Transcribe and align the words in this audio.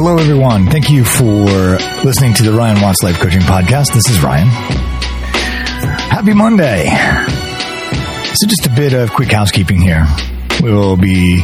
Hello, 0.00 0.16
everyone. 0.16 0.66
Thank 0.66 0.90
you 0.90 1.04
for 1.04 1.26
listening 2.04 2.32
to 2.34 2.44
the 2.44 2.52
Ryan 2.52 2.80
Watts 2.80 3.02
Life 3.02 3.18
Coaching 3.18 3.40
Podcast. 3.40 3.92
This 3.92 4.08
is 4.08 4.22
Ryan. 4.22 4.46
Happy 4.46 6.34
Monday. 6.34 6.84
So, 8.36 8.46
just 8.46 8.64
a 8.66 8.70
bit 8.76 8.92
of 8.92 9.10
quick 9.10 9.32
housekeeping 9.32 9.80
here. 9.80 10.06
We 10.62 10.72
will 10.72 10.96
be 10.96 11.42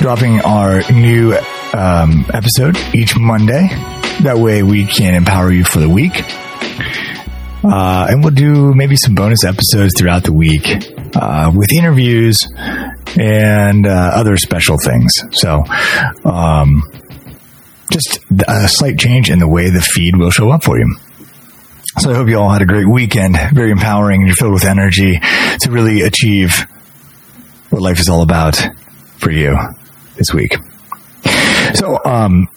dropping 0.00 0.40
our 0.40 0.80
new 0.90 1.36
um, 1.72 2.26
episode 2.34 2.76
each 2.92 3.16
Monday. 3.16 3.68
That 4.24 4.38
way, 4.38 4.64
we 4.64 4.84
can 4.84 5.14
empower 5.14 5.52
you 5.52 5.62
for 5.62 5.78
the 5.78 5.88
week. 5.88 6.24
Uh, 7.62 8.08
and 8.10 8.24
we'll 8.24 8.34
do 8.34 8.74
maybe 8.74 8.96
some 8.96 9.14
bonus 9.14 9.44
episodes 9.44 9.92
throughout 9.96 10.24
the 10.24 10.32
week 10.32 10.66
uh, 11.14 11.52
with 11.54 11.72
interviews 11.72 12.48
and 13.18 13.86
uh, 13.86 14.10
other 14.14 14.36
special 14.36 14.76
things. 14.84 15.12
So, 15.32 15.64
um, 16.24 16.82
just 17.90 18.18
a 18.48 18.68
slight 18.68 18.98
change 18.98 19.30
in 19.30 19.38
the 19.38 19.48
way 19.48 19.70
the 19.70 19.80
feed 19.80 20.16
will 20.16 20.30
show 20.30 20.50
up 20.50 20.64
for 20.64 20.78
you. 20.78 20.96
So 21.98 22.10
I 22.10 22.14
hope 22.14 22.28
you 22.28 22.38
all 22.38 22.50
had 22.50 22.60
a 22.60 22.66
great 22.66 22.88
weekend, 22.88 23.38
very 23.54 23.70
empowering, 23.70 24.20
and 24.20 24.28
you're 24.28 24.36
filled 24.36 24.52
with 24.52 24.64
energy 24.64 25.18
to 25.60 25.70
really 25.70 26.02
achieve 26.02 26.66
what 27.70 27.80
life 27.80 27.98
is 28.00 28.08
all 28.08 28.22
about 28.22 28.60
for 29.18 29.30
you 29.30 29.56
this 30.16 30.34
week. 30.34 30.56
So, 31.74 31.98
um, 32.04 32.48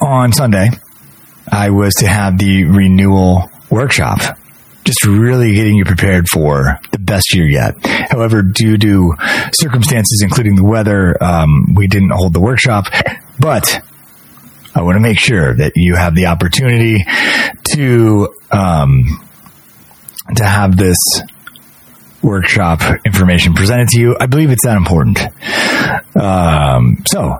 on 0.00 0.32
Sunday, 0.32 0.68
I 1.50 1.70
was 1.70 1.94
to 1.94 2.06
have 2.06 2.38
the 2.38 2.64
renewal 2.64 3.48
workshop 3.70 4.36
just 4.84 5.04
really 5.04 5.54
getting 5.54 5.74
you 5.74 5.84
prepared 5.84 6.28
for 6.28 6.78
the 6.90 6.98
best 6.98 7.34
year 7.34 7.46
yet. 7.46 7.74
However, 8.10 8.42
due 8.42 8.76
to 8.78 9.12
circumstances, 9.52 10.22
including 10.22 10.56
the 10.56 10.64
weather, 10.64 11.16
um, 11.22 11.74
we 11.74 11.86
didn't 11.86 12.10
hold 12.10 12.32
the 12.32 12.40
workshop, 12.40 12.86
but 13.38 13.80
I 14.74 14.82
want 14.82 14.96
to 14.96 15.00
make 15.00 15.18
sure 15.18 15.54
that 15.54 15.72
you 15.76 15.94
have 15.94 16.14
the 16.14 16.26
opportunity 16.26 17.04
to, 17.74 18.34
um, 18.50 19.28
to 20.36 20.44
have 20.44 20.76
this 20.76 20.98
workshop 22.22 22.80
information 23.04 23.54
presented 23.54 23.88
to 23.88 24.00
you. 24.00 24.16
I 24.18 24.26
believe 24.26 24.50
it's 24.50 24.64
that 24.64 24.76
important. 24.76 25.20
Um, 26.16 27.02
so 27.06 27.38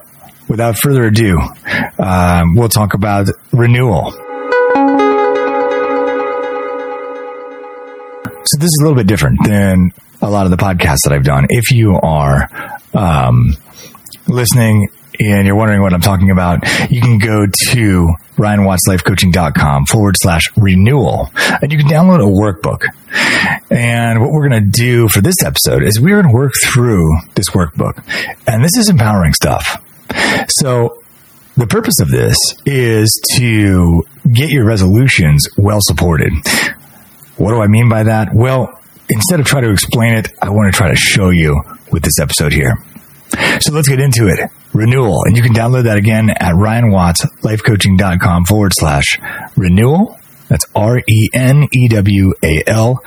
without 0.48 0.76
further 0.76 1.04
ado, 1.06 1.38
um, 1.98 2.54
we'll 2.54 2.68
talk 2.68 2.94
about 2.94 3.28
renewal. 3.52 4.12
So 8.44 8.58
this 8.58 8.66
is 8.66 8.78
a 8.80 8.84
little 8.84 8.96
bit 8.96 9.06
different 9.06 9.38
than 9.44 9.92
a 10.20 10.28
lot 10.28 10.46
of 10.46 10.50
the 10.50 10.56
podcasts 10.56 11.02
that 11.04 11.12
I've 11.12 11.24
done. 11.24 11.46
If 11.48 11.70
you 11.70 11.94
are 12.02 12.48
um, 12.92 13.56
listening 14.26 14.88
and 15.20 15.46
you're 15.46 15.56
wondering 15.56 15.80
what 15.80 15.92
I'm 15.92 16.00
talking 16.00 16.30
about, 16.30 16.60
you 16.90 17.00
can 17.00 17.18
go 17.18 17.46
to 17.46 18.08
ryanwattslifecoaching.com 18.36 19.86
forward 19.86 20.16
slash 20.18 20.42
renewal 20.56 21.30
and 21.60 21.70
you 21.70 21.78
can 21.78 21.86
download 21.86 22.20
a 22.20 22.26
workbook. 22.26 22.84
And 23.70 24.20
what 24.20 24.32
we're 24.32 24.48
going 24.48 24.64
to 24.64 24.70
do 24.70 25.08
for 25.08 25.20
this 25.20 25.36
episode 25.44 25.84
is 25.84 26.00
we're 26.00 26.20
going 26.20 26.32
to 26.32 26.36
work 26.36 26.52
through 26.64 27.16
this 27.34 27.50
workbook. 27.50 28.02
And 28.46 28.64
this 28.64 28.76
is 28.76 28.88
empowering 28.88 29.34
stuff. 29.34 29.80
So 30.48 31.02
the 31.56 31.66
purpose 31.66 32.00
of 32.00 32.10
this 32.10 32.38
is 32.66 33.20
to 33.36 34.02
get 34.32 34.50
your 34.50 34.64
resolutions 34.66 35.48
well 35.56 35.80
supported. 35.80 36.32
What 37.42 37.50
do 37.50 37.60
I 37.60 37.66
mean 37.66 37.88
by 37.88 38.04
that? 38.04 38.28
Well, 38.32 38.78
instead 39.08 39.40
of 39.40 39.46
trying 39.46 39.64
to 39.64 39.72
explain 39.72 40.14
it, 40.14 40.28
I 40.40 40.50
want 40.50 40.72
to 40.72 40.76
try 40.76 40.90
to 40.90 40.94
show 40.94 41.30
you 41.30 41.60
with 41.90 42.04
this 42.04 42.20
episode 42.20 42.52
here. 42.52 42.76
So 43.58 43.72
let's 43.72 43.88
get 43.88 43.98
into 43.98 44.28
it. 44.28 44.48
Renewal. 44.72 45.24
And 45.24 45.36
you 45.36 45.42
can 45.42 45.52
download 45.52 45.82
that 45.84 45.96
again 45.96 46.30
at 46.30 46.54
ryanwattslifecoaching.com 46.54 48.44
forward 48.44 48.70
slash 48.76 49.18
renewal. 49.56 50.20
That's 50.46 50.66
R 50.76 50.98
E 50.98 51.30
N 51.34 51.66
E 51.72 51.88
W 51.88 52.32
A 52.44 52.62
L. 52.68 53.00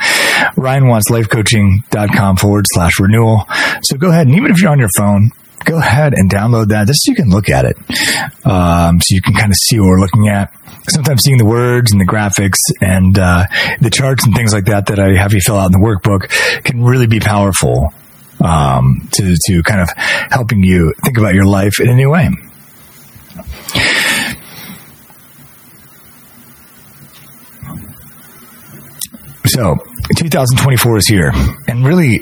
ryanwattslifecoaching.com 0.58 2.36
forward 2.36 2.66
slash 2.74 3.00
renewal. 3.00 3.46
So 3.84 3.96
go 3.96 4.10
ahead 4.10 4.28
and 4.28 4.36
even 4.36 4.52
if 4.52 4.62
you're 4.62 4.72
on 4.72 4.80
your 4.80 4.90
phone, 4.98 5.32
go 5.66 5.78
ahead 5.78 6.14
and 6.16 6.30
download 6.30 6.70
that 6.70 6.88
just 6.88 7.04
so 7.04 7.12
you 7.12 7.16
can 7.16 7.30
look 7.30 7.50
at 7.50 7.66
it. 7.66 7.78
Um, 8.46 9.02
so 9.02 9.16
you 9.16 9.22
can 9.22 9.34
kind 9.34 9.52
of 9.52 9.58
see 9.58 9.80
what 9.80 9.88
we're 9.88 10.00
looking 10.00 10.30
at. 10.30 10.54
Sometimes 10.90 11.24
seeing 11.24 11.38
the 11.38 11.46
words 11.46 11.92
and 11.92 12.00
the 12.00 12.06
graphics 12.06 12.60
and 12.80 13.18
uh, 13.18 13.46
the 13.82 13.90
charts 13.90 14.26
and 14.26 14.36
things 14.36 14.54
like 14.54 14.66
that 14.66 14.86
that 14.88 15.00
I 15.00 15.16
have 15.16 15.34
you 15.34 15.42
fill 15.42 15.58
out 15.58 15.66
in 15.66 15.72
the 15.72 15.80
workbook 15.80 16.30
can 16.64 16.84
really 16.84 17.08
be 17.08 17.20
powerful 17.20 17.94
um, 18.44 19.08
to, 19.14 19.36
to 19.48 19.64
kind 19.64 19.82
of 19.82 19.90
helping 20.30 20.64
you 20.64 20.94
think 21.04 21.18
about 21.18 21.34
your 21.34 21.46
life 21.46 21.80
in 21.80 21.90
a 21.90 21.96
new 21.96 22.12
way. 22.12 22.30
So, 29.48 29.78
2024 30.18 30.98
is 30.98 31.08
here, 31.08 31.32
and 31.68 31.86
really, 31.86 32.20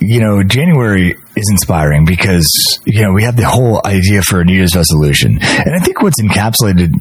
you 0.00 0.20
know, 0.20 0.42
January 0.42 1.16
is 1.36 1.48
inspiring 1.50 2.04
because, 2.04 2.50
you 2.84 3.02
know, 3.02 3.12
we 3.12 3.22
have 3.24 3.36
the 3.36 3.46
whole 3.46 3.80
idea 3.84 4.22
for 4.22 4.40
a 4.40 4.44
New 4.44 4.54
Year's 4.54 4.76
resolution. 4.76 5.38
And 5.40 5.74
I 5.74 5.78
think 5.78 6.02
what's 6.02 6.20
encapsulated 6.20 6.92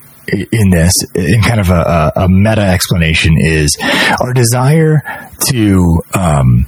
in 0.51 0.69
this, 0.69 0.93
in 1.15 1.41
kind 1.41 1.59
of 1.59 1.69
a, 1.69 2.13
a 2.15 2.29
meta 2.29 2.61
explanation, 2.61 3.35
is 3.37 3.77
our 4.21 4.33
desire 4.33 5.01
to, 5.47 6.01
um, 6.13 6.65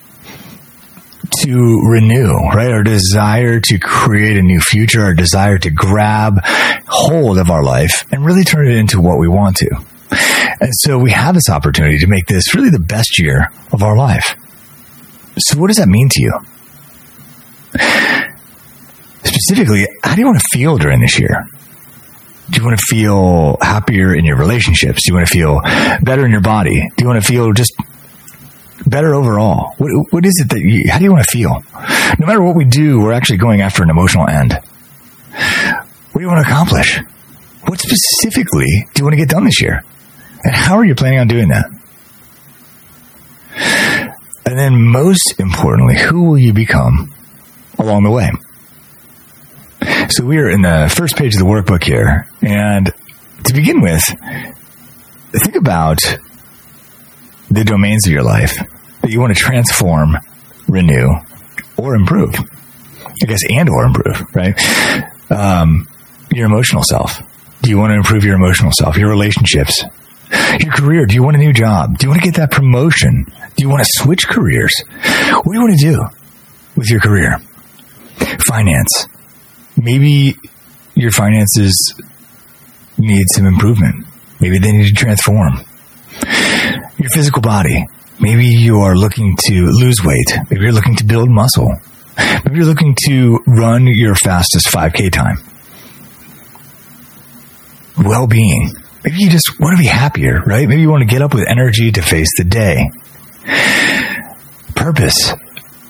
to 1.41 1.81
renew, 1.87 2.33
right? 2.53 2.71
Our 2.71 2.83
desire 2.83 3.59
to 3.59 3.79
create 3.79 4.37
a 4.37 4.41
new 4.41 4.59
future, 4.59 5.01
our 5.01 5.13
desire 5.13 5.57
to 5.59 5.71
grab 5.71 6.39
hold 6.87 7.37
of 7.37 7.49
our 7.49 7.63
life 7.63 8.03
and 8.11 8.25
really 8.25 8.43
turn 8.43 8.67
it 8.67 8.75
into 8.75 8.99
what 8.99 9.19
we 9.19 9.27
want 9.27 9.57
to. 9.57 9.69
And 10.59 10.71
so 10.73 10.99
we 10.99 11.11
have 11.11 11.33
this 11.33 11.49
opportunity 11.49 11.97
to 11.99 12.07
make 12.07 12.27
this 12.27 12.53
really 12.53 12.69
the 12.69 12.79
best 12.79 13.19
year 13.19 13.51
of 13.71 13.83
our 13.83 13.97
life. 13.97 14.35
So 15.37 15.59
what 15.59 15.67
does 15.67 15.77
that 15.77 15.87
mean 15.87 16.09
to 16.09 16.21
you? 16.21 16.39
Specifically, 19.23 19.87
how 20.03 20.15
do 20.15 20.21
you 20.21 20.27
want 20.27 20.39
to 20.39 20.57
feel 20.57 20.77
during 20.77 21.01
this 21.01 21.19
year? 21.19 21.45
Do 22.49 22.59
you 22.59 22.65
want 22.65 22.77
to 22.77 22.85
feel 22.87 23.57
happier 23.61 24.13
in 24.13 24.25
your 24.25 24.37
relationships? 24.37 25.03
Do 25.03 25.11
you 25.11 25.15
want 25.15 25.27
to 25.27 25.33
feel 25.33 25.61
better 26.01 26.25
in 26.25 26.31
your 26.31 26.41
body? 26.41 26.89
Do 26.95 27.03
you 27.03 27.07
want 27.07 27.23
to 27.23 27.27
feel 27.27 27.53
just 27.53 27.73
better 28.85 29.15
overall? 29.15 29.73
What, 29.77 29.89
what 30.11 30.25
is 30.25 30.39
it 30.39 30.49
that 30.49 30.59
you, 30.59 30.91
how 30.91 30.97
do 30.99 31.05
you 31.05 31.11
want 31.11 31.23
to 31.23 31.31
feel? 31.31 31.63
No 32.19 32.27
matter 32.27 32.43
what 32.43 32.55
we 32.55 32.65
do, 32.65 32.99
we're 32.99 33.13
actually 33.13 33.37
going 33.37 33.61
after 33.61 33.81
an 33.81 33.89
emotional 33.89 34.27
end. 34.27 34.53
What 34.53 36.15
do 36.15 36.21
you 36.21 36.27
want 36.27 36.45
to 36.45 36.51
accomplish? 36.51 36.99
What 37.65 37.79
specifically 37.79 38.85
do 38.93 38.99
you 38.99 39.05
want 39.05 39.13
to 39.13 39.17
get 39.17 39.29
done 39.29 39.45
this 39.45 39.61
year? 39.61 39.83
And 40.43 40.53
how 40.53 40.75
are 40.75 40.85
you 40.85 40.95
planning 40.95 41.19
on 41.19 41.27
doing 41.27 41.47
that? 41.49 41.65
And 44.45 44.59
then 44.59 44.79
most 44.79 45.39
importantly, 45.39 45.97
who 45.97 46.25
will 46.25 46.37
you 46.37 46.53
become 46.53 47.13
along 47.79 48.03
the 48.03 48.11
way? 48.11 48.31
So 50.09 50.25
we 50.25 50.37
are 50.37 50.49
in 50.49 50.61
the 50.61 50.93
first 50.95 51.15
page 51.15 51.35
of 51.35 51.39
the 51.39 51.45
workbook 51.45 51.83
here. 51.83 52.27
And 52.41 52.91
to 53.45 53.53
begin 53.53 53.81
with, 53.81 54.03
think 55.31 55.55
about 55.55 55.99
the 57.49 57.63
domains 57.63 58.07
of 58.07 58.13
your 58.13 58.23
life 58.23 58.55
that 59.01 59.11
you 59.11 59.19
want 59.19 59.35
to 59.35 59.39
transform, 59.39 60.17
renew, 60.67 61.09
or 61.77 61.95
improve. 61.95 62.35
I 63.21 63.25
guess, 63.25 63.41
and 63.49 63.69
or 63.69 63.85
improve, 63.85 64.23
right? 64.35 64.59
Um, 65.31 65.87
your 66.31 66.45
emotional 66.45 66.83
self. 66.83 67.21
Do 67.61 67.69
you 67.69 67.77
want 67.77 67.91
to 67.91 67.95
improve 67.95 68.23
your 68.25 68.35
emotional 68.35 68.71
self, 68.71 68.97
your 68.97 69.09
relationships, 69.09 69.83
your 70.59 70.73
career? 70.73 71.05
Do 71.05 71.15
you 71.15 71.23
want 71.23 71.37
a 71.37 71.39
new 71.39 71.53
job? 71.53 71.97
Do 71.97 72.05
you 72.05 72.09
want 72.09 72.21
to 72.21 72.27
get 72.27 72.35
that 72.35 72.51
promotion? 72.51 73.25
Do 73.55 73.63
you 73.63 73.69
want 73.69 73.81
to 73.81 73.89
switch 73.89 74.27
careers? 74.27 74.73
What 74.81 75.43
do 75.43 75.53
you 75.53 75.61
want 75.61 75.79
to 75.79 75.85
do 75.85 76.05
with 76.75 76.89
your 76.89 76.99
career? 76.99 77.39
Finance. 78.53 79.07
Maybe 79.81 80.35
your 80.93 81.09
finances 81.09 81.95
need 82.99 83.25
some 83.33 83.47
improvement. 83.47 84.05
Maybe 84.39 84.59
they 84.59 84.71
need 84.71 84.89
to 84.89 84.93
transform. 84.93 85.53
Your 86.99 87.09
physical 87.15 87.41
body. 87.41 87.87
Maybe 88.19 88.45
you 88.45 88.77
are 88.77 88.95
looking 88.95 89.35
to 89.47 89.53
lose 89.71 90.03
weight. 90.03 90.37
Maybe 90.51 90.61
you're 90.61 90.71
looking 90.71 90.95
to 90.97 91.03
build 91.03 91.31
muscle. 91.31 91.73
Maybe 92.15 92.57
you're 92.57 92.67
looking 92.67 92.95
to 93.07 93.39
run 93.47 93.87
your 93.87 94.13
fastest 94.13 94.67
5K 94.67 95.11
time. 95.11 95.37
Well 97.97 98.27
being. 98.27 98.71
Maybe 99.03 99.17
you 99.17 99.31
just 99.31 99.59
want 99.59 99.75
to 99.77 99.81
be 99.81 99.89
happier, 99.89 100.41
right? 100.45 100.69
Maybe 100.69 100.83
you 100.83 100.91
want 100.91 101.01
to 101.01 101.09
get 101.09 101.23
up 101.23 101.33
with 101.33 101.47
energy 101.47 101.91
to 101.91 102.03
face 102.03 102.29
the 102.37 102.43
day. 102.43 102.91
Purpose. 104.75 105.33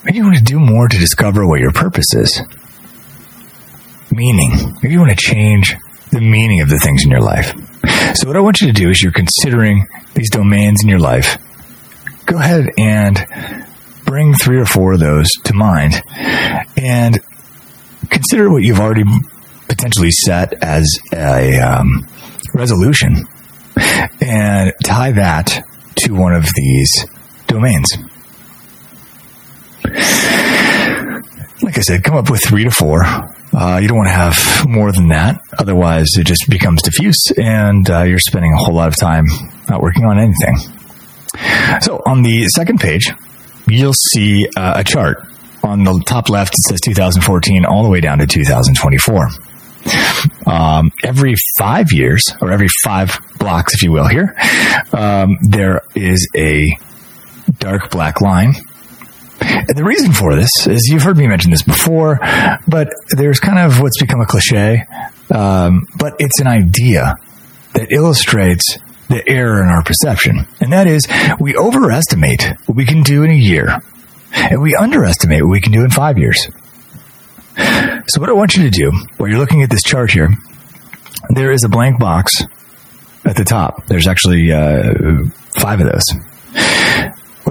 Maybe 0.03 0.17
you 0.17 0.23
want 0.23 0.37
to 0.37 0.43
do 0.43 0.59
more 0.59 0.87
to 0.87 0.97
discover 0.97 1.47
what 1.47 1.59
your 1.59 1.71
purpose 1.71 2.13
is. 2.13 2.41
Meaning. 4.11 4.51
Maybe 4.81 4.93
you 4.93 4.99
want 4.99 5.11
to 5.11 5.15
change 5.15 5.75
the 6.11 6.19
meaning 6.19 6.61
of 6.61 6.69
the 6.69 6.77
things 6.77 7.03
in 7.03 7.09
your 7.09 7.21
life. 7.21 7.53
So, 8.15 8.27
what 8.27 8.35
I 8.35 8.41
want 8.41 8.61
you 8.61 8.67
to 8.67 8.73
do 8.73 8.89
is 8.89 9.01
you're 9.01 9.13
considering 9.13 9.87
these 10.13 10.29
domains 10.29 10.83
in 10.83 10.89
your 10.89 10.99
life. 10.99 11.37
Go 12.25 12.37
ahead 12.37 12.69
and 12.77 13.25
bring 14.05 14.33
three 14.33 14.59
or 14.59 14.65
four 14.65 14.93
of 14.93 14.99
those 14.99 15.29
to 15.45 15.53
mind 15.53 16.01
and 16.77 17.19
consider 18.09 18.51
what 18.51 18.61
you've 18.61 18.79
already 18.79 19.05
potentially 19.67 20.11
set 20.11 20.53
as 20.61 20.85
a 21.13 21.59
um, 21.59 22.07
resolution 22.53 23.25
and 24.21 24.73
tie 24.83 25.11
that 25.11 25.63
to 25.95 26.13
one 26.13 26.33
of 26.33 26.45
these 26.55 27.05
domains. 27.47 27.97
Like 31.61 31.77
I 31.77 31.81
said, 31.81 32.03
come 32.03 32.15
up 32.15 32.29
with 32.29 32.41
three 32.43 32.65
to 32.65 32.71
four. 32.71 33.03
Uh, 33.05 33.79
you 33.81 33.87
don't 33.87 33.97
want 33.97 34.07
to 34.09 34.13
have 34.13 34.67
more 34.67 34.91
than 34.91 35.09
that. 35.09 35.39
Otherwise, 35.57 36.09
it 36.17 36.25
just 36.25 36.49
becomes 36.49 36.81
diffuse 36.81 37.31
and 37.37 37.89
uh, 37.89 38.01
you're 38.03 38.19
spending 38.19 38.51
a 38.51 38.57
whole 38.57 38.73
lot 38.73 38.87
of 38.87 38.97
time 38.97 39.25
not 39.69 39.81
working 39.81 40.05
on 40.05 40.19
anything. 40.19 40.57
So 41.81 42.01
on 42.05 42.23
the 42.23 42.47
second 42.47 42.79
page, 42.79 43.11
you'll 43.67 43.93
see 43.93 44.47
uh, 44.57 44.73
a 44.77 44.83
chart. 44.83 45.27
On 45.63 45.83
the 45.83 46.03
top 46.05 46.29
left, 46.29 46.53
it 46.53 46.63
says 46.67 46.81
2014 46.81 47.65
all 47.65 47.83
the 47.83 47.89
way 47.89 48.01
down 48.01 48.17
to 48.17 48.27
2024. 48.27 49.29
Um, 50.45 50.91
every 51.03 51.35
five 51.57 51.91
years, 51.91 52.23
or 52.41 52.51
every 52.51 52.67
five 52.83 53.17
blocks, 53.37 53.73
if 53.73 53.83
you 53.83 53.91
will, 53.91 54.07
here, 54.07 54.35
um, 54.91 55.37
there 55.49 55.81
is 55.95 56.27
a 56.35 56.77
dark 57.59 57.89
black 57.91 58.19
line. 58.21 58.55
And 59.43 59.77
the 59.77 59.83
reason 59.83 60.13
for 60.13 60.35
this 60.35 60.67
is 60.67 60.87
you've 60.91 61.03
heard 61.03 61.17
me 61.17 61.27
mention 61.27 61.51
this 61.51 61.63
before, 61.63 62.19
but 62.67 62.89
there's 63.09 63.39
kind 63.39 63.59
of 63.59 63.81
what's 63.81 63.99
become 63.99 64.21
a 64.21 64.25
cliche, 64.25 64.85
um, 65.31 65.85
but 65.97 66.15
it's 66.19 66.39
an 66.39 66.47
idea 66.47 67.15
that 67.73 67.91
illustrates 67.91 68.77
the 69.09 69.27
error 69.27 69.61
in 69.61 69.69
our 69.69 69.83
perception. 69.83 70.47
And 70.59 70.71
that 70.73 70.87
is 70.87 71.07
we 71.39 71.55
overestimate 71.55 72.43
what 72.65 72.75
we 72.75 72.85
can 72.85 73.03
do 73.03 73.23
in 73.23 73.31
a 73.31 73.35
year 73.35 73.79
and 74.33 74.61
we 74.61 74.75
underestimate 74.75 75.43
what 75.43 75.51
we 75.51 75.61
can 75.61 75.71
do 75.71 75.83
in 75.83 75.89
five 75.89 76.17
years. 76.17 76.47
So, 78.07 78.19
what 78.19 78.29
I 78.29 78.33
want 78.33 78.55
you 78.55 78.63
to 78.63 78.69
do 78.69 78.91
while 79.17 79.29
you're 79.29 79.39
looking 79.39 79.61
at 79.61 79.69
this 79.69 79.83
chart 79.83 80.11
here, 80.11 80.29
there 81.29 81.51
is 81.51 81.63
a 81.63 81.69
blank 81.69 81.99
box 81.99 82.31
at 83.25 83.35
the 83.35 83.43
top. 83.43 83.85
There's 83.85 84.07
actually 84.07 84.51
uh, 84.51 84.93
five 85.57 85.79
of 85.79 85.87
those. 85.91 86.03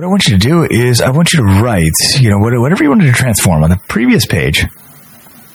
What 0.02 0.08
I 0.08 0.10
want 0.10 0.26
you 0.26 0.36
to 0.36 0.44
do 0.44 0.64
is 0.64 1.00
I 1.00 1.10
want 1.10 1.32
you 1.32 1.38
to 1.38 1.62
write, 1.62 1.92
you 2.18 2.28
know, 2.28 2.38
whatever 2.38 2.82
you 2.82 2.88
wanted 2.88 3.06
to 3.06 3.12
transform 3.12 3.62
on 3.62 3.70
the 3.70 3.76
previous 3.86 4.26
page. 4.26 4.66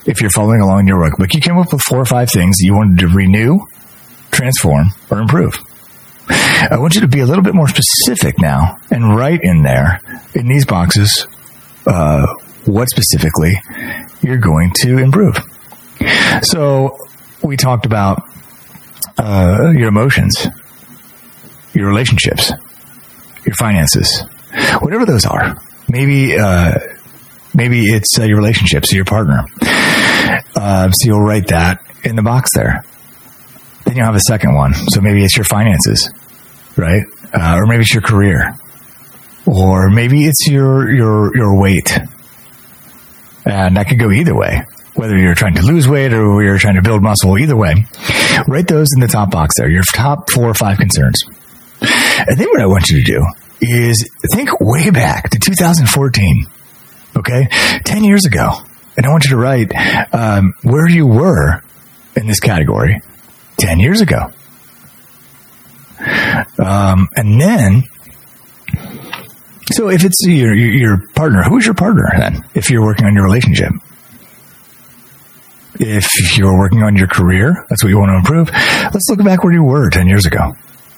If 0.05 0.21
you're 0.21 0.29
following 0.29 0.61
along 0.61 0.79
in 0.79 0.87
your 0.87 0.99
workbook, 0.99 1.33
you 1.33 1.41
came 1.41 1.57
up 1.57 1.73
with 1.73 1.81
four 1.81 1.99
or 1.99 2.05
five 2.05 2.31
things 2.31 2.55
you 2.61 2.73
wanted 2.73 2.99
to 2.99 3.09
renew, 3.09 3.59
transform, 4.31 4.91
or 5.11 5.19
improve. 5.19 5.59
I 6.29 6.77
want 6.79 6.95
you 6.95 7.01
to 7.01 7.09
be 7.09 7.19
a 7.19 7.25
little 7.25 7.43
bit 7.43 7.55
more 7.55 7.67
specific 7.67 8.39
now 8.39 8.77
and 8.89 9.17
write 9.17 9.41
in 9.43 9.63
there 9.63 9.99
in 10.33 10.47
these 10.47 10.65
boxes 10.65 11.27
uh, 11.85 12.25
what 12.63 12.89
specifically 12.89 13.59
you're 14.21 14.37
going 14.37 14.71
to 14.83 14.97
improve. 14.97 15.35
So 16.43 16.97
we 17.43 17.57
talked 17.57 17.85
about 17.85 18.23
uh, 19.17 19.73
your 19.75 19.89
emotions, 19.89 20.47
your 21.73 21.89
relationships, 21.89 22.53
your 23.43 23.55
finances, 23.55 24.23
whatever 24.79 25.05
those 25.05 25.25
are. 25.25 25.61
Maybe 25.89 26.37
uh, 26.37 26.79
maybe 27.53 27.87
it's 27.87 28.19
uh, 28.19 28.23
your 28.23 28.37
relationships, 28.37 28.91
your 28.93 29.05
partner. 29.05 29.45
Uh, 30.55 30.91
so 30.91 31.07
you'll 31.07 31.21
write 31.21 31.47
that 31.47 31.81
in 32.03 32.15
the 32.15 32.23
box 32.23 32.51
there. 32.53 32.83
Then 33.85 33.95
you'll 33.95 34.05
have 34.05 34.15
a 34.15 34.19
second 34.19 34.55
one. 34.55 34.73
So 34.73 35.01
maybe 35.01 35.23
it's 35.23 35.37
your 35.37 35.45
finances, 35.45 36.11
right? 36.75 37.03
Uh, 37.33 37.55
or 37.57 37.67
maybe 37.67 37.81
it's 37.81 37.93
your 37.93 38.03
career, 38.03 38.53
or 39.45 39.89
maybe 39.89 40.25
it's 40.25 40.47
your 40.47 40.91
your 40.91 41.35
your 41.35 41.59
weight 41.59 41.97
and 43.47 43.77
that 43.77 43.87
could 43.87 43.99
go 43.99 44.11
either 44.11 44.35
way, 44.35 44.63
whether 44.95 45.17
you're 45.17 45.35
trying 45.35 45.55
to 45.55 45.61
lose 45.61 45.87
weight 45.87 46.13
or 46.13 46.43
you're 46.43 46.57
trying 46.57 46.75
to 46.75 46.81
build 46.81 47.01
muscle, 47.01 47.37
either 47.37 47.55
way. 47.55 47.85
Write 48.47 48.67
those 48.67 48.89
in 48.93 48.99
the 48.99 49.07
top 49.07 49.31
box 49.31 49.55
there, 49.57 49.69
your 49.69 49.83
top 49.93 50.29
four 50.29 50.49
or 50.49 50.53
five 50.53 50.77
concerns. 50.77 51.23
And 51.81 52.37
then 52.37 52.47
what 52.49 52.61
I 52.61 52.65
want 52.65 52.89
you 52.89 53.03
to 53.03 53.11
do 53.11 53.25
is 53.61 54.09
think 54.33 54.59
way 54.59 54.89
back 54.89 55.29
to 55.29 55.39
2014, 55.39 56.45
okay? 57.17 57.47
10 57.85 58.03
years 58.03 58.25
ago. 58.25 58.51
And 58.95 59.05
I 59.05 59.09
want 59.09 59.25
you 59.25 59.31
to 59.31 59.37
write 59.37 59.71
um, 60.13 60.53
where 60.63 60.87
you 60.87 61.05
were 61.05 61.61
in 62.15 62.27
this 62.27 62.39
category 62.39 63.01
10 63.57 63.79
years 63.79 64.01
ago. 64.01 64.31
Um, 66.59 67.09
and 67.15 67.39
then 67.39 67.83
so 69.71 69.89
if 69.89 70.05
it's 70.05 70.25
your, 70.25 70.55
your 70.55 70.97
partner, 71.13 71.43
who's 71.43 71.65
your 71.65 71.75
partner 71.75 72.07
then? 72.17 72.43
If 72.55 72.69
you're 72.69 72.83
working 72.83 73.05
on 73.05 73.13
your 73.13 73.25
relationship, 73.25 73.71
if 75.79 76.37
you're 76.37 76.57
working 76.57 76.83
on 76.83 76.95
your 76.95 77.07
career, 77.07 77.65
that's 77.69 77.83
what 77.83 77.89
you 77.89 77.99
want 77.99 78.09
to 78.11 78.15
improve. 78.15 78.49
Let's 78.51 79.07
look 79.09 79.23
back 79.23 79.43
where 79.43 79.53
you 79.53 79.63
were 79.63 79.89
10 79.89 80.07
years 80.07 80.25
ago 80.25 80.53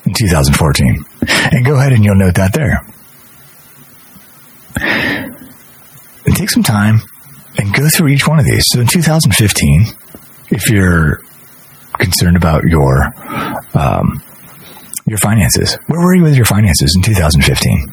in 0.09 0.13
2014 0.13 1.05
and 1.51 1.65
go 1.65 1.75
ahead 1.75 1.93
and 1.93 2.03
you'll 2.03 2.15
note 2.15 2.35
that 2.35 2.53
there. 2.53 2.85
And 6.25 6.35
take 6.35 6.49
some 6.49 6.63
time 6.63 7.01
and 7.57 7.73
go 7.73 7.87
through 7.89 8.09
each 8.09 8.27
one 8.27 8.39
of 8.39 8.45
these. 8.45 8.65
So 8.67 8.81
in 8.81 8.87
2015, 8.87 9.85
if 10.51 10.69
you're 10.69 11.21
concerned 11.97 12.37
about 12.37 12.63
your, 12.63 13.05
um, 13.73 14.21
your 15.05 15.17
finances, 15.17 15.77
where 15.87 15.99
were 15.99 16.15
you 16.15 16.23
with 16.23 16.35
your 16.35 16.45
finances 16.45 16.93
in 16.95 17.01
2015? 17.01 17.87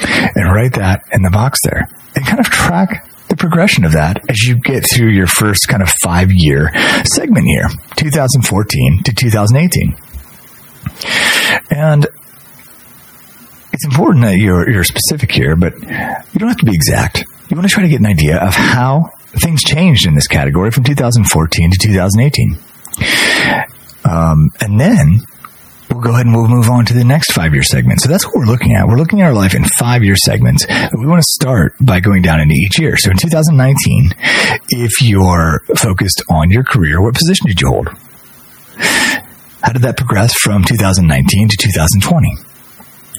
and 0.00 0.52
write 0.52 0.74
that 0.74 1.02
in 1.12 1.22
the 1.22 1.30
box 1.30 1.60
there 1.64 1.88
and 2.14 2.26
kind 2.26 2.40
of 2.40 2.46
track 2.46 3.08
the 3.28 3.36
progression 3.36 3.84
of 3.84 3.92
that 3.92 4.22
as 4.28 4.42
you 4.44 4.58
get 4.60 4.84
through 4.84 5.10
your 5.10 5.26
first 5.26 5.68
kind 5.68 5.82
of 5.82 5.88
five 6.02 6.28
year 6.30 6.70
segment 7.04 7.46
here 7.46 7.68
2014 7.96 9.02
to 9.04 9.12
2018 9.12 9.96
and 11.70 12.06
it's 13.72 13.84
important 13.84 14.24
that 14.24 14.36
you're, 14.36 14.68
you're 14.70 14.84
specific 14.84 15.30
here 15.30 15.56
but 15.56 15.74
you 15.74 16.38
don't 16.38 16.48
have 16.48 16.58
to 16.58 16.64
be 16.64 16.74
exact 16.74 17.24
you 17.48 17.56
want 17.56 17.68
to 17.68 17.72
try 17.72 17.82
to 17.82 17.88
get 17.88 18.00
an 18.00 18.06
idea 18.06 18.38
of 18.38 18.54
how 18.54 19.10
things 19.32 19.62
changed 19.62 20.06
in 20.06 20.14
this 20.14 20.26
category 20.26 20.70
from 20.70 20.84
2014 20.84 21.70
to 21.70 21.78
2018 21.78 22.58
um, 24.04 24.50
and 24.60 24.80
then 24.80 25.20
we'll 25.90 26.00
go 26.00 26.10
ahead 26.10 26.26
and 26.26 26.34
we'll 26.34 26.48
move 26.48 26.68
on 26.68 26.84
to 26.86 26.94
the 26.94 27.04
next 27.04 27.32
five 27.32 27.52
year 27.52 27.62
segment. 27.62 28.00
So 28.00 28.08
that's 28.08 28.24
what 28.24 28.34
we're 28.36 28.46
looking 28.46 28.74
at. 28.74 28.86
We're 28.86 28.98
looking 28.98 29.20
at 29.20 29.26
our 29.26 29.34
life 29.34 29.54
in 29.54 29.64
five 29.64 30.04
year 30.04 30.16
segments. 30.16 30.66
We 30.96 31.06
want 31.06 31.22
to 31.22 31.28
start 31.28 31.74
by 31.80 32.00
going 32.00 32.22
down 32.22 32.40
into 32.40 32.54
each 32.54 32.78
year. 32.78 32.96
So 32.96 33.10
in 33.10 33.16
2019, 33.16 34.12
if 34.68 35.02
you're 35.02 35.60
focused 35.76 36.22
on 36.30 36.50
your 36.50 36.64
career, 36.64 37.02
what 37.02 37.14
position 37.14 37.46
did 37.46 37.60
you 37.60 37.68
hold? 37.68 37.88
How 39.66 39.72
did 39.72 39.82
that 39.82 39.96
progress 39.96 40.32
from 40.32 40.62
2019 40.62 41.48
to 41.48 41.56
2020? 41.56 42.36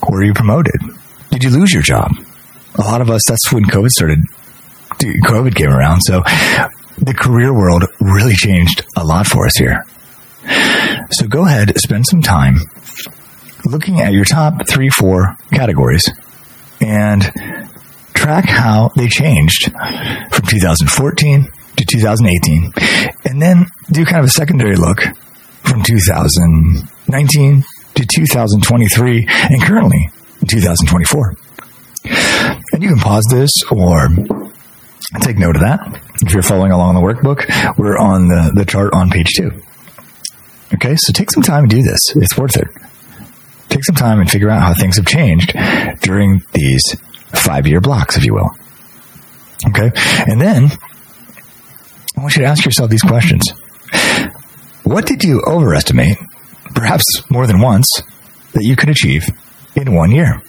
Were 0.10 0.24
you 0.24 0.34
promoted? 0.34 0.80
Did 1.30 1.44
you 1.44 1.50
lose 1.50 1.74
your 1.74 1.84
job? 1.84 2.14
A 2.76 2.84
lot 2.84 3.02
of 3.02 3.10
us, 3.10 3.22
that's 3.28 3.52
when 3.52 3.66
COVID 3.66 3.90
started. 3.90 4.20
COVID 5.28 5.56
came 5.56 5.72
around. 5.72 6.00
So 6.04 6.22
the 7.00 7.14
career 7.14 7.54
world 7.54 7.84
really 8.00 8.34
changed 8.34 8.86
a 8.96 9.04
lot 9.04 9.28
for 9.28 9.46
us 9.46 9.58
here. 9.58 9.84
So 11.12 11.28
go 11.28 11.46
ahead, 11.46 11.78
spend 11.78 12.08
some 12.08 12.22
time 12.22 12.60
looking 13.66 14.00
at 14.00 14.14
your 14.14 14.24
top 14.24 14.70
three, 14.70 14.88
four 14.88 15.36
categories 15.52 16.10
and 16.80 17.30
track 18.14 18.46
how 18.48 18.92
they 18.96 19.10
changed 19.10 19.70
from 20.32 20.46
2014 20.48 21.46
to 21.76 21.86
2018. 21.86 22.72
And 23.26 23.42
then 23.42 23.66
do 23.92 24.06
kind 24.06 24.20
of 24.20 24.26
a 24.28 24.30
secondary 24.30 24.78
look 24.78 25.02
from 25.78 25.84
2019 25.84 27.64
to 27.94 28.06
2023 28.16 29.28
and 29.28 29.62
currently 29.62 30.10
2024. 30.48 31.34
And 32.74 32.84
you 32.84 32.90
can 32.90 32.98
pause 32.98 33.26
this 33.30 33.52
or 33.70 34.08
take 35.22 35.38
note 35.38 35.56
of 35.56 35.62
that. 35.62 36.02
If 36.22 36.34
you're 36.34 36.42
following 36.42 36.72
along 36.72 36.96
the 36.96 37.02
workbook, 37.02 37.46
we're 37.78 37.98
on 37.98 38.28
the, 38.28 38.52
the 38.56 38.66
chart 38.66 38.94
on 38.94 39.10
page 39.10 39.34
two. 39.36 39.52
Okay, 40.74 40.96
so 40.96 41.14
take 41.14 41.32
some 41.32 41.44
time 41.44 41.64
and 41.64 41.70
do 41.70 41.84
this. 41.84 42.16
It's 42.16 42.38
worth 42.38 42.58
it. 42.58 42.68
Take 43.70 43.84
some 43.84 43.96
time 43.96 44.20
and 44.20 44.30
figure 44.30 44.50
out 44.50 44.62
how 44.62 44.74
things 44.74 44.96
have 44.98 45.06
changed 45.06 45.54
during 46.02 46.42
these 46.54 46.82
five 47.34 47.68
year 47.68 47.82
blocks, 47.82 48.18
if 48.18 48.26
you 48.26 48.34
will. 48.34 48.50
Okay, 49.70 49.92
and 50.28 50.42
then 50.42 50.72
I 52.18 52.22
want 52.22 52.36
you 52.36 52.42
to 52.42 52.48
ask 52.48 52.66
yourself 52.66 52.90
these 52.90 53.02
questions. 53.04 53.44
What 54.88 55.06
did 55.06 55.22
you 55.22 55.42
overestimate, 55.46 56.18
perhaps 56.74 57.04
more 57.30 57.46
than 57.46 57.60
once, 57.60 57.86
that 58.54 58.64
you 58.64 58.78
could 58.78 58.88
achieve 58.88 59.28
in 59.76 59.94
one 59.94 60.12
year? 60.12 60.42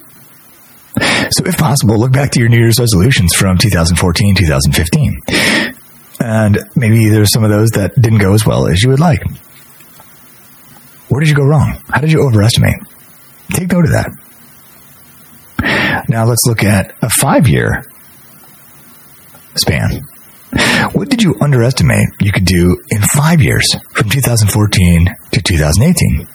So, 1.31 1.45
if 1.45 1.59
possible, 1.59 1.99
look 1.99 2.13
back 2.13 2.31
to 2.31 2.41
your 2.41 2.49
New 2.49 2.61
Year's 2.61 2.79
resolutions 2.79 3.35
from 3.35 3.59
2014, 3.59 4.37
2015. 4.37 5.23
And 6.21 6.59
maybe 6.77 7.09
there's 7.09 7.33
some 7.33 7.43
of 7.43 7.51
those 7.51 7.71
that 7.71 8.01
didn't 8.01 8.21
go 8.21 8.33
as 8.33 8.47
well 8.47 8.69
as 8.69 8.81
you 8.81 8.91
would 8.91 9.01
like. 9.01 9.25
Where 11.09 11.19
did 11.19 11.31
you 11.31 11.35
go 11.35 11.45
wrong? 11.45 11.83
How 11.89 12.01
did 12.01 12.13
you 12.13 12.25
overestimate? 12.25 12.77
Take 13.55 13.73
note 13.73 13.87
of 13.87 13.91
that. 13.91 14.13
Now 16.09 16.27
let's 16.27 16.45
look 16.47 16.63
at 16.63 16.95
a 17.03 17.11
five 17.11 17.49
year 17.49 17.83
span. 19.57 20.07
What 20.93 21.11
did 21.11 21.23
you 21.23 21.35
underestimate 21.41 22.09
you 22.21 22.33
could 22.33 22.45
do 22.45 22.83
in 22.91 23.03
five 23.03 23.43
years 23.43 23.67
from 23.93 24.09
2014 24.09 25.15
to 25.33 25.43
2018? 25.43 26.27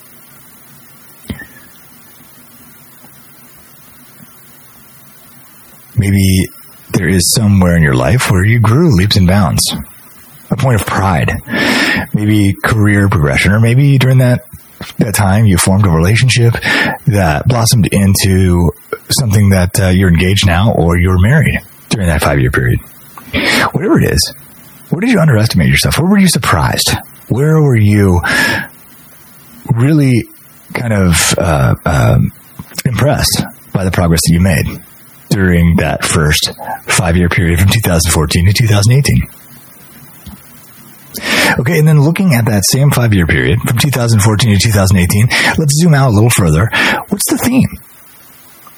Maybe 5.97 6.47
there 6.91 7.07
is 7.07 7.33
somewhere 7.33 7.75
in 7.75 7.83
your 7.83 7.95
life 7.95 8.29
where 8.29 8.45
you 8.45 8.59
grew 8.59 8.95
leaps 8.95 9.15
and 9.15 9.27
bounds, 9.27 9.63
a 10.51 10.55
point 10.57 10.79
of 10.79 10.85
pride, 10.85 11.31
maybe 12.13 12.53
career 12.63 13.09
progression, 13.09 13.51
or 13.51 13.59
maybe 13.59 13.97
during 13.97 14.19
that 14.19 14.43
that 14.99 15.15
time 15.15 15.45
you 15.45 15.57
formed 15.57 15.85
a 15.85 15.89
relationship 15.89 16.53
that 17.07 17.43
blossomed 17.47 17.87
into 17.91 18.69
something 19.09 19.49
that 19.49 19.79
uh, 19.79 19.87
you're 19.87 20.09
engaged 20.09 20.45
now 20.45 20.73
or 20.73 20.97
you're 20.97 21.21
married 21.21 21.59
during 21.89 22.07
that 22.07 22.21
five 22.21 22.39
year 22.39 22.51
period. 22.51 22.79
Whatever 23.71 23.99
it 23.99 24.11
is, 24.11 24.33
where 24.89 25.01
did 25.01 25.11
you 25.11 25.19
underestimate 25.19 25.69
yourself? 25.69 25.97
Where 25.97 26.09
were 26.09 26.19
you 26.19 26.27
surprised? 26.27 26.91
Where 27.29 27.61
were 27.61 27.75
you 27.75 28.21
really 29.73 30.23
kind 30.73 30.93
of 30.93 31.35
uh, 31.37 31.75
um, 31.85 32.31
impressed 32.85 33.43
by 33.73 33.83
the 33.83 33.91
progress 33.91 34.21
that 34.27 34.33
you 34.33 34.39
made 34.39 34.65
during 35.29 35.77
that 35.77 36.05
first 36.05 36.51
five 36.85 37.17
year 37.17 37.29
period 37.29 37.59
from 37.59 37.69
2014 37.69 38.45
to 38.47 38.53
2018? 38.53 39.43
Okay, 41.59 41.77
and 41.77 41.87
then 41.87 42.01
looking 42.01 42.33
at 42.33 42.45
that 42.45 42.63
same 42.69 42.89
five 42.89 43.13
year 43.13 43.27
period 43.27 43.59
from 43.61 43.77
2014 43.77 44.53
to 44.53 44.59
2018, 44.59 45.27
let's 45.57 45.73
zoom 45.81 45.93
out 45.93 46.09
a 46.09 46.13
little 46.13 46.29
further. 46.29 46.69
What's 47.09 47.29
the 47.29 47.37
theme? 47.37 47.69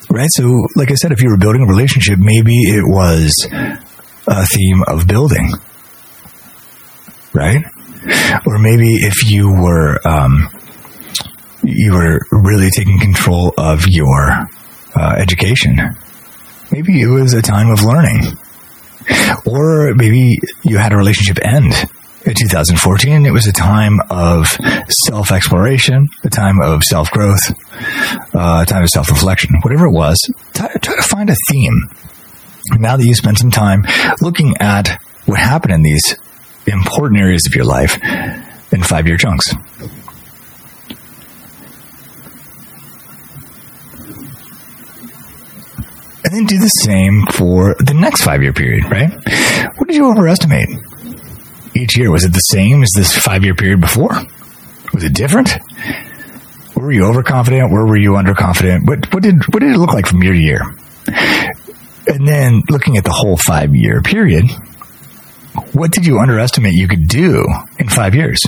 Right? 0.09 0.29
So, 0.31 0.67
like 0.75 0.91
I 0.91 0.95
said, 0.95 1.11
if 1.11 1.21
you 1.21 1.29
were 1.29 1.37
building 1.37 1.63
a 1.63 1.67
relationship, 1.67 2.19
maybe 2.19 2.53
it 2.53 2.83
was 2.85 3.33
a 4.27 4.45
theme 4.45 4.83
of 4.87 5.07
building, 5.07 5.51
right? 7.33 7.63
Or 8.45 8.59
maybe 8.59 8.95
if 8.95 9.29
you 9.29 9.51
were, 9.51 9.99
um, 10.07 10.49
you 11.63 11.93
were 11.93 12.19
really 12.31 12.69
taking 12.69 12.99
control 12.99 13.53
of 13.57 13.85
your 13.87 14.47
uh, 14.95 15.15
education, 15.17 15.79
maybe 16.71 17.01
it 17.01 17.07
was 17.07 17.33
a 17.33 17.41
time 17.41 17.71
of 17.71 17.83
learning. 17.83 18.37
Or 19.45 19.93
maybe 19.93 20.39
you 20.63 20.77
had 20.77 20.93
a 20.93 20.97
relationship 20.97 21.37
end 21.43 21.73
in 22.25 22.33
2014, 22.33 23.25
it 23.25 23.31
was 23.31 23.45
a 23.45 23.51
time 23.53 23.99
of 24.09 24.47
self 24.89 25.31
exploration, 25.31 26.09
a 26.23 26.29
time 26.29 26.59
of 26.59 26.83
self 26.83 27.11
growth, 27.11 27.51
uh, 28.33 28.63
a 28.63 28.65
time 28.65 28.83
of 28.83 28.89
self 28.89 29.09
reflection, 29.09 29.55
whatever 29.61 29.85
it 29.85 29.91
was. 29.91 30.17
Try, 30.53 30.73
try 30.81 30.95
to 30.95 31.03
find 31.03 31.29
a 31.29 31.35
theme. 31.49 31.89
Now 32.71 32.97
that 32.97 33.05
you 33.05 33.13
spend 33.15 33.37
some 33.37 33.51
time 33.51 33.85
looking 34.21 34.55
at 34.59 35.01
what 35.25 35.39
happened 35.39 35.73
in 35.73 35.81
these 35.81 36.15
important 36.67 37.21
areas 37.21 37.45
of 37.47 37.55
your 37.55 37.65
life 37.65 37.97
in 38.71 38.83
five 38.83 39.07
year 39.07 39.17
chunks. 39.17 39.53
And 46.23 46.33
then 46.33 46.45
do 46.45 46.57
the 46.57 46.67
same 46.67 47.27
for 47.27 47.75
the 47.79 47.93
next 47.93 48.23
five 48.23 48.41
year 48.41 48.53
period, 48.53 48.85
right? 48.89 49.11
What 49.77 49.87
did 49.87 49.95
you 49.95 50.09
overestimate? 50.09 50.69
each 51.75 51.97
year? 51.97 52.11
Was 52.11 52.23
it 52.23 52.33
the 52.33 52.39
same 52.39 52.81
as 52.81 52.89
this 52.95 53.15
five 53.15 53.43
year 53.43 53.53
period 53.53 53.81
before? 53.81 54.09
Was 54.93 55.03
it 55.03 55.13
different? 55.13 55.57
Were 56.75 56.91
you 56.91 57.05
overconfident? 57.05 57.71
Where 57.71 57.85
were 57.85 57.97
you 57.97 58.11
underconfident? 58.11 58.87
What, 58.87 59.13
what 59.13 59.23
did 59.23 59.43
what 59.53 59.59
did 59.59 59.71
it 59.71 59.77
look 59.77 59.93
like 59.93 60.05
from 60.05 60.23
year 60.23 60.33
to 60.33 60.39
year? 60.39 60.61
And 62.25 62.33
then 62.33 62.61
looking 62.71 62.97
at 62.97 63.03
the 63.03 63.11
whole 63.11 63.37
five 63.37 63.75
year 63.75 64.01
period, 64.01 64.49
what 65.73 65.91
did 65.91 66.07
you 66.07 66.17
underestimate 66.17 66.73
you 66.73 66.87
could 66.87 67.07
do 67.07 67.45
in 67.77 67.87
five 67.87 68.15
years? 68.15 68.41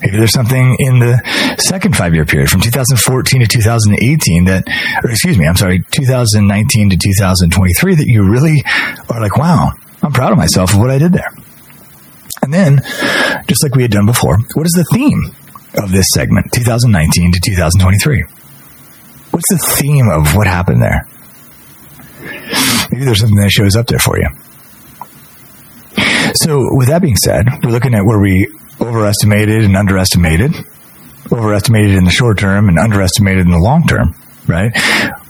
Maybe 0.00 0.18
there's 0.18 0.34
something 0.34 0.76
in 0.78 1.00
the 1.00 1.18
second 1.58 1.96
five 1.96 2.14
year 2.14 2.24
period 2.24 2.48
from 2.48 2.60
2014 2.60 3.40
to 3.40 3.46
2018 3.48 4.44
that, 4.44 4.68
or 5.02 5.10
excuse 5.10 5.36
me, 5.36 5.48
I'm 5.48 5.56
sorry, 5.56 5.82
2019 5.90 6.90
to 6.90 6.96
2023 6.96 7.94
that 7.96 8.06
you 8.06 8.22
really 8.22 8.62
are 9.10 9.20
like, 9.20 9.36
wow, 9.36 9.72
I'm 10.04 10.12
proud 10.12 10.30
of 10.30 10.38
myself 10.38 10.74
of 10.74 10.78
what 10.78 10.90
I 10.90 10.98
did 10.98 11.12
there. 11.12 11.32
And 12.40 12.54
then, 12.54 12.78
just 13.48 13.64
like 13.64 13.74
we 13.74 13.82
had 13.82 13.90
done 13.90 14.06
before, 14.06 14.38
what 14.54 14.64
is 14.64 14.74
the 14.74 14.86
theme 14.92 15.24
of 15.82 15.90
this 15.90 16.06
segment, 16.14 16.52
2019 16.52 17.32
to 17.32 17.40
2023? 17.40 18.22
What's 19.32 19.48
the 19.50 19.58
theme 19.58 20.08
of 20.08 20.36
what 20.36 20.46
happened 20.46 20.80
there? 20.80 21.04
Maybe 22.90 23.04
there's 23.04 23.20
something 23.20 23.38
that 23.38 23.50
shows 23.50 23.76
up 23.76 23.86
there 23.86 23.98
for 23.98 24.18
you. 24.18 24.28
So, 26.34 26.60
with 26.76 26.88
that 26.88 27.00
being 27.02 27.16
said, 27.16 27.46
we're 27.62 27.70
looking 27.70 27.94
at 27.94 28.04
where 28.04 28.18
we 28.18 28.48
overestimated 28.80 29.64
and 29.64 29.76
underestimated, 29.76 30.54
overestimated 31.32 31.96
in 31.96 32.04
the 32.04 32.10
short 32.10 32.38
term 32.38 32.68
and 32.68 32.78
underestimated 32.78 33.44
in 33.46 33.50
the 33.50 33.58
long 33.58 33.86
term, 33.86 34.14
right? 34.46 34.70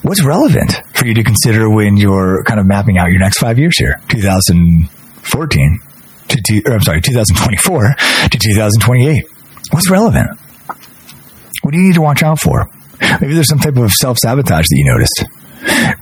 What's 0.03 0.25
relevant 0.25 0.73
for 0.95 1.07
you 1.07 1.15
to 1.15 1.25
consider 1.25 1.71
when 1.71 1.97
you're 1.97 2.43
kind 2.45 2.61
of 2.61 2.67
mapping 2.67 2.99
out 2.99 3.11
your 3.11 3.21
next 3.21 3.39
five 3.39 3.59
years 3.59 3.79
here? 3.79 4.01
2014, 4.09 5.79
to, 6.29 6.63
or 6.67 6.73
I'm 6.75 6.83
sorry, 6.83 7.01
2024 7.01 7.95
to 8.31 8.39
2028. 8.39 9.25
What's 9.71 9.91
relevant? 9.91 10.39
What 11.63 11.73
do 11.73 11.79
you 11.79 11.89
need 11.89 11.95
to 11.95 12.03
watch 12.03 12.23
out 12.23 12.41
for? 12.41 12.69
Maybe 13.21 13.35
there's 13.35 13.49
some 13.49 13.59
type 13.59 13.77
of 13.77 13.93
self 13.93 14.19
sabotage 14.19 14.67
that 14.69 14.77
you 14.77 14.85
noticed. 14.85 15.25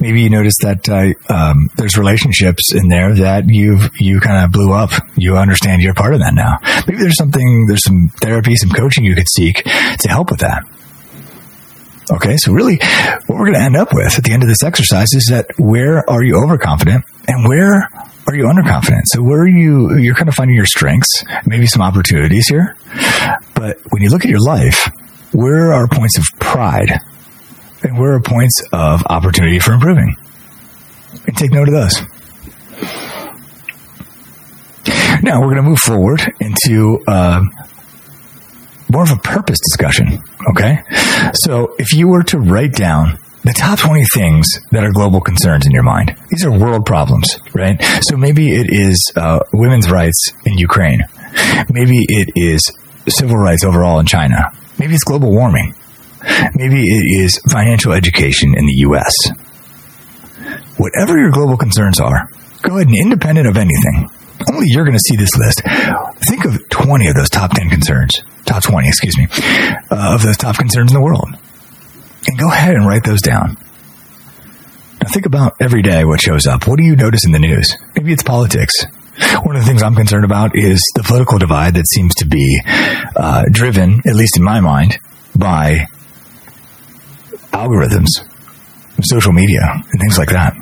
Maybe 0.00 0.22
you 0.22 0.30
noticed 0.30 0.60
that 0.62 0.88
uh, 0.88 1.32
um, 1.32 1.68
there's 1.76 1.96
relationships 1.96 2.72
in 2.72 2.88
there 2.88 3.14
that 3.14 3.44
you've 3.46 3.90
you 3.98 4.20
kind 4.20 4.44
of 4.44 4.52
blew 4.52 4.72
up. 4.72 4.90
You 5.16 5.36
understand 5.36 5.82
you're 5.82 5.94
part 5.94 6.14
of 6.14 6.20
that 6.20 6.34
now. 6.34 6.58
Maybe 6.86 7.00
there's 7.00 7.18
something, 7.18 7.66
there's 7.66 7.84
some 7.84 8.08
therapy, 8.20 8.56
some 8.56 8.70
coaching 8.70 9.04
you 9.04 9.14
could 9.14 9.28
seek 9.28 9.64
to 9.64 10.08
help 10.08 10.30
with 10.30 10.40
that. 10.40 10.62
Okay, 12.08 12.36
so 12.36 12.52
really, 12.52 12.78
what 13.26 13.36
we're 13.36 13.46
going 13.46 13.58
to 13.58 13.64
end 13.64 13.76
up 13.76 13.92
with 13.92 14.16
at 14.16 14.22
the 14.22 14.32
end 14.32 14.44
of 14.44 14.48
this 14.48 14.62
exercise 14.62 15.08
is 15.12 15.26
that 15.30 15.46
where 15.58 16.08
are 16.08 16.22
you 16.22 16.40
overconfident 16.40 17.04
and 17.26 17.48
where 17.48 17.88
are 18.28 18.34
you 18.34 18.44
underconfident? 18.44 19.02
So 19.06 19.22
where 19.22 19.40
are 19.40 19.48
you, 19.48 19.96
you're 19.96 20.14
kind 20.14 20.28
of 20.28 20.34
finding 20.34 20.54
your 20.54 20.66
strengths, 20.66 21.24
maybe 21.46 21.66
some 21.66 21.82
opportunities 21.82 22.46
here. 22.46 22.76
But 23.54 23.78
when 23.90 24.02
you 24.02 24.10
look 24.10 24.24
at 24.24 24.30
your 24.30 24.40
life, 24.40 24.88
where 25.32 25.72
are 25.72 25.88
points 25.88 26.16
of 26.16 26.24
pride 26.38 27.00
where 27.92 28.14
are 28.14 28.20
points 28.20 28.62
of 28.72 29.02
opportunity 29.06 29.58
for 29.58 29.72
improving? 29.72 30.14
And 31.26 31.36
take 31.36 31.52
note 31.52 31.68
of 31.68 31.74
those. 31.74 32.00
Now 35.22 35.40
we're 35.40 35.54
going 35.54 35.56
to 35.56 35.62
move 35.62 35.78
forward 35.78 36.22
into 36.40 37.00
uh, 37.08 37.42
more 38.92 39.02
of 39.02 39.10
a 39.10 39.16
purpose 39.16 39.58
discussion. 39.60 40.18
Okay. 40.50 40.78
So 41.34 41.74
if 41.78 41.92
you 41.92 42.08
were 42.08 42.22
to 42.24 42.38
write 42.38 42.72
down 42.72 43.18
the 43.46 43.52
top 43.52 43.78
20 43.78 44.04
things 44.12 44.58
that 44.72 44.82
are 44.82 44.90
global 44.90 45.20
concerns 45.20 45.66
in 45.66 45.72
your 45.72 45.84
mind. 45.84 46.16
These 46.30 46.44
are 46.44 46.50
world 46.50 46.84
problems, 46.84 47.38
right? 47.54 47.80
So 48.02 48.16
maybe 48.16 48.52
it 48.52 48.66
is 48.68 49.12
uh, 49.14 49.38
women's 49.52 49.88
rights 49.88 50.32
in 50.44 50.58
Ukraine. 50.58 51.02
Maybe 51.70 52.04
it 52.08 52.32
is 52.34 52.62
civil 53.08 53.36
rights 53.36 53.62
overall 53.62 54.00
in 54.00 54.06
China. 54.06 54.50
Maybe 54.80 54.94
it's 54.94 55.04
global 55.04 55.30
warming. 55.30 55.74
Maybe 56.54 56.80
it 56.82 57.24
is 57.24 57.40
financial 57.50 57.92
education 57.92 58.54
in 58.56 58.66
the 58.66 58.74
U.S. 58.88 59.14
Whatever 60.76 61.18
your 61.18 61.30
global 61.30 61.56
concerns 61.56 62.00
are, 62.00 62.28
go 62.62 62.76
ahead 62.76 62.88
and 62.88 62.96
independent 62.96 63.46
of 63.46 63.56
anything. 63.56 64.08
Only 64.48 64.66
you're 64.68 64.84
going 64.84 64.96
to 64.96 65.04
see 65.08 65.16
this 65.16 65.34
list. 65.36 65.62
Think 66.28 66.44
of 66.44 66.68
20 66.68 67.08
of 67.08 67.14
those 67.14 67.30
top 67.30 67.52
10 67.52 67.70
concerns, 67.70 68.20
top 68.44 68.62
20, 68.62 68.86
excuse 68.86 69.16
me, 69.16 69.26
uh, 69.90 70.14
of 70.14 70.22
those 70.22 70.36
top 70.36 70.56
concerns 70.58 70.92
in 70.92 70.94
the 70.94 71.02
world 71.04 71.28
and 72.26 72.38
go 72.38 72.50
ahead 72.50 72.74
and 72.74 72.86
write 72.86 73.04
those 73.04 73.20
down. 73.20 73.56
Now 75.02 75.08
think 75.08 75.26
about 75.26 75.54
every 75.60 75.82
day 75.82 76.04
what 76.04 76.20
shows 76.20 76.46
up. 76.46 76.66
What 76.66 76.78
do 76.78 76.84
you 76.84 76.96
notice 76.96 77.24
in 77.24 77.32
the 77.32 77.38
news? 77.38 77.74
Maybe 77.94 78.12
it's 78.12 78.22
politics. 78.22 78.74
One 79.42 79.56
of 79.56 79.62
the 79.62 79.66
things 79.66 79.82
I'm 79.82 79.94
concerned 79.94 80.24
about 80.24 80.52
is 80.54 80.82
the 80.94 81.02
political 81.02 81.38
divide 81.38 81.74
that 81.74 81.86
seems 81.86 82.14
to 82.16 82.26
be 82.26 82.60
uh, 83.16 83.44
driven, 83.50 84.00
at 84.06 84.14
least 84.14 84.36
in 84.36 84.42
my 84.42 84.60
mind, 84.60 84.98
by 85.34 85.86
algorithms, 87.56 88.08
social 89.02 89.32
media, 89.32 89.62
and 89.72 90.00
things 90.00 90.18
like 90.18 90.30
that. 90.30 90.54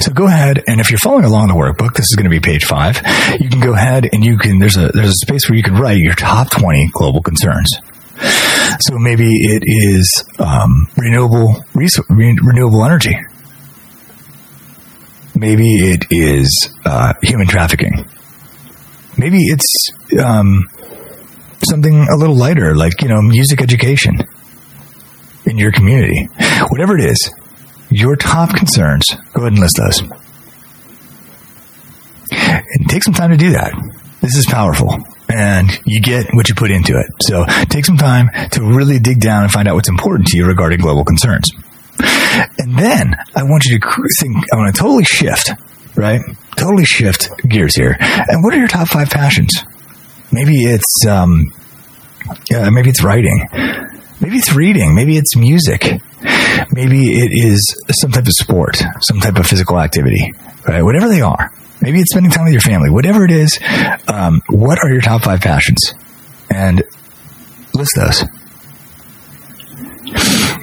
So 0.00 0.12
go 0.12 0.26
ahead, 0.26 0.64
and 0.66 0.80
if 0.80 0.90
you're 0.90 0.98
following 0.98 1.24
along 1.24 1.48
the 1.48 1.54
workbook, 1.54 1.94
this 1.94 2.06
is 2.06 2.16
going 2.16 2.24
to 2.24 2.30
be 2.30 2.40
page 2.40 2.64
five. 2.64 2.96
You 3.38 3.48
can 3.48 3.60
go 3.60 3.72
ahead 3.72 4.08
and 4.12 4.24
you 4.24 4.36
can. 4.36 4.58
There's 4.58 4.76
a 4.76 4.88
there's 4.88 5.10
a 5.10 5.20
space 5.26 5.48
where 5.48 5.56
you 5.56 5.62
can 5.62 5.74
write 5.74 5.98
your 5.98 6.14
top 6.14 6.50
20 6.50 6.90
global 6.92 7.22
concerns. 7.22 7.72
So 8.80 8.98
maybe 8.98 9.28
it 9.30 9.62
is 9.64 10.24
um, 10.38 10.88
renewable 10.96 11.62
re- 11.74 11.88
renewable 12.10 12.84
energy. 12.84 13.16
Maybe 15.34 15.66
it 15.66 16.06
is 16.10 16.74
uh, 16.84 17.12
human 17.22 17.46
trafficking. 17.46 18.08
Maybe 19.18 19.38
it's 19.38 19.90
um, 20.18 20.64
something 21.68 22.08
a 22.10 22.16
little 22.16 22.36
lighter, 22.36 22.74
like 22.74 23.02
you 23.02 23.08
know, 23.08 23.22
music 23.22 23.62
education 23.62 24.18
in 25.46 25.58
your 25.58 25.72
community. 25.72 26.28
Whatever 26.68 26.98
it 26.98 27.04
is, 27.04 27.30
your 27.90 28.16
top 28.16 28.54
concerns. 28.54 29.04
Go 29.32 29.42
ahead 29.42 29.52
and 29.52 29.58
list 29.58 29.76
those. 29.78 30.02
And 32.30 32.88
take 32.88 33.02
some 33.02 33.14
time 33.14 33.30
to 33.30 33.36
do 33.36 33.52
that. 33.52 33.72
This 34.20 34.36
is 34.36 34.46
powerful 34.46 34.98
and 35.28 35.70
you 35.84 36.00
get 36.00 36.32
what 36.32 36.48
you 36.48 36.54
put 36.54 36.70
into 36.70 36.98
it. 36.98 37.06
So 37.22 37.44
take 37.68 37.84
some 37.84 37.96
time 37.96 38.28
to 38.52 38.62
really 38.62 38.98
dig 38.98 39.20
down 39.20 39.42
and 39.42 39.52
find 39.52 39.68
out 39.68 39.74
what's 39.74 39.88
important 39.88 40.28
to 40.28 40.36
you 40.36 40.46
regarding 40.46 40.80
global 40.80 41.04
concerns. 41.04 41.50
And 42.58 42.78
then 42.78 43.14
I 43.34 43.42
want 43.44 43.64
you 43.64 43.78
to 43.78 44.08
think, 44.20 44.36
I 44.52 44.56
want 44.56 44.74
to 44.74 44.80
totally 44.80 45.04
shift, 45.04 45.52
right? 45.94 46.20
Totally 46.56 46.84
shift 46.84 47.30
gears 47.48 47.74
here. 47.74 47.96
And 47.98 48.42
what 48.42 48.54
are 48.54 48.58
your 48.58 48.68
top 48.68 48.88
five 48.88 49.10
passions? 49.10 49.64
Maybe 50.32 50.64
it's, 50.64 51.06
um, 51.08 51.52
uh, 52.54 52.70
maybe 52.70 52.90
it's 52.90 53.02
writing. 53.02 53.46
Maybe 54.20 54.36
it's 54.36 54.54
reading. 54.54 54.94
Maybe 54.94 55.16
it's 55.16 55.36
music. 55.36 55.82
Maybe 56.72 57.20
it 57.20 57.30
is 57.32 57.82
some 58.00 58.10
type 58.10 58.26
of 58.26 58.32
sport, 58.32 58.82
some 59.00 59.20
type 59.20 59.36
of 59.36 59.46
physical 59.46 59.78
activity, 59.78 60.32
right? 60.66 60.82
Whatever 60.82 61.08
they 61.08 61.20
are. 61.20 61.52
Maybe 61.82 62.00
it's 62.00 62.10
spending 62.10 62.32
time 62.32 62.44
with 62.44 62.52
your 62.52 62.62
family. 62.62 62.90
Whatever 62.90 63.24
it 63.24 63.30
is, 63.30 63.58
um, 64.08 64.40
what 64.48 64.78
are 64.82 64.90
your 64.90 65.02
top 65.02 65.22
five 65.22 65.40
passions? 65.40 65.94
And 66.50 66.82
list 67.74 67.92
those. 67.96 68.24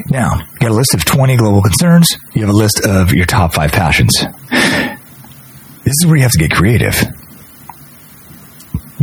Now, 0.09 0.39
you 0.39 0.59
got 0.59 0.71
a 0.71 0.73
list 0.73 0.93
of 0.93 1.05
20 1.05 1.37
global 1.37 1.61
concerns. 1.61 2.17
You 2.33 2.41
have 2.41 2.49
a 2.49 2.57
list 2.57 2.85
of 2.85 3.13
your 3.13 3.25
top 3.25 3.53
five 3.53 3.71
passions. 3.71 4.11
This 4.49 5.93
is 6.01 6.05
where 6.05 6.15
you 6.15 6.23
have 6.23 6.31
to 6.31 6.39
get 6.39 6.51
creative. 6.51 6.95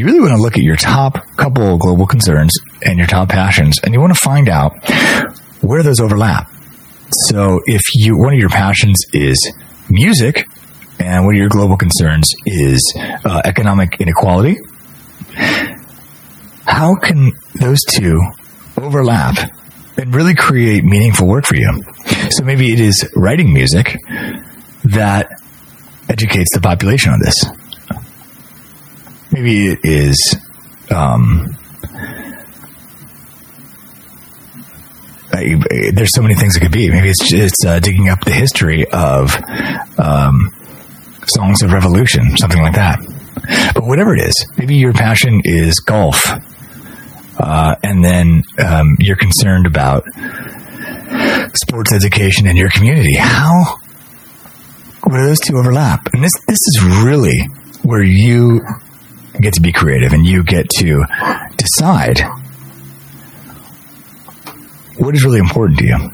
You 0.01 0.07
really 0.07 0.21
want 0.21 0.33
to 0.33 0.41
look 0.41 0.57
at 0.57 0.63
your 0.63 0.77
top 0.77 1.27
couple 1.37 1.77
global 1.77 2.07
concerns 2.07 2.57
and 2.83 2.97
your 2.97 3.07
top 3.07 3.29
passions, 3.29 3.77
and 3.85 3.93
you 3.93 4.01
want 4.01 4.15
to 4.15 4.19
find 4.19 4.49
out 4.49 4.73
where 5.61 5.83
those 5.83 6.01
overlap. 6.01 6.51
So, 7.29 7.61
if 7.67 7.83
you 7.93 8.17
one 8.17 8.33
of 8.33 8.39
your 8.39 8.49
passions 8.49 9.05
is 9.13 9.53
music, 9.91 10.47
and 10.99 11.27
one 11.27 11.35
of 11.35 11.39
your 11.39 11.51
global 11.51 11.77
concerns 11.77 12.33
is 12.47 12.95
uh, 12.97 13.43
economic 13.45 14.01
inequality, 14.01 14.57
how 16.65 16.95
can 16.95 17.33
those 17.57 17.81
two 17.83 18.23
overlap 18.79 19.53
and 19.99 20.15
really 20.15 20.35
create 20.35 20.83
meaningful 20.83 21.29
work 21.29 21.45
for 21.45 21.57
you. 21.57 21.85
So 22.31 22.43
maybe 22.43 22.73
it 22.73 22.81
is 22.81 23.07
writing 23.15 23.53
music 23.53 23.99
that 24.85 25.29
educates 26.09 26.49
the 26.55 26.61
population 26.63 27.13
on 27.13 27.21
this. 27.21 27.60
Maybe 29.33 29.69
it 29.69 29.79
is 29.85 30.37
um, 30.91 31.57
there's 35.33 36.13
so 36.15 36.23
many 36.23 36.35
things 36.35 36.57
it 36.57 36.61
could 36.61 36.73
be. 36.73 36.91
Maybe 36.91 37.09
it's 37.09 37.29
just 37.29 37.65
uh, 37.67 37.81
digging 37.81 38.09
up 38.09 38.25
the 38.25 38.33
history 38.33 38.85
of 38.91 39.37
um, 39.99 40.51
songs 41.27 41.63
of 41.63 41.73
revolution, 41.73 42.37
something 42.37 42.61
like 42.61 42.75
that. 42.75 42.99
But 43.75 43.85
whatever 43.85 44.15
it 44.15 44.21
is, 44.21 44.47
maybe 44.59 44.77
your 44.77 44.93
passion 44.93 45.41
is 45.45 45.79
golf 45.81 46.27
uh, 47.41 47.75
and 47.83 48.05
then 48.05 48.43
um, 48.59 48.97
you're 48.99 49.17
concerned 49.17 49.67
about 49.67 50.05
sports 51.55 51.93
education 51.93 52.47
in 52.47 52.57
your 52.57 52.71
community. 52.71 53.17
How 53.17 53.77
where 55.05 55.27
those 55.27 55.41
two 55.41 55.57
overlap? 55.57 56.13
And 56.13 56.23
this 56.23 56.33
this 56.47 56.59
is 56.59 56.83
really 57.03 57.49
where 57.83 58.03
you 58.03 58.61
get 59.41 59.55
to 59.55 59.61
be 59.61 59.73
creative 59.73 60.13
and 60.13 60.27
you 60.27 60.43
get 60.43 60.69
to 60.79 61.05
decide 61.57 62.21
what 64.97 65.15
is 65.15 65.25
really 65.25 65.39
important 65.39 65.79
to 65.79 65.85
you. 65.87 66.11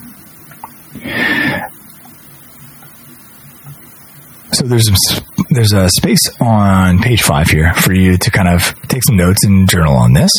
So 4.52 4.64
there's 4.64 4.90
there's 5.50 5.72
a 5.72 5.88
space 5.90 6.22
on 6.40 7.00
page 7.00 7.22
five 7.22 7.48
here 7.48 7.74
for 7.74 7.92
you 7.92 8.16
to 8.16 8.30
kind 8.30 8.48
of 8.48 8.74
take 8.88 9.02
some 9.04 9.16
notes 9.16 9.44
and 9.44 9.68
journal 9.68 9.94
on 9.94 10.12
this. 10.12 10.30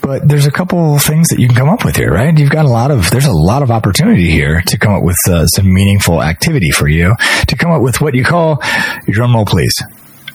But 0.00 0.26
there's 0.26 0.46
a 0.46 0.50
couple 0.50 0.98
things 0.98 1.28
that 1.28 1.38
you 1.38 1.46
can 1.46 1.56
come 1.56 1.68
up 1.68 1.84
with 1.84 1.96
here, 1.96 2.10
right? 2.10 2.36
You've 2.36 2.50
got 2.50 2.64
a 2.64 2.68
lot 2.68 2.90
of, 2.90 3.10
there's 3.10 3.26
a 3.26 3.32
lot 3.32 3.62
of 3.62 3.70
opportunity 3.70 4.30
here 4.30 4.60
to 4.66 4.76
come 4.76 4.92
up 4.92 5.04
with 5.04 5.16
uh, 5.28 5.46
some 5.46 5.72
meaningful 5.72 6.22
activity 6.22 6.70
for 6.70 6.88
you, 6.88 7.14
to 7.46 7.56
come 7.56 7.70
up 7.70 7.82
with 7.82 8.00
what 8.00 8.14
you 8.14 8.24
call, 8.24 8.58
your 9.06 9.14
drum 9.14 9.34
roll 9.34 9.46
please, 9.46 9.72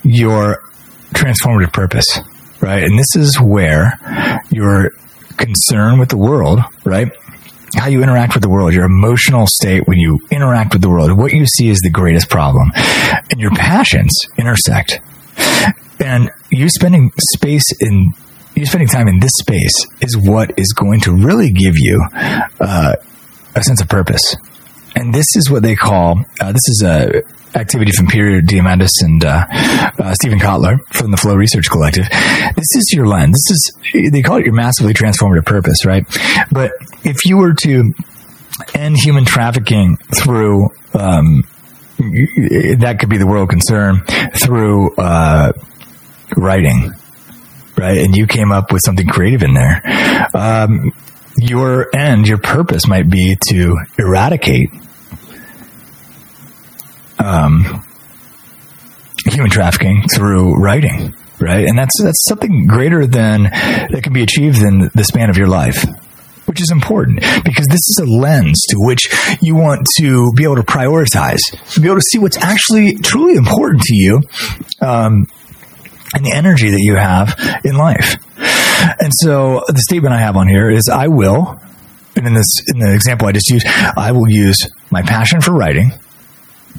your 0.04 0.64
transformative 1.14 1.74
purpose, 1.74 2.20
right? 2.62 2.84
And 2.84 2.98
this 2.98 3.16
is 3.16 3.40
where 3.42 3.94
your 4.50 4.92
concern 5.38 6.00
with 6.00 6.10
the 6.10 6.18
world, 6.18 6.60
right? 6.84 7.12
How 7.76 7.88
you 7.88 8.02
interact 8.02 8.34
with 8.34 8.44
the 8.44 8.50
world, 8.50 8.74
your 8.74 8.86
emotional 8.86 9.46
state 9.46 9.88
when 9.88 10.00
you 10.00 10.20
interact 10.32 10.74
with 10.74 10.82
the 10.82 10.90
world, 10.90 11.18
what 11.18 11.34
you 11.34 11.46
see 11.46 11.70
is 11.70 11.80
the 11.80 11.90
greatest 11.90 12.30
problem, 12.30 12.72
and 12.76 13.40
your 13.40 13.52
passions 13.52 14.14
intersect. 14.38 15.00
And 16.00 16.32
you 16.52 16.70
spending 16.70 17.12
space 17.34 17.66
in 17.80 18.14
you 18.56 18.66
spending 18.66 18.88
time 18.88 19.08
in 19.08 19.20
this 19.20 19.34
space 19.40 19.86
is 20.02 20.18
what 20.18 20.58
is 20.58 20.74
going 20.74 21.02
to 21.02 21.12
really 21.14 21.52
give 21.52 21.76
you 21.78 22.04
uh, 22.60 22.96
a 23.56 23.64
sense 23.64 23.82
of 23.82 23.88
purpose. 23.88 24.36
And 24.98 25.14
this 25.14 25.28
is 25.36 25.50
what 25.52 25.62
they 25.62 25.76
call 25.76 26.26
uh, 26.42 26.52
this 26.52 26.68
is 26.68 26.84
a 26.84 27.22
activity 27.56 27.92
from 27.92 28.08
Peter 28.08 28.42
Diamandis 28.42 28.90
and 29.02 29.24
uh, 29.24 29.46
uh, 30.00 30.14
Steven 30.16 30.40
Kotler 30.40 30.80
from 30.92 31.12
the 31.12 31.18
Flow 31.18 31.36
Research 31.36 31.70
Collective. 31.70 32.08
This 32.10 32.76
is 32.76 32.92
your 32.94 33.06
lens. 33.06 33.36
This 33.48 33.58
is 33.94 34.12
they 34.12 34.24
call 34.24 34.38
it 34.38 34.46
your 34.46 34.56
massively 34.56 34.94
transformative 34.94 35.46
purpose, 35.46 35.86
right? 35.86 36.04
But 36.52 36.72
if 37.04 37.26
you 37.26 37.38
were 37.38 37.54
to 37.54 37.94
end 38.74 38.98
human 38.98 39.26
trafficking 39.26 39.98
through 40.16 40.70
um, 40.96 41.44
that 42.00 42.98
could 43.00 43.10
be 43.10 43.18
the 43.18 43.28
world 43.28 43.50
concern 43.50 44.02
through 44.36 44.96
uh, 44.96 45.52
writing 46.36 46.92
right? 47.78 48.00
And 48.00 48.16
you 48.16 48.26
came 48.26 48.52
up 48.52 48.72
with 48.72 48.82
something 48.84 49.08
creative 49.08 49.44
in 49.44 49.54
there. 49.54 49.84
Um, 50.34 50.92
your 51.38 51.96
end, 51.96 52.28
your 52.28 52.40
purpose 52.40 52.88
might 52.88 53.08
be 53.08 53.38
to 53.50 53.78
eradicate 54.00 54.72
um, 57.20 57.84
human 59.26 59.50
trafficking 59.50 60.04
through 60.14 60.56
writing, 60.56 61.14
right? 61.40 61.68
And 61.68 61.78
that's 61.78 62.02
that's 62.02 62.24
something 62.28 62.68
greater 62.68 63.06
than 63.06 63.44
that 63.44 64.02
can 64.04 64.14
be 64.14 64.24
achieved 64.24 64.62
in 64.62 64.90
the 64.94 65.04
span 65.04 65.30
of 65.30 65.38
your 65.38 65.48
life. 65.48 65.86
Which 66.46 66.62
is 66.62 66.72
important 66.72 67.20
because 67.44 67.66
this 67.68 67.82
is 67.90 68.00
a 68.02 68.06
lens 68.06 68.64
to 68.70 68.78
which 68.80 69.10
you 69.42 69.56
want 69.56 69.86
to 69.98 70.32
be 70.34 70.46
able 70.46 70.56
to 70.56 70.64
prioritize, 70.64 71.40
to 71.74 71.82
be 71.82 71.88
able 71.88 71.98
to 71.98 72.06
see 72.10 72.20
what's 72.20 72.38
actually 72.38 72.96
truly 72.96 73.36
important 73.36 73.82
to 73.82 73.94
you, 73.94 74.22
um, 74.80 75.28
and 76.16 76.26
the 76.26 76.32
energy 76.34 76.70
that 76.70 76.80
you 76.80 76.96
have 76.96 77.36
in 77.66 77.76
life. 77.76 78.16
And 79.02 79.12
so 79.14 79.66
the 79.68 79.82
statement 79.90 80.14
I 80.14 80.20
have 80.20 80.38
on 80.38 80.48
here 80.48 80.70
is 80.70 80.88
I 80.88 81.08
will, 81.08 81.60
and 82.16 82.26
in 82.26 82.34
this 82.34 82.62
in 82.66 82.80
the 82.80 82.94
example 82.96 83.28
I 83.28 83.34
just 83.34 83.50
used, 83.50 83.68
I 83.68 84.14
will 84.14 84.30
use 84.30 84.70
my 84.90 85.02
passion 85.02 85.42
for 85.42 85.52
writing 85.52 85.92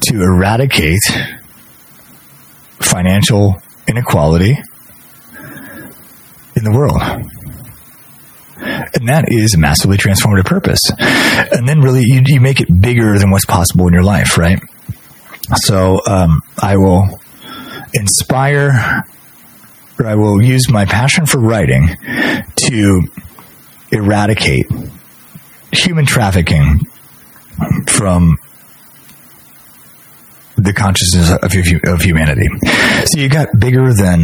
to 0.07 0.21
eradicate 0.21 1.01
financial 2.79 3.61
inequality 3.87 4.57
in 6.55 6.63
the 6.63 6.71
world. 6.71 7.01
And 8.61 9.07
that 9.07 9.25
is 9.27 9.53
a 9.53 9.57
massively 9.57 9.97
transformative 9.97 10.45
purpose. 10.45 10.79
And 10.97 11.67
then 11.67 11.81
really 11.81 12.03
you, 12.03 12.21
you 12.25 12.41
make 12.41 12.59
it 12.59 12.67
bigger 12.81 13.17
than 13.17 13.31
what's 13.31 13.45
possible 13.45 13.87
in 13.87 13.93
your 13.93 14.03
life, 14.03 14.37
right? 14.37 14.59
So 15.55 16.01
um, 16.05 16.41
I 16.61 16.77
will 16.77 17.07
inspire 17.93 19.03
or 19.99 20.05
I 20.05 20.15
will 20.15 20.41
use 20.41 20.69
my 20.69 20.85
passion 20.85 21.25
for 21.25 21.39
writing 21.39 21.89
to 22.55 23.01
eradicate 23.91 24.67
human 25.71 26.05
trafficking 26.05 26.79
from 27.87 28.37
the 30.63 30.73
consciousness 30.73 31.31
of, 31.31 31.93
of 31.93 32.01
humanity. 32.01 32.47
So 33.05 33.19
you 33.19 33.29
got 33.29 33.47
bigger 33.59 33.93
than 33.93 34.23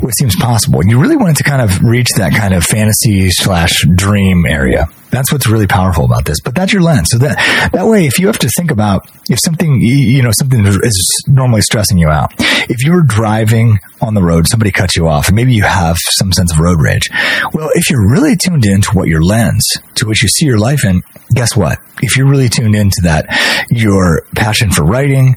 what 0.00 0.12
seems 0.16 0.36
possible. 0.36 0.80
You 0.84 1.00
really 1.00 1.16
wanted 1.16 1.36
to 1.36 1.44
kind 1.44 1.62
of 1.62 1.82
reach 1.82 2.08
that 2.16 2.34
kind 2.34 2.54
of 2.54 2.64
fantasy 2.64 3.30
slash 3.30 3.84
dream 3.94 4.44
area. 4.46 4.86
That's 5.10 5.32
what's 5.32 5.46
really 5.46 5.66
powerful 5.66 6.04
about 6.04 6.26
this. 6.26 6.40
But 6.40 6.54
that's 6.54 6.72
your 6.72 6.82
lens. 6.82 7.08
So 7.10 7.18
that 7.18 7.70
that 7.72 7.86
way, 7.86 8.06
if 8.06 8.18
you 8.18 8.26
have 8.26 8.38
to 8.40 8.48
think 8.56 8.70
about 8.70 9.08
if 9.30 9.38
something 9.42 9.80
you 9.80 10.22
know 10.22 10.30
something 10.32 10.66
is 10.66 11.24
normally 11.26 11.62
stressing 11.62 11.98
you 11.98 12.08
out, 12.08 12.32
if 12.38 12.84
you're 12.84 13.02
driving 13.02 13.78
on 14.02 14.14
the 14.14 14.22
road, 14.22 14.46
somebody 14.46 14.70
cuts 14.70 14.96
you 14.96 15.08
off, 15.08 15.28
and 15.28 15.36
maybe 15.36 15.54
you 15.54 15.62
have 15.62 15.96
some 15.98 16.32
sense 16.32 16.52
of 16.52 16.58
road 16.58 16.80
rage. 16.80 17.08
Well, 17.54 17.70
if 17.74 17.88
you're 17.90 18.10
really 18.10 18.36
tuned 18.36 18.66
into 18.66 18.90
what 18.92 19.08
your 19.08 19.22
lens 19.22 19.66
to 19.94 20.06
which 20.06 20.22
you 20.22 20.28
see 20.28 20.46
your 20.46 20.58
life 20.58 20.84
in, 20.84 21.02
guess 21.34 21.56
what? 21.56 21.78
If 22.02 22.16
you're 22.16 22.28
really 22.28 22.48
tuned 22.48 22.74
into 22.74 23.00
that, 23.04 23.26
your 23.70 24.22
passion 24.34 24.70
for 24.70 24.84
writing, 24.84 25.36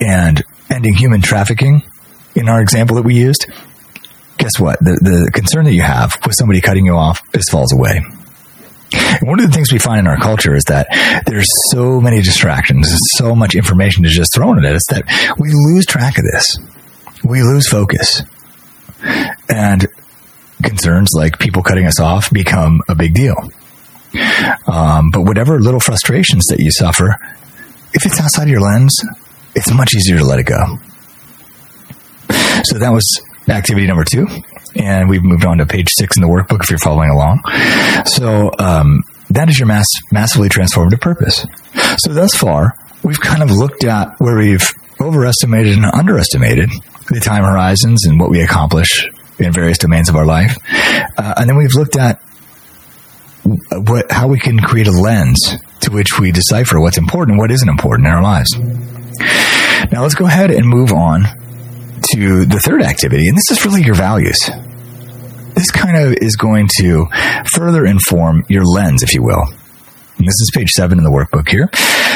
and 0.00 0.42
ending 0.70 0.94
human 0.94 1.20
trafficking 1.20 1.82
in 2.34 2.48
our 2.48 2.60
example 2.60 2.96
that 2.96 3.02
we 3.02 3.14
used, 3.14 3.46
guess 4.38 4.58
what? 4.58 4.78
The, 4.80 4.98
the 5.02 5.30
concern 5.32 5.64
that 5.64 5.74
you 5.74 5.82
have 5.82 6.18
with 6.24 6.34
somebody 6.36 6.60
cutting 6.60 6.86
you 6.86 6.94
off 6.94 7.20
just 7.32 7.50
falls 7.50 7.72
away. 7.72 8.02
one 9.22 9.40
of 9.40 9.46
the 9.46 9.52
things 9.52 9.72
we 9.72 9.78
find 9.78 10.00
in 10.00 10.06
our 10.06 10.18
culture 10.18 10.54
is 10.54 10.64
that 10.64 10.86
there's 11.26 11.48
so 11.70 12.00
many 12.00 12.22
distractions, 12.22 12.88
so 13.16 13.34
much 13.34 13.54
information 13.54 14.04
is 14.04 14.14
just 14.14 14.34
thrown 14.34 14.64
at 14.64 14.74
us 14.74 14.82
that 14.90 15.04
we 15.38 15.50
lose 15.52 15.86
track 15.86 16.18
of 16.18 16.24
this. 16.24 16.58
We 17.24 17.42
lose 17.42 17.68
focus. 17.68 18.22
And 19.48 19.86
concerns 20.62 21.10
like 21.14 21.38
people 21.38 21.62
cutting 21.62 21.86
us 21.86 22.00
off 22.00 22.30
become 22.30 22.80
a 22.88 22.94
big 22.94 23.14
deal. 23.14 23.36
Um, 24.66 25.10
but 25.10 25.22
whatever 25.22 25.60
little 25.60 25.80
frustrations 25.80 26.46
that 26.46 26.60
you 26.60 26.70
suffer, 26.70 27.16
if 27.94 28.06
it's 28.06 28.20
outside 28.20 28.48
your 28.48 28.60
lens, 28.60 29.02
it's 29.54 29.72
much 29.72 29.94
easier 29.94 30.18
to 30.18 30.24
let 30.24 30.38
it 30.38 30.46
go. 30.46 30.78
So 32.64 32.78
that 32.78 32.90
was 32.92 33.04
activity 33.48 33.86
number 33.86 34.04
two. 34.04 34.26
And 34.74 35.08
we've 35.08 35.22
moved 35.22 35.44
on 35.44 35.58
to 35.58 35.66
page 35.66 35.88
six 35.90 36.16
in 36.16 36.22
the 36.22 36.28
workbook 36.28 36.62
if 36.62 36.70
you're 36.70 36.78
following 36.78 37.10
along. 37.10 37.40
So 38.06 38.50
um, 38.58 39.02
that 39.30 39.48
is 39.48 39.58
your 39.58 39.68
mass, 39.68 39.86
massively 40.10 40.48
transformative 40.48 41.00
purpose. 41.00 41.46
So 41.98 42.12
thus 42.12 42.34
far, 42.34 42.74
we've 43.02 43.20
kind 43.20 43.42
of 43.42 43.50
looked 43.50 43.84
at 43.84 44.14
where 44.18 44.36
we've 44.36 44.70
overestimated 45.00 45.76
and 45.76 45.84
underestimated 45.84 46.70
the 47.10 47.20
time 47.20 47.44
horizons 47.44 48.06
and 48.06 48.18
what 48.18 48.30
we 48.30 48.40
accomplish 48.40 49.06
in 49.38 49.52
various 49.52 49.78
domains 49.78 50.08
of 50.08 50.16
our 50.16 50.24
life. 50.24 50.56
Uh, 51.18 51.34
and 51.36 51.48
then 51.48 51.56
we've 51.56 51.74
looked 51.74 51.96
at 51.96 52.20
what, 53.72 54.10
how 54.10 54.28
we 54.28 54.38
can 54.38 54.58
create 54.60 54.86
a 54.86 54.92
lens 54.92 55.56
to 55.80 55.90
which 55.90 56.18
we 56.18 56.30
decipher 56.30 56.80
what's 56.80 56.96
important 56.96 57.38
what 57.38 57.50
isn't 57.50 57.68
important 57.68 58.06
in 58.06 58.12
our 58.12 58.22
lives. 58.22 58.54
Now 59.90 60.02
let's 60.02 60.14
go 60.14 60.26
ahead 60.26 60.50
and 60.50 60.66
move 60.66 60.92
on 60.92 61.22
to 62.12 62.44
the 62.44 62.60
third 62.60 62.82
activity, 62.82 63.28
and 63.28 63.36
this 63.36 63.50
is 63.50 63.64
really 63.64 63.82
your 63.82 63.94
values. 63.94 64.50
This 65.54 65.70
kind 65.70 65.96
of 65.96 66.14
is 66.20 66.36
going 66.36 66.68
to 66.78 67.06
further 67.52 67.84
inform 67.84 68.44
your 68.48 68.64
lens, 68.64 69.02
if 69.02 69.14
you 69.14 69.22
will. 69.22 69.44
And 70.18 70.26
this 70.26 70.34
is 70.40 70.50
page 70.54 70.70
seven 70.70 70.98
in 70.98 71.04
the 71.04 71.10
workbook 71.10 71.48
here. 71.48 71.68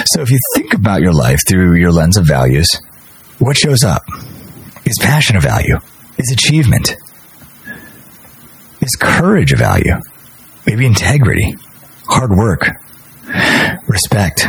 So 0.06 0.22
if 0.22 0.30
you 0.30 0.38
think 0.54 0.74
about 0.74 1.00
your 1.00 1.12
life 1.12 1.40
through 1.46 1.74
your 1.74 1.92
lens 1.92 2.16
of 2.16 2.26
values, 2.26 2.68
what 3.38 3.56
shows 3.56 3.84
up? 3.84 4.02
Is 4.84 4.98
passion 5.00 5.36
a 5.36 5.40
value? 5.40 5.78
Is 6.18 6.32
achievement? 6.32 6.96
Is 8.80 8.96
courage 8.98 9.52
a 9.52 9.56
value? 9.56 9.94
Maybe 10.66 10.86
integrity, 10.86 11.56
hard 12.06 12.30
work, 12.30 12.68
respect, 13.88 14.46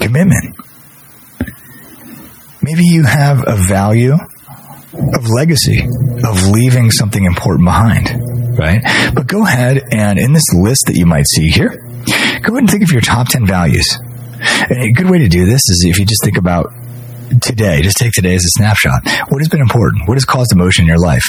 commitment. 0.00 0.56
Maybe 2.62 2.84
you 2.84 3.04
have 3.04 3.44
a 3.46 3.56
value 3.56 4.12
of 4.12 5.28
legacy, 5.28 5.80
of 6.24 6.48
leaving 6.48 6.90
something 6.90 7.24
important 7.24 7.64
behind, 7.64 8.08
right? 8.58 8.82
But 9.14 9.26
go 9.26 9.44
ahead 9.44 9.82
and 9.90 10.18
in 10.18 10.32
this 10.32 10.52
list 10.54 10.84
that 10.86 10.96
you 10.96 11.06
might 11.06 11.26
see 11.26 11.48
here, 11.48 11.70
go 11.70 12.52
ahead 12.52 12.58
and 12.58 12.70
think 12.70 12.82
of 12.82 12.92
your 12.92 13.00
top 13.00 13.28
10 13.28 13.46
values. 13.46 13.98
And 14.70 14.82
a 14.82 14.92
good 14.92 15.10
way 15.10 15.18
to 15.18 15.28
do 15.28 15.44
this 15.46 15.62
is 15.68 15.84
if 15.88 15.98
you 15.98 16.04
just 16.04 16.22
think 16.24 16.36
about 16.36 16.72
today, 17.40 17.82
just 17.82 17.96
take 17.96 18.12
today 18.12 18.34
as 18.34 18.44
a 18.44 18.58
snapshot. 18.58 19.02
What 19.28 19.38
has 19.40 19.48
been 19.48 19.60
important? 19.60 20.06
What 20.06 20.14
has 20.14 20.24
caused 20.24 20.52
emotion 20.52 20.84
in 20.84 20.88
your 20.88 20.98
life? 20.98 21.24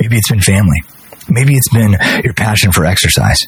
Maybe 0.00 0.16
it's 0.16 0.30
been 0.30 0.40
family. 0.40 0.82
Maybe 1.28 1.54
it's 1.54 1.68
been 1.68 1.96
your 2.24 2.34
passion 2.34 2.72
for 2.72 2.86
exercise. 2.86 3.38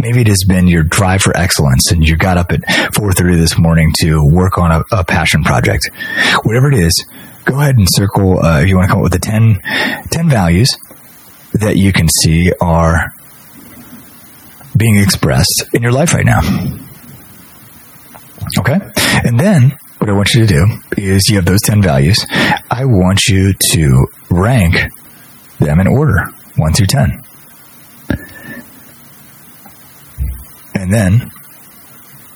Maybe 0.00 0.22
it 0.22 0.28
has 0.28 0.44
been 0.48 0.66
your 0.66 0.82
drive 0.82 1.22
for 1.22 1.36
excellence 1.36 1.92
and 1.92 2.06
you 2.06 2.16
got 2.16 2.38
up 2.38 2.52
at 2.52 2.60
4.30 2.60 3.36
this 3.36 3.58
morning 3.58 3.92
to 4.00 4.24
work 4.24 4.56
on 4.56 4.70
a, 4.70 4.82
a 4.92 5.04
passion 5.04 5.44
project. 5.44 5.90
Whatever 6.42 6.72
it 6.72 6.78
is, 6.78 7.04
go 7.44 7.60
ahead 7.60 7.76
and 7.76 7.86
circle, 7.90 8.42
uh, 8.42 8.60
if 8.60 8.68
you 8.68 8.76
want 8.76 8.88
to 8.88 8.92
come 8.92 8.98
up 9.00 9.04
with 9.04 9.12
the 9.12 9.18
10, 9.18 9.58
10 10.10 10.28
values 10.28 10.74
that 11.54 11.76
you 11.76 11.92
can 11.92 12.08
see 12.08 12.50
are 12.60 13.12
being 14.76 14.96
expressed 14.96 15.64
in 15.74 15.82
your 15.82 15.92
life 15.92 16.14
right 16.14 16.24
now. 16.24 16.40
Okay? 18.58 18.78
And 19.24 19.38
then 19.38 19.76
what 19.98 20.08
I 20.08 20.12
want 20.14 20.32
you 20.32 20.46
to 20.46 20.46
do 20.46 20.66
is 20.96 21.28
you 21.28 21.36
have 21.36 21.44
those 21.44 21.60
10 21.62 21.82
values. 21.82 22.24
I 22.70 22.86
want 22.86 23.26
you 23.26 23.52
to 23.72 24.06
rank 24.30 24.76
them 25.58 25.78
in 25.78 25.86
order, 25.86 26.24
1 26.56 26.72
through 26.72 26.86
10. 26.86 27.22
And 30.90 30.98
then 30.98 31.30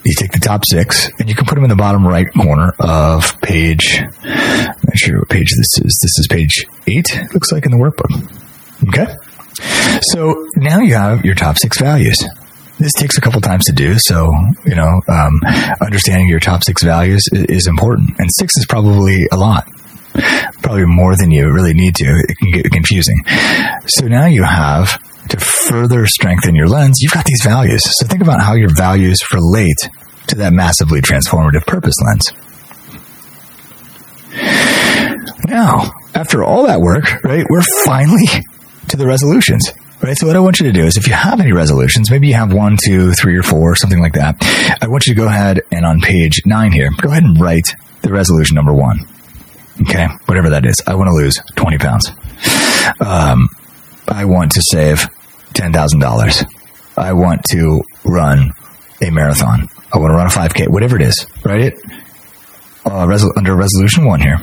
you 0.05 0.15
take 0.17 0.31
the 0.31 0.39
top 0.39 0.63
six 0.65 1.11
and 1.19 1.29
you 1.29 1.35
can 1.35 1.45
put 1.45 1.57
them 1.57 1.65
in 1.65 1.71
the 1.71 1.77
bottom 1.77 2.07
right 2.07 2.33
corner 2.33 2.73
of 2.79 3.41
page, 3.41 4.01
I'm 4.01 4.67
not 4.85 4.97
sure 4.97 5.19
what 5.19 5.29
page 5.29 5.51
this 5.57 5.85
is. 5.85 5.99
This 6.01 6.19
is 6.19 6.29
page 6.31 6.65
eight, 6.87 7.33
looks 7.33 7.51
like 7.51 7.67
in 7.67 7.73
the 7.73 7.79
workbook. 7.79 8.13
Okay. 8.91 9.13
So 10.03 10.47
now 10.55 10.79
you 10.79 10.95
have 10.95 11.25
your 11.25 11.35
top 11.35 11.59
six 11.59 11.81
values. 11.81 12.17
This 12.79 12.93
takes 12.93 13.19
a 13.19 13.21
couple 13.21 13.41
times 13.41 13.65
to 13.65 13.73
do, 13.73 13.97
so 13.99 14.31
you 14.65 14.77
know 14.77 15.01
um, 15.09 15.41
understanding 15.81 16.29
your 16.29 16.41
top 16.41 16.63
six 16.63 16.85
values 16.85 17.25
is, 17.33 17.45
is 17.47 17.67
important, 17.67 18.11
and 18.19 18.29
six 18.39 18.57
is 18.57 18.67
probably 18.67 19.27
a 19.33 19.37
lot 19.37 19.67
probably 20.63 20.87
more 20.87 21.17
than 21.17 21.33
you 21.33 21.51
really 21.53 21.75
need 21.75 21.97
to. 21.97 22.05
It 22.05 22.37
can 22.39 22.51
get 22.53 22.71
confusing. 22.71 23.17
So 23.87 24.07
now 24.07 24.27
you 24.27 24.45
have 24.45 24.97
to 25.39 25.45
further 25.45 26.07
strengthen 26.07 26.55
your 26.55 26.69
lens, 26.69 26.99
you've 27.01 27.13
got 27.13 27.25
these 27.25 27.43
values. 27.43 27.83
So 27.99 28.07
think 28.07 28.23
about 28.23 28.41
how 28.41 28.55
your 28.55 28.75
values 28.75 29.19
relate 29.33 29.89
to 30.29 30.37
that 30.37 30.53
massively 30.53 31.01
transformative 31.01 31.67
purpose 31.67 31.95
lens. 32.05 32.33
Now, 35.47 35.93
after 36.15 36.43
all 36.43 36.67
that 36.67 36.81
work, 36.81 37.23
right, 37.23 37.45
we're 37.49 37.63
finally 37.85 38.27
to 38.89 38.97
the 38.97 39.07
resolutions. 39.07 39.71
Right. 40.03 40.17
So 40.19 40.27
what 40.27 40.37
I 40.37 40.41
want 40.41 40.61
you 40.61 40.67
to 40.67 40.73
do 40.73 40.85
is 40.85 40.99
if 40.99 41.07
you 41.07 41.15
have 41.15 41.41
any 41.41 41.53
resolutions, 41.53 42.11
maybe 42.11 42.29
you 42.29 42.35
have 42.35 42.53
one, 42.53 42.77
two, 42.83 43.13
three, 43.13 43.37
or 43.39 43.43
four, 43.43 43.75
something 43.75 44.01
like 44.01 44.15
that. 44.15 44.37
I 44.83 44.89
want 44.89 45.07
you 45.07 45.15
to 45.15 45.21
go 45.21 45.27
ahead 45.27 45.63
and 45.71 45.87
on 45.87 46.01
page 46.01 46.43
nine 46.45 46.73
here, 46.73 46.91
go 47.01 47.11
ahead 47.11 47.23
and 47.23 47.41
write 47.41 47.75
the 48.03 48.11
resolution 48.11 48.55
number 48.55 48.75
one. 48.75 48.99
Okay. 49.83 50.07
Whatever 50.27 50.51
that 50.51 50.67
is. 50.67 50.77
I 50.87 50.95
want 50.95 51.09
to 51.09 51.15
lose 51.15 51.41
20 51.57 51.79
pounds. 51.79 52.11
Um, 53.01 53.49
I 54.09 54.27
want 54.27 54.53
to 54.53 54.63
save 54.63 55.09
$10,000. 55.55 56.47
I 56.97 57.13
want 57.13 57.43
to 57.51 57.83
run 58.05 58.53
a 59.03 59.11
marathon. 59.11 59.69
I 59.93 59.99
want 59.99 60.11
to 60.11 60.15
run 60.15 60.27
a 60.27 60.31
5K, 60.31 60.69
whatever 60.69 60.97
it 60.97 61.03
is, 61.03 61.27
write 61.45 61.61
it 61.61 61.75
uh, 62.85 63.07
resol- 63.07 63.33
under 63.37 63.55
resolution 63.57 64.05
one 64.05 64.21
here. 64.21 64.39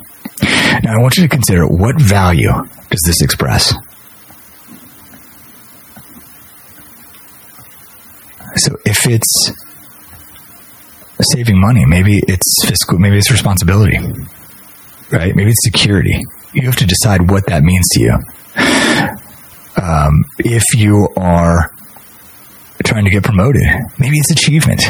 Now, 0.84 0.96
I 0.98 1.02
want 1.02 1.18
you 1.18 1.24
to 1.24 1.30
consider 1.30 1.68
what 1.68 2.00
value 2.00 2.50
does 2.50 3.02
this 3.06 3.22
express? 3.22 3.74
So, 8.56 8.76
if 8.86 9.08
it's 9.08 9.52
saving 11.34 11.60
money, 11.60 11.86
maybe 11.86 12.20
it's 12.28 12.66
fiscal, 12.66 12.98
maybe 12.98 13.18
it's 13.18 13.32
responsibility, 13.32 13.98
right? 15.12 15.36
Maybe 15.36 15.52
it's 15.52 15.64
security. 15.64 16.20
You 16.54 16.64
have 16.64 16.76
to 16.78 16.86
decide 16.86 17.30
what 17.30 17.46
that 17.48 17.64
means 17.64 17.88
to 17.92 18.02
you 18.02 18.18
um, 19.78 20.24
if 20.40 20.64
you 20.76 21.08
are 21.18 21.72
trying 22.84 23.06
to 23.06 23.12
get 23.12 23.24
promoted. 23.24 23.62
Maybe 24.00 24.18
it's 24.18 24.32
achievement, 24.32 24.84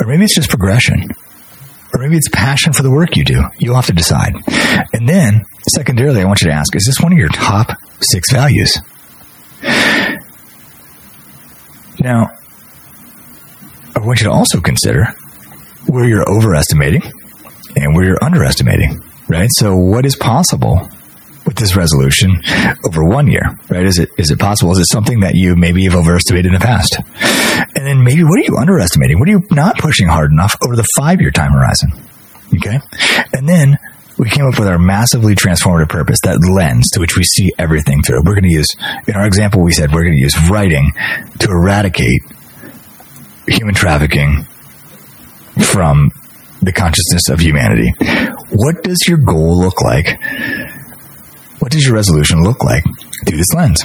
or 0.00 0.06
maybe 0.06 0.24
it's 0.24 0.34
just 0.34 0.48
progression, 0.48 1.08
or 1.92 2.00
maybe 2.00 2.16
it's 2.16 2.28
passion 2.28 2.72
for 2.72 2.82
the 2.82 2.90
work 2.90 3.16
you 3.16 3.24
do. 3.24 3.44
You'll 3.58 3.76
have 3.76 3.86
to 3.86 3.92
decide. 3.92 4.34
And 4.92 5.08
then, 5.08 5.44
secondarily, 5.72 6.22
I 6.22 6.24
want 6.24 6.40
you 6.40 6.48
to 6.48 6.54
ask 6.54 6.74
is 6.74 6.84
this 6.86 7.00
one 7.00 7.12
of 7.12 7.18
your 7.18 7.28
top 7.28 7.70
six 8.00 8.32
values? 8.32 8.80
Now, 12.00 12.30
I 13.96 14.00
want 14.00 14.20
you 14.20 14.26
to 14.26 14.32
also 14.32 14.60
consider 14.60 15.06
where 15.86 16.04
you're 16.04 16.28
overestimating 16.28 17.02
and 17.76 17.94
where 17.94 18.04
you're 18.04 18.22
underestimating, 18.22 19.00
right? 19.28 19.48
So, 19.52 19.76
what 19.76 20.04
is 20.04 20.16
possible 20.16 20.88
with 21.46 21.56
this 21.56 21.76
resolution 21.76 22.42
over 22.86 23.04
one 23.04 23.26
year, 23.26 23.56
right? 23.68 23.84
Is 23.84 23.98
it 23.98 24.10
is 24.18 24.30
it 24.30 24.38
possible? 24.38 24.72
Is 24.72 24.78
it 24.78 24.90
something 24.90 25.20
that 25.20 25.34
you 25.34 25.56
maybe 25.56 25.84
have 25.84 25.94
overestimated 25.94 26.46
in 26.46 26.58
the 26.58 26.64
past? 26.64 26.96
And 27.76 27.86
then 27.86 28.02
maybe 28.02 28.24
what 28.24 28.38
are 28.38 28.44
you 28.44 28.56
underestimating? 28.56 29.18
What 29.18 29.28
are 29.28 29.32
you 29.32 29.42
not 29.50 29.78
pushing 29.78 30.08
hard 30.08 30.32
enough 30.32 30.56
over 30.64 30.76
the 30.76 30.86
five 30.96 31.20
year 31.20 31.30
time 31.30 31.52
horizon? 31.52 31.92
Okay. 32.54 32.78
And 33.32 33.48
then 33.48 33.78
we 34.18 34.30
came 34.30 34.46
up 34.46 34.58
with 34.58 34.68
our 34.68 34.78
massively 34.78 35.34
transformative 35.34 35.88
purpose, 35.88 36.18
that 36.22 36.38
lens 36.38 36.88
to 36.92 37.00
which 37.00 37.16
we 37.16 37.24
see 37.24 37.52
everything 37.58 38.02
through. 38.02 38.22
We're 38.24 38.34
going 38.34 38.44
to 38.44 38.52
use, 38.52 38.68
in 39.08 39.14
our 39.14 39.26
example, 39.26 39.62
we 39.62 39.72
said 39.72 39.92
we're 39.92 40.04
going 40.04 40.14
to 40.14 40.22
use 40.22 40.36
writing 40.48 40.92
to 41.40 41.48
eradicate 41.50 42.22
human 43.48 43.74
trafficking 43.74 44.44
from 45.60 46.10
the 46.62 46.72
consciousness 46.72 47.28
of 47.28 47.40
humanity. 47.40 47.92
What 48.50 48.82
does 48.82 49.04
your 49.08 49.18
goal 49.18 49.58
look 49.58 49.82
like 49.82 50.06
does 51.74 51.86
your 51.86 51.94
resolution 51.94 52.42
look 52.42 52.62
like 52.64 52.84
through 53.26 53.36
this 53.36 53.52
lens? 53.52 53.84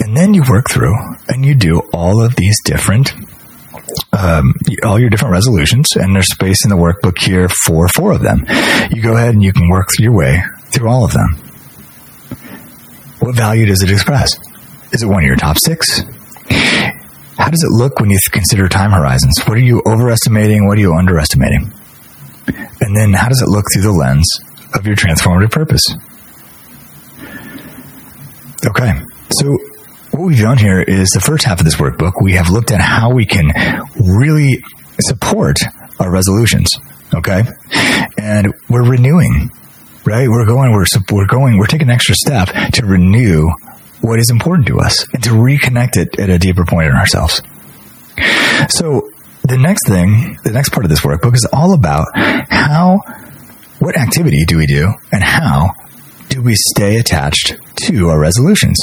And 0.00 0.16
then 0.16 0.34
you 0.34 0.42
work 0.48 0.68
through 0.70 0.94
and 1.28 1.44
you 1.44 1.54
do 1.54 1.80
all 1.92 2.22
of 2.22 2.34
these 2.36 2.60
different, 2.64 3.12
um, 4.12 4.54
all 4.82 4.98
your 4.98 5.10
different 5.10 5.32
resolutions, 5.32 5.94
and 5.96 6.14
there's 6.14 6.30
space 6.32 6.64
in 6.64 6.70
the 6.70 6.76
workbook 6.76 7.18
here 7.18 7.48
for 7.48 7.88
four 7.88 8.12
of 8.12 8.22
them. 8.22 8.44
You 8.90 9.02
go 9.02 9.16
ahead 9.16 9.34
and 9.34 9.42
you 9.42 9.52
can 9.52 9.68
work 9.68 9.88
your 9.98 10.14
way 10.14 10.42
through 10.66 10.88
all 10.88 11.04
of 11.04 11.12
them. 11.12 11.36
What 13.20 13.34
value 13.34 13.66
does 13.66 13.82
it 13.82 13.90
express? 13.90 14.38
Is 14.92 15.02
it 15.02 15.06
one 15.06 15.22
of 15.22 15.26
your 15.26 15.36
top 15.36 15.58
six? 15.58 16.00
how 17.38 17.50
does 17.50 17.62
it 17.62 17.70
look 17.70 18.00
when 18.00 18.10
you 18.10 18.18
consider 18.30 18.68
time 18.68 18.92
horizons? 18.92 19.40
What 19.46 19.58
are 19.58 19.62
you 19.62 19.82
overestimating? 19.86 20.66
What 20.66 20.78
are 20.78 20.80
you 20.80 20.94
underestimating? 20.94 21.72
And 22.80 22.96
then 22.96 23.12
how 23.12 23.28
does 23.28 23.42
it 23.42 23.48
look 23.48 23.64
through 23.72 23.82
the 23.82 23.92
lens 23.92 24.26
of 24.74 24.86
your 24.86 24.96
transformative 24.96 25.50
purpose? 25.50 25.84
Okay. 28.64 28.92
So 29.30 29.56
what 30.12 30.26
we've 30.28 30.40
done 30.40 30.58
here 30.58 30.80
is 30.80 31.10
the 31.10 31.20
first 31.20 31.44
half 31.44 31.60
of 31.60 31.64
this 31.64 31.76
workbook, 31.76 32.12
we 32.22 32.32
have 32.34 32.48
looked 32.48 32.70
at 32.70 32.80
how 32.80 33.10
we 33.12 33.26
can 33.26 33.50
really 33.96 34.62
support 35.00 35.58
our 35.98 36.10
resolutions. 36.10 36.70
Okay. 37.14 37.42
And 38.18 38.54
we're 38.68 38.88
renewing, 38.88 39.50
right? 40.04 40.28
We're 40.28 40.46
going, 40.46 40.72
we're, 40.72 40.86
we're 41.12 41.26
going, 41.26 41.58
we're 41.58 41.66
taking 41.66 41.88
an 41.88 41.94
extra 41.94 42.14
step 42.14 42.48
to 42.72 42.86
renew 42.86 43.48
what 44.00 44.18
is 44.18 44.30
important 44.30 44.68
to 44.68 44.78
us 44.78 45.06
and 45.12 45.22
to 45.24 45.30
reconnect 45.30 45.96
it 45.96 46.18
at 46.18 46.30
a 46.30 46.38
deeper 46.38 46.64
point 46.64 46.88
in 46.88 46.94
ourselves. 46.94 47.42
So 48.68 49.02
the 49.42 49.58
next 49.58 49.86
thing, 49.86 50.38
the 50.44 50.52
next 50.52 50.70
part 50.70 50.84
of 50.84 50.90
this 50.90 51.00
workbook 51.00 51.34
is 51.34 51.46
all 51.52 51.74
about 51.74 52.06
how, 52.14 53.00
what 53.78 53.96
activity 53.98 54.44
do 54.46 54.56
we 54.56 54.66
do 54.66 54.92
and 55.12 55.22
how 55.22 55.70
do 56.36 56.42
we 56.42 56.54
stay 56.54 56.98
attached 56.98 57.56
to 57.76 58.10
our 58.10 58.20
resolutions? 58.20 58.76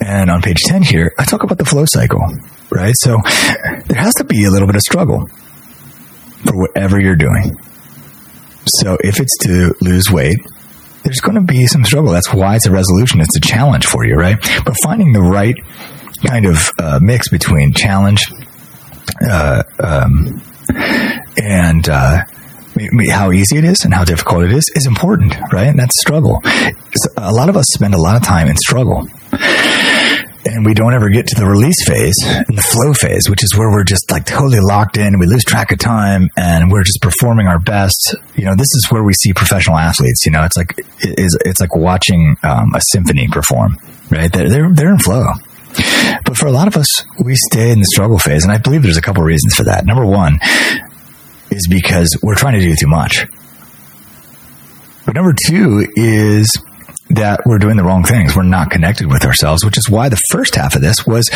And 0.00 0.30
on 0.30 0.40
page 0.40 0.56
10 0.66 0.82
here, 0.82 1.12
I 1.18 1.24
talk 1.26 1.42
about 1.42 1.58
the 1.58 1.66
flow 1.66 1.84
cycle, 1.86 2.22
right? 2.70 2.94
So 2.96 3.18
there 3.84 4.00
has 4.00 4.14
to 4.14 4.24
be 4.24 4.46
a 4.46 4.50
little 4.50 4.66
bit 4.66 4.74
of 4.74 4.80
struggle 4.80 5.26
for 6.46 6.56
whatever 6.56 6.98
you're 6.98 7.14
doing. 7.14 7.54
So 8.80 8.96
if 9.04 9.20
it's 9.20 9.36
to 9.42 9.74
lose 9.82 10.10
weight, 10.10 10.38
there's 11.02 11.20
going 11.20 11.34
to 11.34 11.42
be 11.42 11.66
some 11.66 11.84
struggle. 11.84 12.12
That's 12.12 12.32
why 12.32 12.56
it's 12.56 12.64
a 12.64 12.72
resolution. 12.72 13.20
It's 13.20 13.36
a 13.36 13.40
challenge 13.40 13.84
for 13.84 14.06
you, 14.06 14.14
right? 14.14 14.38
But 14.64 14.76
finding 14.82 15.12
the 15.12 15.20
right 15.20 15.56
kind 16.26 16.46
of 16.46 16.70
uh, 16.78 17.00
mix 17.02 17.28
between 17.28 17.74
challenge 17.74 18.22
uh, 19.28 19.62
um, 19.78 20.40
and 21.36 21.86
uh, 21.86 22.22
how 23.10 23.32
easy 23.32 23.58
it 23.58 23.64
is 23.64 23.84
and 23.84 23.94
how 23.94 24.04
difficult 24.04 24.44
it 24.44 24.52
is 24.52 24.64
is 24.74 24.86
important, 24.86 25.34
right? 25.52 25.68
And 25.68 25.78
that's 25.78 25.98
struggle. 26.00 26.40
So 26.44 27.10
a 27.16 27.32
lot 27.32 27.48
of 27.48 27.56
us 27.56 27.66
spend 27.72 27.94
a 27.94 28.00
lot 28.00 28.16
of 28.16 28.22
time 28.22 28.48
in 28.48 28.56
struggle. 28.56 29.08
And 30.46 30.66
we 30.66 30.74
don't 30.74 30.92
ever 30.92 31.08
get 31.08 31.26
to 31.28 31.34
the 31.36 31.46
release 31.46 31.86
phase 31.86 32.14
and 32.22 32.58
the 32.58 32.62
flow 32.62 32.92
phase, 32.92 33.30
which 33.30 33.42
is 33.42 33.56
where 33.56 33.70
we're 33.70 33.84
just 33.84 34.10
like 34.10 34.26
totally 34.26 34.60
locked 34.60 34.98
in. 34.98 35.18
We 35.18 35.26
lose 35.26 35.42
track 35.42 35.72
of 35.72 35.78
time 35.78 36.28
and 36.36 36.70
we're 36.70 36.82
just 36.82 37.00
performing 37.00 37.46
our 37.46 37.58
best. 37.58 38.14
You 38.34 38.44
know, 38.44 38.54
this 38.54 38.68
is 38.74 38.88
where 38.90 39.02
we 39.02 39.14
see 39.14 39.32
professional 39.32 39.78
athletes. 39.78 40.26
You 40.26 40.32
know, 40.32 40.44
it's 40.44 40.56
like 40.56 40.74
it's, 41.00 41.36
it's 41.46 41.60
like 41.60 41.74
watching 41.74 42.36
um, 42.42 42.74
a 42.74 42.80
symphony 42.92 43.26
perform, 43.28 43.78
right? 44.10 44.30
They're, 44.30 44.50
they're 44.50 44.68
they're 44.70 44.92
in 44.92 44.98
flow. 44.98 45.24
But 46.24 46.36
for 46.36 46.46
a 46.46 46.52
lot 46.52 46.68
of 46.68 46.76
us, 46.76 47.04
we 47.18 47.34
stay 47.50 47.70
in 47.70 47.80
the 47.80 47.86
struggle 47.86 48.18
phase, 48.18 48.44
and 48.44 48.52
I 48.52 48.58
believe 48.58 48.82
there's 48.82 48.98
a 48.98 49.02
couple 49.02 49.22
reasons 49.22 49.54
for 49.54 49.64
that. 49.64 49.86
Number 49.86 50.04
one 50.06 50.38
is 51.54 51.66
because 51.68 52.18
we're 52.22 52.34
trying 52.34 52.54
to 52.54 52.60
do 52.60 52.74
too 52.74 52.88
much. 52.88 53.26
But 55.06 55.14
number 55.14 55.34
two 55.46 55.86
is 55.94 56.50
that 57.10 57.40
we're 57.44 57.58
doing 57.58 57.76
the 57.76 57.84
wrong 57.84 58.04
things. 58.04 58.34
We're 58.34 58.42
not 58.42 58.70
connected 58.70 59.06
with 59.06 59.24
ourselves, 59.24 59.64
which 59.64 59.78
is 59.78 59.88
why 59.88 60.08
the 60.08 60.20
first 60.30 60.54
half 60.54 60.74
of 60.74 60.82
this 60.82 61.06
was 61.06 61.28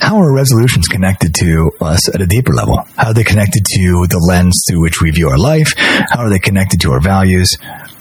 how 0.00 0.16
are 0.18 0.32
resolutions 0.32 0.88
connected 0.88 1.34
to 1.40 1.72
us 1.80 2.08
at 2.14 2.22
a 2.22 2.26
deeper 2.26 2.54
level? 2.54 2.78
How 2.96 3.08
are 3.08 3.14
they 3.14 3.24
connected 3.24 3.64
to 3.74 4.06
the 4.08 4.18
lens 4.28 4.62
through 4.68 4.80
which 4.80 5.00
we 5.02 5.10
view 5.10 5.28
our 5.28 5.38
life? 5.38 5.74
How 5.76 6.20
are 6.20 6.30
they 6.30 6.38
connected 6.38 6.80
to 6.82 6.92
our 6.92 7.00
values? 7.00 7.54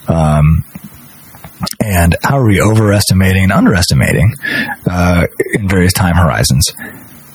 Um, 0.08 0.64
and 1.84 2.16
how 2.24 2.38
are 2.38 2.48
we 2.48 2.62
overestimating 2.62 3.44
and 3.44 3.52
underestimating 3.52 4.34
uh, 4.90 5.28
in 5.54 5.68
various 5.68 5.92
time 5.92 6.16
horizons 6.16 6.72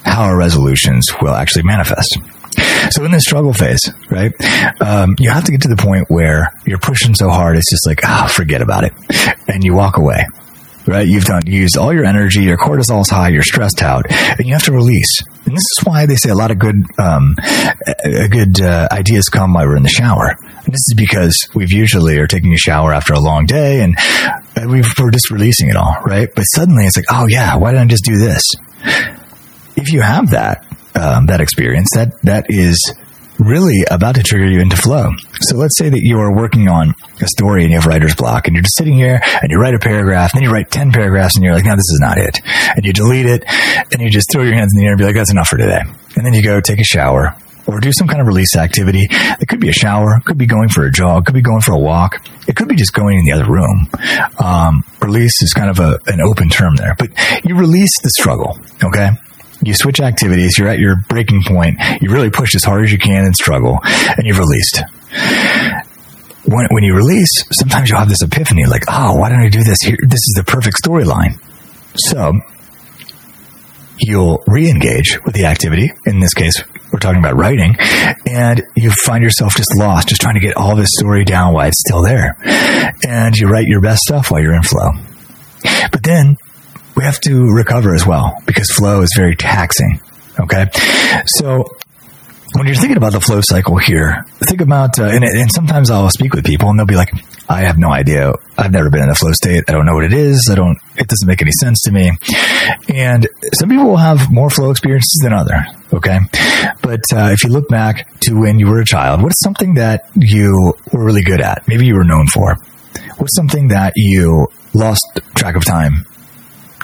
how 0.05 0.25
our 0.25 0.37
resolutions 0.37 1.09
will 1.21 1.35
actually 1.35 1.65
manifest. 1.65 2.19
So 2.91 3.05
in 3.05 3.11
the 3.13 3.21
struggle 3.21 3.53
phase, 3.53 3.91
right, 4.11 4.33
um, 4.81 5.17
you 5.19 5.31
have 5.31 5.45
to 5.45 5.53
get 5.53 5.63
to 5.63 5.69
the 5.69 5.77
point 5.77 6.07
where 6.09 6.53
you're 6.67 6.79
pushing 6.79 7.15
so 7.15 7.29
hard, 7.29 7.57
it's 7.57 7.71
just 7.71 7.87
like, 7.87 8.01
ah, 8.05 8.31
forget 8.31 8.63
about 8.63 8.85
it. 8.85 8.93
And 9.49 9.65
you 9.65 9.75
walk 9.75 9.97
away, 9.97 10.27
right? 10.87 11.07
You've 11.07 11.25
done, 11.25 11.43
used 11.47 11.77
all 11.77 11.93
your 11.93 12.05
energy, 12.05 12.43
your 12.43 12.59
cortisol's 12.59 13.11
high, 13.11 13.31
you're 13.31 13.43
stressed 13.43 13.83
out, 13.83 14.11
and 14.11 14.47
you 14.47 14.53
have 14.53 14.65
to 14.65 14.73
release. 14.73 15.23
And 15.45 15.55
this 15.55 15.65
is 15.79 15.85
why 15.85 16.07
they 16.07 16.17
say 16.17 16.31
a 16.31 16.35
lot 16.35 16.51
of 16.51 16.59
good, 16.59 16.77
um, 16.99 17.35
good 18.31 18.61
uh, 18.63 18.89
ideas 18.91 19.29
come 19.29 19.55
while 19.55 19.67
we're 19.67 19.77
in 19.77 19.83
the 19.83 19.89
shower. 19.89 20.37
And 20.65 20.73
this 20.73 20.81
is 20.89 20.95
because 20.97 21.49
we've 21.55 21.73
usually 21.73 22.17
are 22.19 22.27
taking 22.27 22.53
a 22.55 22.59
shower 22.59 22.95
after 22.95 23.13
a 23.13 23.21
long 23.21 23.45
day 23.45 23.83
and 23.83 23.97
we 24.71 24.81
are 24.81 25.11
just 25.11 25.31
releasing 25.31 25.69
it 25.69 25.77
all, 25.77 25.97
right? 26.07 26.29
But 26.35 26.43
suddenly 26.45 26.85
it's 26.87 26.97
like, 26.97 27.07
oh 27.11 27.27
yeah, 27.29 27.57
why 27.57 27.73
didn't 27.73 27.85
I 27.85 27.91
just 27.91 28.05
do 28.05 28.17
this? 28.17 28.43
If 29.77 29.93
you 29.93 30.01
have 30.03 30.31
that, 30.31 30.67
um, 30.95 31.27
that 31.27 31.41
experience, 31.41 31.91
that 31.95 32.13
that 32.23 32.47
is 32.49 32.95
really 33.39 33.85
about 33.91 34.15
to 34.15 34.23
trigger 34.23 34.47
you 34.47 34.61
into 34.61 34.77
flow. 34.77 35.11
So 35.41 35.57
let's 35.57 35.77
say 35.77 35.89
that 35.89 36.01
you 36.03 36.19
are 36.19 36.35
working 36.35 36.69
on 36.69 36.95
a 37.21 37.27
story 37.27 37.63
and 37.63 37.73
you 37.73 37.79
have 37.79 37.87
writer's 37.87 38.15
block 38.15 38.47
and 38.47 38.55
you're 38.55 38.63
just 38.63 38.77
sitting 38.77 38.95
here 38.95 39.21
and 39.23 39.51
you 39.51 39.59
write 39.59 39.75
a 39.75 39.79
paragraph 39.79 40.33
and 40.33 40.39
then 40.39 40.49
you 40.49 40.55
write 40.55 40.71
10 40.71 40.93
paragraphs 40.93 41.37
and 41.37 41.45
you're 41.45 41.55
like, 41.55 41.65
no, 41.65 41.73
this 41.73 41.91
is 41.91 41.99
not 42.01 42.19
it. 42.19 42.39
And 42.77 42.85
you 42.85 42.93
delete 42.93 43.27
it 43.27 43.45
and 43.93 44.01
you 44.01 44.11
just 44.11 44.31
throw 44.31 44.43
your 44.43 44.55
hands 44.55 44.73
in 44.75 44.81
the 44.81 44.87
air 44.87 44.93
and 44.93 44.99
be 44.99 45.05
like, 45.05 45.15
that's 45.15 45.31
enough 45.31 45.49
for 45.49 45.57
today. 45.57 45.83
And 46.17 46.25
then 46.25 46.33
you 46.33 46.43
go 46.43 46.61
take 46.61 46.81
a 46.81 46.85
shower 46.85 47.35
or 47.67 47.81
do 47.81 47.91
some 47.93 48.07
kind 48.07 48.21
of 48.21 48.27
release 48.27 48.57
activity. 48.57 49.09
It 49.11 49.49
could 49.49 49.61
be 49.61 49.71
a 49.71 49.73
shower, 49.73 50.21
could 50.25 50.39
be 50.39 50.47
going 50.47 50.69
for 50.69 50.85
a 50.85 50.93
jog, 50.93 51.27
could 51.27 51.35
be 51.35 51.43
going 51.43 51.61
for 51.61 51.73
a 51.73 51.79
walk. 51.79 52.25
It 52.47 52.57
could 52.57 52.69
be 52.69 52.77
just 52.77 52.93
going 52.93 53.19
in 53.19 53.25
the 53.25 53.33
other 53.33 53.51
room. 53.51 53.89
Um, 54.39 54.85
release 55.01 55.43
is 55.43 55.53
kind 55.55 55.71
of 55.71 55.81
a, 55.81 55.99
an 56.07 56.21
open 56.21 56.51
term 56.51 56.77
there, 56.77 56.95
but 56.99 57.11
you 57.45 57.57
release 57.57 57.93
the 58.03 58.11
struggle. 58.11 58.59
Okay 58.83 59.11
you 59.67 59.75
switch 59.75 60.01
activities, 60.01 60.59
you're 60.59 60.69
at 60.69 60.79
your 60.79 60.97
breaking 61.09 61.43
point, 61.45 61.79
you 62.01 62.11
really 62.11 62.31
push 62.31 62.55
as 62.55 62.65
hard 62.65 62.85
as 62.85 62.93
you 62.93 62.99
can 62.99 63.25
and 63.25 63.35
struggle, 63.35 63.79
and 63.83 64.27
you've 64.27 64.39
released. 64.39 64.83
When, 66.47 66.67
when 66.71 66.85
you 66.85 66.95
release, 66.95 67.31
sometimes 67.53 67.89
you'll 67.89 67.99
have 67.99 68.09
this 68.09 68.23
epiphany 68.23 68.67
like, 68.67 68.83
oh, 68.89 69.17
why 69.17 69.31
don't 69.31 69.41
I 69.41 69.49
do 69.49 69.65
this? 69.65 69.79
Here, 69.81 69.97
this 70.03 70.21
is 70.21 70.35
the 70.37 70.45
perfect 70.45 70.77
storyline. 70.83 71.41
So 71.97 72.35
you'll 73.99 74.43
re 74.47 74.69
engage 74.69 75.19
with 75.25 75.35
the 75.35 75.47
activity. 75.47 75.93
In 76.05 76.21
this 76.21 76.35
case, 76.35 76.63
we're 76.93 76.99
talking 76.99 77.19
about 77.19 77.37
writing, 77.37 77.77
and 78.27 78.63
you 78.77 78.91
find 78.91 79.23
yourself 79.25 79.55
just 79.55 79.75
lost, 79.77 80.09
just 80.09 80.21
trying 80.21 80.35
to 80.35 80.41
get 80.41 80.57
all 80.57 80.77
this 80.77 80.91
story 80.99 81.25
down 81.25 81.55
while 81.55 81.69
it's 81.69 81.81
still 81.81 82.03
there. 82.03 82.37
And 83.07 83.37
you 83.37 83.49
write 83.49 83.67
your 83.67 83.81
best 83.81 84.03
stuff 84.03 84.31
while 84.31 84.41
you're 84.41 84.55
in 84.55 84.63
flow. 84.63 84.91
But 85.91 86.03
then 86.03 86.37
we 86.97 87.05
have 87.05 87.21
to 87.21 87.45
recover 87.53 87.95
as 87.95 88.07
well 88.07 88.41
because 88.47 88.71
flow 88.71 89.03
is 89.03 89.11
very 89.17 89.37
taxing. 89.37 90.01
Okay. 90.39 90.67
So 91.27 91.65
when 92.55 92.67
you're 92.67 92.77
thinking 92.77 92.97
about 92.97 93.13
the 93.13 93.21
flow 93.21 93.41
cycle 93.41 93.77
here, 93.79 94.25
think 94.41 94.61
about, 94.61 94.99
uh, 94.99 95.05
and, 95.05 95.25
and, 95.25 95.51
sometimes 95.53 95.91
I'll 95.91 96.11
speak 96.11 96.35
with 96.35 96.45
people 96.45 96.71
and 96.71 96.79
they'll 96.79 96.87
be 96.87 96.95
like, 96.95 97.13
I 97.49 97.63
have 97.63 97.79
no 97.79 97.91
idea. 97.91 98.33
I've 98.57 98.71
never 98.71 98.91
been 98.91 99.03
in 99.03 99.09
a 99.09 99.15
flow 99.15 99.33
state. 99.33 99.65
I 99.69 99.73
don't 99.73 99.87
know 99.87 99.95
what 99.95 100.05
it 100.05 100.13
is. 100.13 100.49
I 100.51 100.55
don't, 100.55 100.79
it 100.97 101.09
doesn't 101.09 101.27
make 101.27 101.43
any 101.43 101.51
sense 101.51 101.83
to 101.83 101.93
me. 101.93 102.13
And 102.89 103.27
some 103.55 103.69
people 103.69 103.87
will 103.87 103.97
have 103.97 104.31
more 104.31 104.51
flow 104.51 104.71
experiences 104.71 105.21
than 105.23 105.33
other. 105.33 105.65
Okay. 105.93 106.21
But, 106.81 107.03
uh, 107.13 107.31
if 107.33 107.43
you 107.43 107.51
look 107.51 107.69
back 107.69 108.21
to 108.21 108.35
when 108.35 108.59
you 108.59 108.69
were 108.69 108.81
a 108.81 108.85
child, 108.85 109.23
what's 109.23 109.43
something 109.43 109.75
that 109.75 110.09
you 110.15 110.75
were 110.93 111.05
really 111.05 111.23
good 111.23 111.41
at? 111.41 111.67
Maybe 111.67 111.87
you 111.87 111.95
were 111.95 112.05
known 112.05 112.27
for. 112.29 112.57
What's 113.17 113.35
something 113.35 113.69
that 113.69 113.95
you 113.97 114.47
lost 114.75 115.21
track 115.35 115.57
of 115.57 115.65
time 115.65 116.07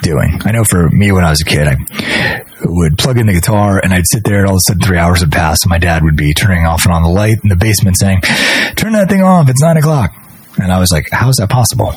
doing. 0.01 0.41
I 0.43 0.51
know 0.51 0.63
for 0.63 0.89
me 0.89 1.11
when 1.11 1.23
I 1.23 1.29
was 1.29 1.41
a 1.41 1.45
kid, 1.45 1.67
I 1.67 2.43
would 2.65 2.97
plug 2.97 3.17
in 3.17 3.27
the 3.27 3.33
guitar 3.33 3.79
and 3.81 3.93
I'd 3.93 4.07
sit 4.11 4.23
there 4.23 4.39
and 4.39 4.47
all 4.47 4.55
of 4.55 4.61
a 4.67 4.67
sudden 4.67 4.81
three 4.81 4.97
hours 4.97 5.21
would 5.21 5.31
pass 5.31 5.63
and 5.63 5.69
my 5.69 5.77
dad 5.77 6.03
would 6.03 6.15
be 6.15 6.33
turning 6.33 6.65
off 6.65 6.85
and 6.85 6.93
on 6.93 7.03
the 7.03 7.09
light 7.09 7.37
in 7.43 7.49
the 7.49 7.55
basement 7.55 7.97
saying, 7.99 8.21
turn 8.75 8.93
that 8.93 9.09
thing 9.09 9.23
off. 9.23 9.49
It's 9.49 9.61
nine 9.61 9.77
o'clock. 9.77 10.13
And 10.61 10.71
I 10.71 10.79
was 10.79 10.91
like, 10.91 11.07
how 11.11 11.29
is 11.29 11.37
that 11.37 11.49
possible? 11.49 11.93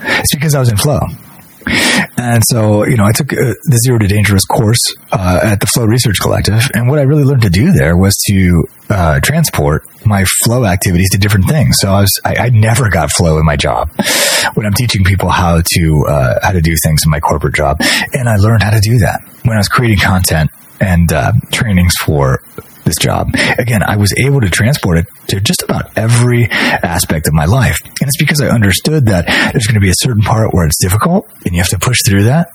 It's 0.00 0.34
because 0.34 0.54
I 0.54 0.60
was 0.60 0.70
in 0.70 0.76
flow. 0.76 1.00
And 2.16 2.42
so, 2.46 2.84
you 2.86 2.96
know, 2.96 3.04
I 3.04 3.12
took 3.12 3.32
uh, 3.32 3.54
the 3.64 3.80
Zero 3.84 3.98
to 3.98 4.06
Dangerous 4.06 4.44
course 4.44 4.94
uh, 5.12 5.40
at 5.42 5.60
the 5.60 5.66
Flow 5.66 5.84
Research 5.84 6.18
Collective. 6.20 6.70
And 6.74 6.88
what 6.88 6.98
I 6.98 7.02
really 7.02 7.24
learned 7.24 7.42
to 7.42 7.50
do 7.50 7.72
there 7.72 7.96
was 7.96 8.16
to 8.28 8.64
uh, 8.90 9.20
transport 9.20 9.84
my 10.04 10.24
flow 10.42 10.64
activities 10.64 11.10
to 11.10 11.18
different 11.18 11.46
things. 11.46 11.78
So 11.78 11.90
I 11.90 12.00
was, 12.00 12.20
I, 12.24 12.34
I, 12.36 12.48
never 12.48 12.88
got 12.88 13.10
flow 13.10 13.38
in 13.38 13.44
my 13.44 13.56
job 13.56 13.90
when 14.54 14.64
I'm 14.64 14.72
teaching 14.72 15.04
people 15.04 15.28
how 15.28 15.60
to, 15.60 16.04
uh, 16.08 16.38
how 16.42 16.52
to 16.52 16.62
do 16.62 16.74
things 16.82 17.04
in 17.04 17.10
my 17.10 17.20
corporate 17.20 17.54
job. 17.54 17.78
And 18.14 18.28
I 18.28 18.36
learned 18.36 18.62
how 18.62 18.70
to 18.70 18.80
do 18.80 18.98
that 18.98 19.20
when 19.42 19.54
I 19.54 19.58
was 19.58 19.68
creating 19.68 19.98
content 19.98 20.50
and 20.80 21.12
uh, 21.12 21.32
trainings 21.52 21.94
for 21.96 22.42
this 22.88 22.96
job. 22.96 23.28
Again, 23.58 23.82
I 23.82 23.96
was 23.96 24.12
able 24.16 24.40
to 24.40 24.50
transport 24.50 24.98
it 24.98 25.06
to 25.28 25.40
just 25.40 25.62
about 25.62 25.96
every 25.96 26.48
aspect 26.50 27.28
of 27.28 27.34
my 27.34 27.44
life. 27.44 27.76
And 27.84 28.08
it's 28.08 28.16
because 28.16 28.40
I 28.40 28.48
understood 28.48 29.06
that 29.06 29.26
there's 29.52 29.66
going 29.66 29.74
to 29.74 29.84
be 29.84 29.90
a 29.90 30.00
certain 30.00 30.22
part 30.22 30.52
where 30.52 30.66
it's 30.66 30.78
difficult 30.80 31.30
and 31.44 31.54
you 31.54 31.60
have 31.60 31.68
to 31.68 31.78
push 31.78 31.98
through 32.06 32.24
that. 32.24 32.48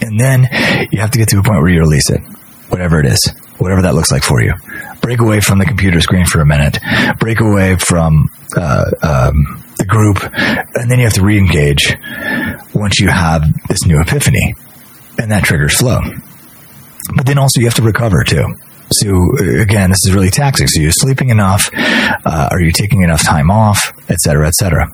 And 0.00 0.18
then 0.20 0.48
you 0.90 1.00
have 1.00 1.12
to 1.12 1.18
get 1.18 1.28
to 1.28 1.38
a 1.38 1.42
point 1.42 1.62
where 1.62 1.70
you 1.70 1.80
release 1.80 2.10
it, 2.10 2.20
whatever 2.68 3.00
it 3.00 3.06
is, 3.06 3.32
whatever 3.58 3.82
that 3.82 3.94
looks 3.94 4.12
like 4.12 4.22
for 4.22 4.42
you. 4.42 4.52
Break 5.00 5.20
away 5.20 5.40
from 5.40 5.58
the 5.58 5.64
computer 5.64 6.00
screen 6.00 6.26
for 6.26 6.40
a 6.40 6.46
minute, 6.46 6.78
break 7.18 7.40
away 7.40 7.76
from 7.76 8.28
uh, 8.56 8.90
um, 9.02 9.64
the 9.78 9.84
group, 9.86 10.18
and 10.22 10.90
then 10.90 10.98
you 10.98 11.04
have 11.04 11.14
to 11.14 11.22
re 11.22 11.38
engage 11.38 11.96
once 12.74 13.00
you 13.00 13.08
have 13.08 13.42
this 13.68 13.86
new 13.86 14.00
epiphany. 14.00 14.54
And 15.18 15.30
that 15.30 15.44
triggers 15.44 15.76
flow. 15.76 16.00
But 17.14 17.26
then 17.26 17.38
also 17.38 17.60
you 17.60 17.66
have 17.66 17.74
to 17.74 17.82
recover 17.82 18.24
too. 18.24 18.54
So 18.92 19.60
again, 19.60 19.90
this 19.90 20.04
is 20.06 20.14
really 20.14 20.30
taxing. 20.30 20.66
So 20.68 20.80
you're 20.80 20.92
sleeping 20.92 21.30
enough? 21.30 21.70
Uh, 21.74 22.48
are 22.50 22.60
you 22.60 22.72
taking 22.72 23.02
enough 23.02 23.22
time 23.22 23.50
off, 23.50 23.92
et 24.08 24.18
cetera, 24.18 24.46
et 24.46 24.54
cetera? 24.54 24.86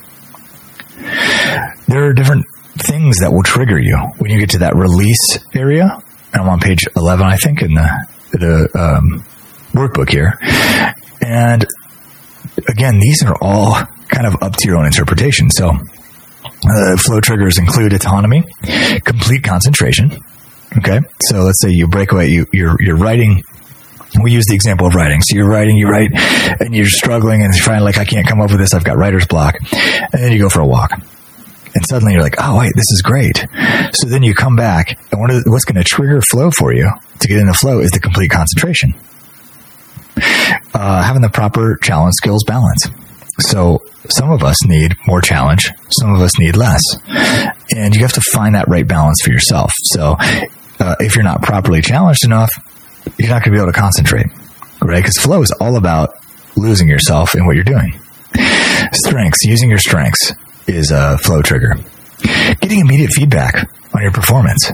There 1.86 2.04
are 2.04 2.12
different 2.12 2.44
things 2.76 3.18
that 3.18 3.32
will 3.32 3.42
trigger 3.42 3.78
you 3.78 3.96
when 4.18 4.30
you 4.30 4.38
get 4.38 4.50
to 4.50 4.58
that 4.58 4.74
release 4.76 5.38
area. 5.54 6.00
I'm 6.32 6.48
on 6.48 6.60
page 6.60 6.84
11, 6.96 7.26
I 7.26 7.36
think, 7.36 7.62
in 7.62 7.74
the, 7.74 8.06
the 8.32 8.68
um, 8.78 9.24
workbook 9.72 10.10
here. 10.10 10.38
And 11.20 11.66
again, 12.68 12.98
these 12.98 13.22
are 13.24 13.34
all 13.40 13.74
kind 14.08 14.26
of 14.26 14.42
up 14.42 14.56
to 14.56 14.68
your 14.68 14.78
own 14.78 14.86
interpretation. 14.86 15.50
So, 15.50 15.70
uh, 15.70 16.96
flow 16.96 17.20
triggers 17.20 17.58
include 17.58 17.92
autonomy, 17.92 18.44
complete 19.04 19.42
concentration. 19.44 20.12
Okay, 20.76 21.00
so 21.22 21.42
let's 21.42 21.60
say 21.62 21.70
you 21.70 21.88
break 21.88 22.12
away, 22.12 22.28
you, 22.28 22.46
you're 22.52 22.76
you're 22.80 22.96
writing. 22.96 23.42
We 24.22 24.32
use 24.32 24.46
the 24.46 24.54
example 24.54 24.86
of 24.86 24.94
writing. 24.94 25.20
So 25.22 25.36
you're 25.36 25.48
writing, 25.48 25.76
you 25.76 25.88
write, 25.88 26.10
and 26.60 26.74
you're 26.74 26.86
struggling, 26.86 27.42
and 27.42 27.52
you're 27.54 27.62
trying 27.62 27.82
like 27.82 27.98
I 27.98 28.04
can't 28.04 28.26
come 28.26 28.40
up 28.40 28.50
with 28.50 28.60
this. 28.60 28.74
I've 28.74 28.84
got 28.84 28.96
writer's 28.96 29.26
block, 29.26 29.56
and 29.60 30.22
then 30.22 30.32
you 30.32 30.38
go 30.38 30.48
for 30.48 30.60
a 30.60 30.66
walk, 30.66 30.92
and 30.92 31.86
suddenly 31.88 32.14
you're 32.14 32.22
like, 32.22 32.36
oh 32.38 32.58
wait, 32.58 32.72
this 32.74 32.90
is 32.90 33.02
great. 33.02 33.44
So 33.92 34.08
then 34.08 34.22
you 34.22 34.34
come 34.34 34.56
back, 34.56 34.98
and 35.12 35.20
what 35.20 35.30
is, 35.30 35.44
what's 35.46 35.64
going 35.64 35.82
to 35.82 35.84
trigger 35.84 36.20
flow 36.22 36.50
for 36.50 36.72
you 36.72 36.90
to 37.20 37.28
get 37.28 37.38
into 37.38 37.52
flow 37.52 37.80
is 37.80 37.90
the 37.90 38.00
complete 38.00 38.30
concentration 38.30 38.94
uh, 40.74 41.02
having 41.02 41.22
the 41.22 41.28
proper 41.28 41.76
challenge 41.82 42.14
skills 42.14 42.44
balance. 42.44 42.88
So 43.40 43.82
some 44.08 44.30
of 44.30 44.42
us 44.42 44.64
need 44.66 44.96
more 45.06 45.20
challenge, 45.20 45.70
some 46.00 46.14
of 46.14 46.20
us 46.20 46.38
need 46.38 46.56
less, 46.56 46.82
and 47.70 47.94
you 47.94 48.02
have 48.02 48.12
to 48.14 48.20
find 48.20 48.54
that 48.54 48.66
right 48.68 48.86
balance 48.86 49.20
for 49.22 49.30
yourself. 49.30 49.72
So 49.92 50.16
uh, 50.80 50.96
if 51.00 51.14
you're 51.14 51.24
not 51.24 51.42
properly 51.42 51.80
challenged 51.80 52.24
enough, 52.24 52.50
you're 53.18 53.28
not 53.28 53.42
going 53.42 53.52
to 53.52 53.58
be 53.58 53.58
able 53.58 53.72
to 53.72 53.78
concentrate, 53.78 54.26
right? 54.82 55.02
Because 55.02 55.16
flow 55.18 55.42
is 55.42 55.50
all 55.60 55.76
about 55.76 56.14
losing 56.56 56.88
yourself 56.88 57.34
in 57.34 57.46
what 57.46 57.54
you're 57.54 57.64
doing. 57.64 57.98
Strengths, 58.92 59.44
using 59.44 59.68
your 59.70 59.78
strengths 59.78 60.32
is 60.66 60.90
a 60.90 61.18
flow 61.18 61.42
trigger. 61.42 61.76
Getting 62.60 62.80
immediate 62.80 63.10
feedback 63.12 63.70
on 63.94 64.02
your 64.02 64.12
performance. 64.12 64.70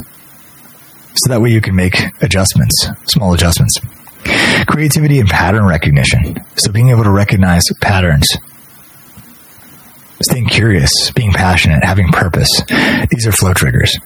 So 1.16 1.28
that 1.28 1.40
way 1.40 1.50
you 1.50 1.60
can 1.60 1.76
make 1.76 1.94
adjustments, 2.20 2.88
small 3.06 3.34
adjustments. 3.34 3.78
Creativity 4.66 5.20
and 5.20 5.28
pattern 5.28 5.64
recognition. 5.64 6.36
So 6.56 6.72
being 6.72 6.88
able 6.88 7.04
to 7.04 7.10
recognize 7.10 7.62
patterns, 7.80 8.26
staying 10.22 10.46
curious, 10.46 11.10
being 11.12 11.32
passionate, 11.32 11.84
having 11.84 12.08
purpose. 12.08 12.48
These 13.10 13.26
are 13.26 13.32
flow 13.32 13.52
triggers. 13.52 13.96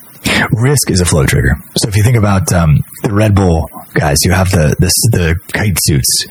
Risk 0.53 0.91
is 0.91 1.01
a 1.01 1.05
flow 1.05 1.27
trigger. 1.27 1.55
So 1.77 1.89
if 1.89 1.97
you 1.97 2.03
think 2.03 2.17
about 2.17 2.53
um, 2.53 2.79
the 3.03 3.13
Red 3.13 3.35
Bull 3.35 3.69
guys 3.95 4.19
who 4.25 4.31
have 4.31 4.51
the, 4.51 4.77
the 4.79 4.91
the 5.11 5.37
kite 5.53 5.79
suits, 5.81 6.27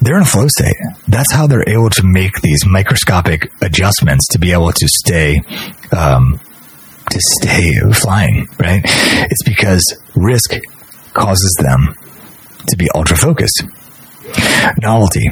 they're 0.00 0.16
in 0.16 0.22
a 0.22 0.26
flow 0.26 0.48
state. 0.48 0.76
That's 1.08 1.32
how 1.32 1.46
they're 1.46 1.68
able 1.68 1.90
to 1.90 2.02
make 2.04 2.40
these 2.42 2.66
microscopic 2.66 3.50
adjustments 3.62 4.26
to 4.32 4.38
be 4.38 4.52
able 4.52 4.72
to 4.72 4.88
stay 4.88 5.40
um, 5.96 6.40
to 7.10 7.20
stay 7.40 7.74
flying. 7.92 8.48
Right? 8.58 8.82
It's 8.84 9.42
because 9.44 9.82
risk 10.14 10.54
causes 11.12 11.56
them 11.60 11.94
to 12.66 12.76
be 12.76 12.88
ultra 12.94 13.16
focused. 13.16 13.64
Novelty, 14.80 15.28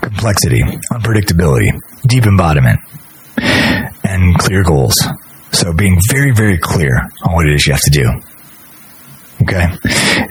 complexity, 0.00 0.62
unpredictability, 0.92 1.78
deep 2.06 2.24
embodiment, 2.24 2.80
and 4.04 4.38
clear 4.38 4.62
goals. 4.62 4.94
So 5.52 5.72
being 5.72 6.00
very, 6.10 6.32
very 6.32 6.58
clear 6.58 7.08
on 7.24 7.34
what 7.34 7.46
it 7.46 7.54
is 7.54 7.66
you 7.66 7.72
have 7.72 7.82
to 7.82 7.90
do. 7.90 8.10
Okay. 9.42 9.66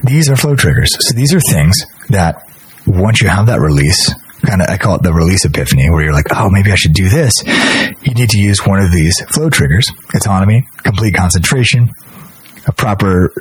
These 0.03 0.29
are 0.29 0.35
flow 0.35 0.55
triggers. 0.55 0.89
So 0.99 1.13
these 1.13 1.33
are 1.33 1.39
things 1.39 1.85
that 2.09 2.43
once 2.87 3.21
you 3.21 3.29
have 3.29 3.47
that 3.47 3.59
release, 3.59 4.13
kind 4.45 4.61
of, 4.61 4.69
I 4.69 4.77
call 4.77 4.95
it 4.95 5.03
the 5.03 5.13
release 5.13 5.45
epiphany, 5.45 5.89
where 5.89 6.03
you're 6.03 6.13
like, 6.13 6.27
oh, 6.33 6.49
maybe 6.49 6.71
I 6.71 6.75
should 6.75 6.93
do 6.93 7.09
this. 7.09 7.43
You 7.45 8.13
need 8.13 8.29
to 8.31 8.39
use 8.39 8.65
one 8.65 8.79
of 8.79 8.91
these 8.91 9.21
flow 9.25 9.49
triggers 9.49 9.85
autonomy, 10.15 10.65
complete 10.77 11.13
concentration, 11.13 11.91
a 12.67 12.71
proper 12.71 13.31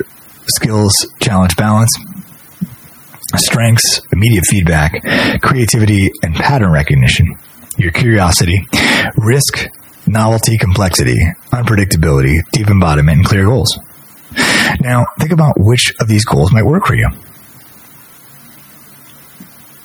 skills 0.46 1.06
challenge 1.20 1.56
balance, 1.56 1.90
strengths, 3.36 4.02
immediate 4.12 4.44
feedback, 4.46 4.92
creativity, 5.42 6.10
and 6.22 6.34
pattern 6.34 6.72
recognition, 6.72 7.36
your 7.78 7.92
curiosity, 7.92 8.66
risk, 9.16 9.68
novelty, 10.10 10.58
complexity, 10.58 11.18
unpredictability, 11.52 12.38
deep 12.52 12.68
embodiment, 12.68 13.18
and 13.18 13.26
clear 13.26 13.46
goals. 13.46 13.78
Now, 14.80 15.06
think 15.18 15.32
about 15.32 15.54
which 15.58 15.92
of 16.00 16.08
these 16.08 16.24
goals 16.24 16.52
might 16.52 16.64
work 16.64 16.86
for 16.86 16.94
you. 16.94 17.08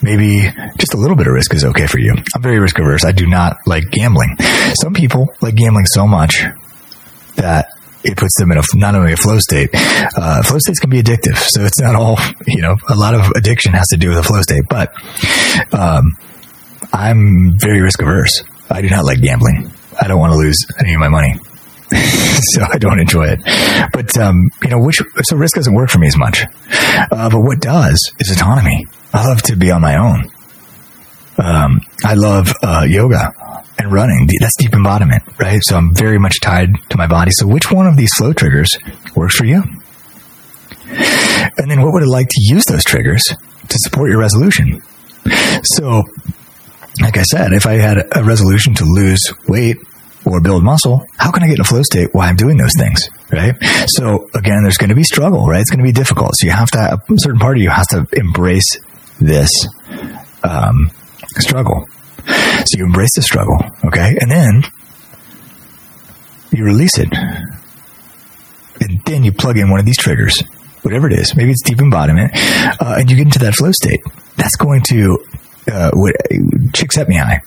Maybe 0.02 0.52
just 0.78 0.94
a 0.94 0.98
little 0.98 1.16
bit 1.16 1.28
of 1.28 1.34
risk 1.34 1.54
is 1.54 1.66
okay 1.66 1.88
for 1.88 2.00
you. 2.00 2.14
I'm 2.36 2.42
very 2.42 2.60
risk 2.60 2.78
averse. 2.78 3.04
I 3.04 3.12
do 3.12 3.26
not 3.26 3.58
like 3.66 3.84
gambling. 3.92 4.36
Some 4.80 4.94
people 4.94 5.34
like 5.42 5.56
gambling 5.56 5.86
so 5.88 6.06
much 6.06 6.44
that 7.38 7.68
it 8.04 8.16
puts 8.16 8.38
them 8.38 8.52
in 8.52 8.60
a 8.60 8.62
not 8.76 8.94
only 8.94 9.14
a 9.14 9.18
flow 9.18 9.40
state. 9.40 9.72
Uh, 9.74 10.44
flow 10.44 10.60
states 10.60 10.80
can 10.80 10.92
be 10.92 11.02
addictive, 11.02 11.38
so 11.38 11.64
it's 11.64 11.82
not 11.82 11.96
all 11.96 12.20
you 12.46 12.62
know. 12.62 12.76
A 12.88 12.96
lot 12.96 13.16
of 13.16 13.32
addiction 13.36 13.74
has 13.74 13.88
to 13.88 13.98
do 13.98 14.10
with 14.10 14.20
a 14.20 14.24
flow 14.24 14.42
state, 14.44 14.66
but 14.70 14.94
um, 15.74 16.12
I'm 16.94 17.58
very 17.60 17.82
risk 17.82 18.00
averse. 18.00 18.44
I 18.70 18.82
do 18.82 18.90
not 18.90 19.06
like 19.06 19.22
gambling. 19.22 19.72
I 20.02 20.08
don't 20.08 20.20
want 20.20 20.34
to 20.34 20.38
lose 20.38 20.58
any 20.80 20.94
of 20.94 21.00
my 21.00 21.10
money. 21.10 21.36
so 21.92 22.64
I 22.64 22.78
don't 22.78 23.00
enjoy 23.00 23.28
it. 23.28 23.40
But 23.94 24.18
um, 24.18 24.50
you 24.64 24.70
know, 24.70 24.80
which 24.80 25.02
so 25.24 25.36
risk 25.36 25.56
doesn't 25.56 25.74
work 25.74 25.90
for 25.90 26.00
me 26.00 26.08
as 26.08 26.18
much. 26.18 26.44
Uh, 27.12 27.30
but 27.30 27.40
what 27.40 27.60
does 27.60 28.12
is 28.20 28.32
autonomy. 28.32 28.86
I 29.14 29.28
love 29.28 29.42
to 29.44 29.56
be 29.56 29.72
on 29.72 29.82
my 29.82 29.98
own. 29.98 30.32
Um, 31.38 31.82
I 32.04 32.16
love 32.16 32.54
uh, 32.64 32.86
yoga 32.88 33.34
and 33.78 33.92
running. 33.92 34.28
That's 34.40 34.56
deep 34.58 34.74
embodiment, 34.74 35.24
right? 35.40 35.62
So 35.64 35.76
I'm 35.76 35.94
very 35.94 36.18
much 36.18 36.40
tied 36.42 36.70
to 36.90 36.98
my 36.98 37.08
body. 37.08 37.32
So 37.34 37.48
which 37.48 37.72
one 37.72 37.88
of 37.88 37.98
these 37.98 38.14
flow 38.16 38.34
triggers 38.34 38.72
works 39.16 39.36
for 39.36 39.46
you? 39.46 39.64
And 41.58 41.70
then 41.70 41.82
what 41.82 41.94
would 41.94 42.04
it 42.04 42.10
like 42.10 42.28
to 42.30 42.42
use 42.42 42.66
those 42.66 42.84
triggers 42.84 43.24
to 43.24 43.78
support 43.80 44.10
your 44.10 44.20
resolution? 44.20 44.82
So, 45.64 46.04
like 47.02 47.18
I 47.18 47.24
said, 47.24 47.54
if 47.54 47.66
I 47.66 47.74
had 47.74 47.98
a 48.16 48.24
resolution 48.24 48.74
to 48.76 48.86
lose 48.86 49.34
weight 49.48 49.78
or 50.26 50.42
build 50.42 50.64
muscle, 50.64 51.06
how 51.18 51.32
can 51.32 51.44
I 51.44 51.48
get 51.48 51.56
in 51.56 51.62
a 51.62 51.66
flow 51.66 51.84
state 51.84 52.10
while 52.14 52.28
I'm 52.28 52.36
doing 52.36 52.58
those 52.58 52.74
things? 52.78 53.10
Right. 53.32 53.56
So 53.88 54.30
again, 54.34 54.64
there's 54.64 54.78
going 54.78 54.90
to 54.90 54.96
be 54.96 55.04
struggle, 55.04 55.46
right? 55.46 55.62
It's 55.62 55.70
going 55.70 55.80
to 55.80 55.86
be 55.86 55.92
difficult. 55.92 56.36
So 56.36 56.48
you 56.48 56.54
have 56.54 56.72
to, 56.72 56.80
a 56.80 57.00
certain 57.18 57.40
part 57.40 57.58
of 57.58 57.64
you 57.64 57.70
has 57.70 57.88
to 57.88 58.08
embrace 58.14 58.80
this, 59.20 59.50
um, 60.44 60.90
struggle. 61.38 61.86
So 62.28 62.78
you 62.78 62.86
embrace 62.86 63.14
the 63.16 63.22
struggle, 63.22 63.58
okay? 63.86 64.18
And 64.20 64.32
then 64.32 64.64
you 66.52 66.64
release 66.64 66.98
it. 66.98 67.10
And 68.82 69.02
then 69.06 69.24
you 69.24 69.32
plug 69.32 69.58
in 69.58 69.70
one 69.70 69.80
of 69.80 69.86
these 69.86 69.98
triggers, 69.98 70.42
whatever 70.82 71.08
it 71.08 71.14
is. 71.14 71.36
Maybe 71.36 71.52
it's 71.52 71.62
deep 71.62 71.80
embodiment, 71.80 72.32
uh, 72.34 72.96
and 73.00 73.10
you 73.10 73.18
get 73.18 73.26
into 73.26 73.40
that 73.40 73.56
flow 73.56 73.72
state. 73.72 74.02
That's 74.38 74.56
going 74.56 74.82
to, 74.90 75.18
uh, 75.72 75.92
Csikszentmihalyi, 76.72 77.40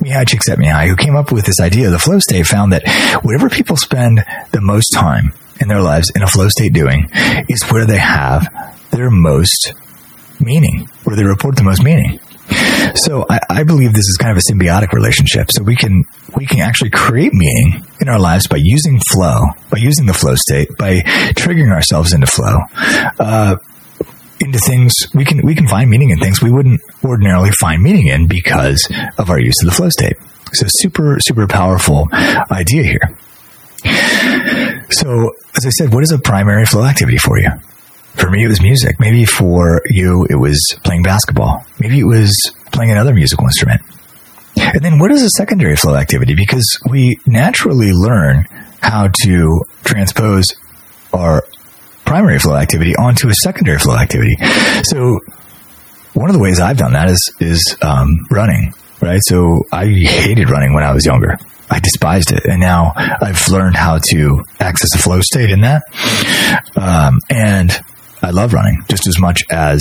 Mihaly 0.00 0.24
Csikszentmihalyi, 0.24 0.88
who 0.88 0.96
came 0.96 1.16
up 1.16 1.32
with 1.32 1.46
this 1.46 1.60
idea, 1.60 1.90
the 1.90 1.98
flow 1.98 2.18
state, 2.18 2.46
found 2.46 2.72
that 2.72 2.82
whatever 3.22 3.48
people 3.48 3.76
spend 3.76 4.24
the 4.52 4.60
most 4.60 4.90
time 4.90 5.32
in 5.60 5.68
their 5.68 5.82
lives 5.82 6.10
in 6.14 6.22
a 6.22 6.26
flow 6.26 6.48
state 6.48 6.72
doing 6.72 7.08
is 7.48 7.62
where 7.70 7.86
they 7.86 7.98
have 7.98 8.48
their 8.90 9.10
most 9.10 9.74
meaning, 10.40 10.88
where 11.04 11.16
they 11.16 11.24
report 11.24 11.56
the 11.56 11.62
most 11.62 11.82
meaning. 11.82 12.18
So 12.94 13.24
I, 13.30 13.38
I, 13.48 13.62
believe 13.62 13.92
this 13.92 14.08
is 14.08 14.18
kind 14.20 14.32
of 14.32 14.38
a 14.38 14.52
symbiotic 14.52 14.92
relationship. 14.92 15.52
So 15.52 15.62
we 15.62 15.76
can 15.76 16.02
we 16.36 16.46
can 16.46 16.60
actually 16.60 16.90
create 16.90 17.32
meaning 17.32 17.86
in 18.00 18.08
our 18.08 18.18
lives 18.18 18.48
by 18.48 18.58
using 18.58 18.98
flow, 18.98 19.38
by 19.70 19.78
using 19.78 20.06
the 20.06 20.14
flow 20.14 20.34
state, 20.34 20.68
by 20.76 20.96
triggering 21.36 21.72
ourselves 21.72 22.12
into 22.12 22.26
flow. 22.26 22.58
Uh, 23.20 23.56
into 24.40 24.58
things 24.58 24.94
we 25.14 25.24
can 25.24 25.40
we 25.44 25.54
can 25.54 25.68
find 25.68 25.88
meaning 25.90 26.10
in 26.10 26.18
things 26.18 26.42
we 26.42 26.50
wouldn't 26.50 26.80
ordinarily 27.04 27.50
find 27.60 27.82
meaning 27.82 28.08
in 28.08 28.26
because 28.26 28.88
of 29.18 29.30
our 29.30 29.38
use 29.38 29.56
of 29.62 29.66
the 29.66 29.74
flow 29.74 29.88
state. 29.90 30.16
So 30.52 30.66
super 30.68 31.18
super 31.20 31.46
powerful 31.46 32.08
idea 32.50 32.82
here. 32.82 33.16
So 34.90 35.30
as 35.56 35.66
I 35.66 35.70
said, 35.70 35.92
what 35.92 36.02
is 36.02 36.12
a 36.12 36.18
primary 36.18 36.66
flow 36.66 36.84
activity 36.84 37.18
for 37.18 37.38
you? 37.38 37.50
For 38.14 38.28
me, 38.30 38.44
it 38.44 38.48
was 38.48 38.60
music. 38.60 38.96
Maybe 38.98 39.24
for 39.24 39.80
you, 39.88 40.26
it 40.28 40.34
was 40.34 40.58
playing 40.82 41.02
basketball. 41.02 41.64
Maybe 41.78 42.00
it 42.00 42.04
was 42.04 42.36
playing 42.72 42.90
another 42.90 43.14
musical 43.14 43.44
instrument. 43.44 43.82
And 44.56 44.82
then 44.82 44.98
what 44.98 45.12
is 45.12 45.22
a 45.22 45.30
secondary 45.30 45.76
flow 45.76 45.94
activity? 45.94 46.34
Because 46.34 46.78
we 46.88 47.18
naturally 47.26 47.92
learn 47.92 48.44
how 48.82 49.08
to 49.22 49.62
transpose 49.84 50.46
our 51.12 51.44
primary 52.10 52.40
flow 52.40 52.56
activity 52.56 52.96
onto 52.96 53.28
a 53.28 53.34
secondary 53.34 53.78
flow 53.78 53.94
activity. 53.94 54.36
So 54.82 55.20
one 56.12 56.28
of 56.28 56.34
the 56.34 56.42
ways 56.42 56.58
I've 56.58 56.76
done 56.76 56.94
that 56.94 57.08
is 57.08 57.32
is 57.38 57.76
um, 57.82 58.26
running. 58.32 58.74
Right. 59.00 59.20
So 59.22 59.62
I 59.70 59.86
hated 59.86 60.50
running 60.50 60.74
when 60.74 60.82
I 60.82 60.92
was 60.92 61.06
younger. 61.06 61.38
I 61.70 61.78
despised 61.78 62.32
it. 62.32 62.44
And 62.46 62.58
now 62.60 62.94
I've 62.96 63.46
learned 63.46 63.76
how 63.76 64.00
to 64.10 64.42
access 64.58 64.92
a 64.96 64.98
flow 64.98 65.20
state 65.20 65.50
in 65.50 65.60
that. 65.60 65.84
Um, 66.76 67.20
and 67.30 67.70
I 68.20 68.30
love 68.30 68.54
running 68.54 68.82
just 68.88 69.06
as 69.06 69.20
much 69.20 69.44
as 69.48 69.80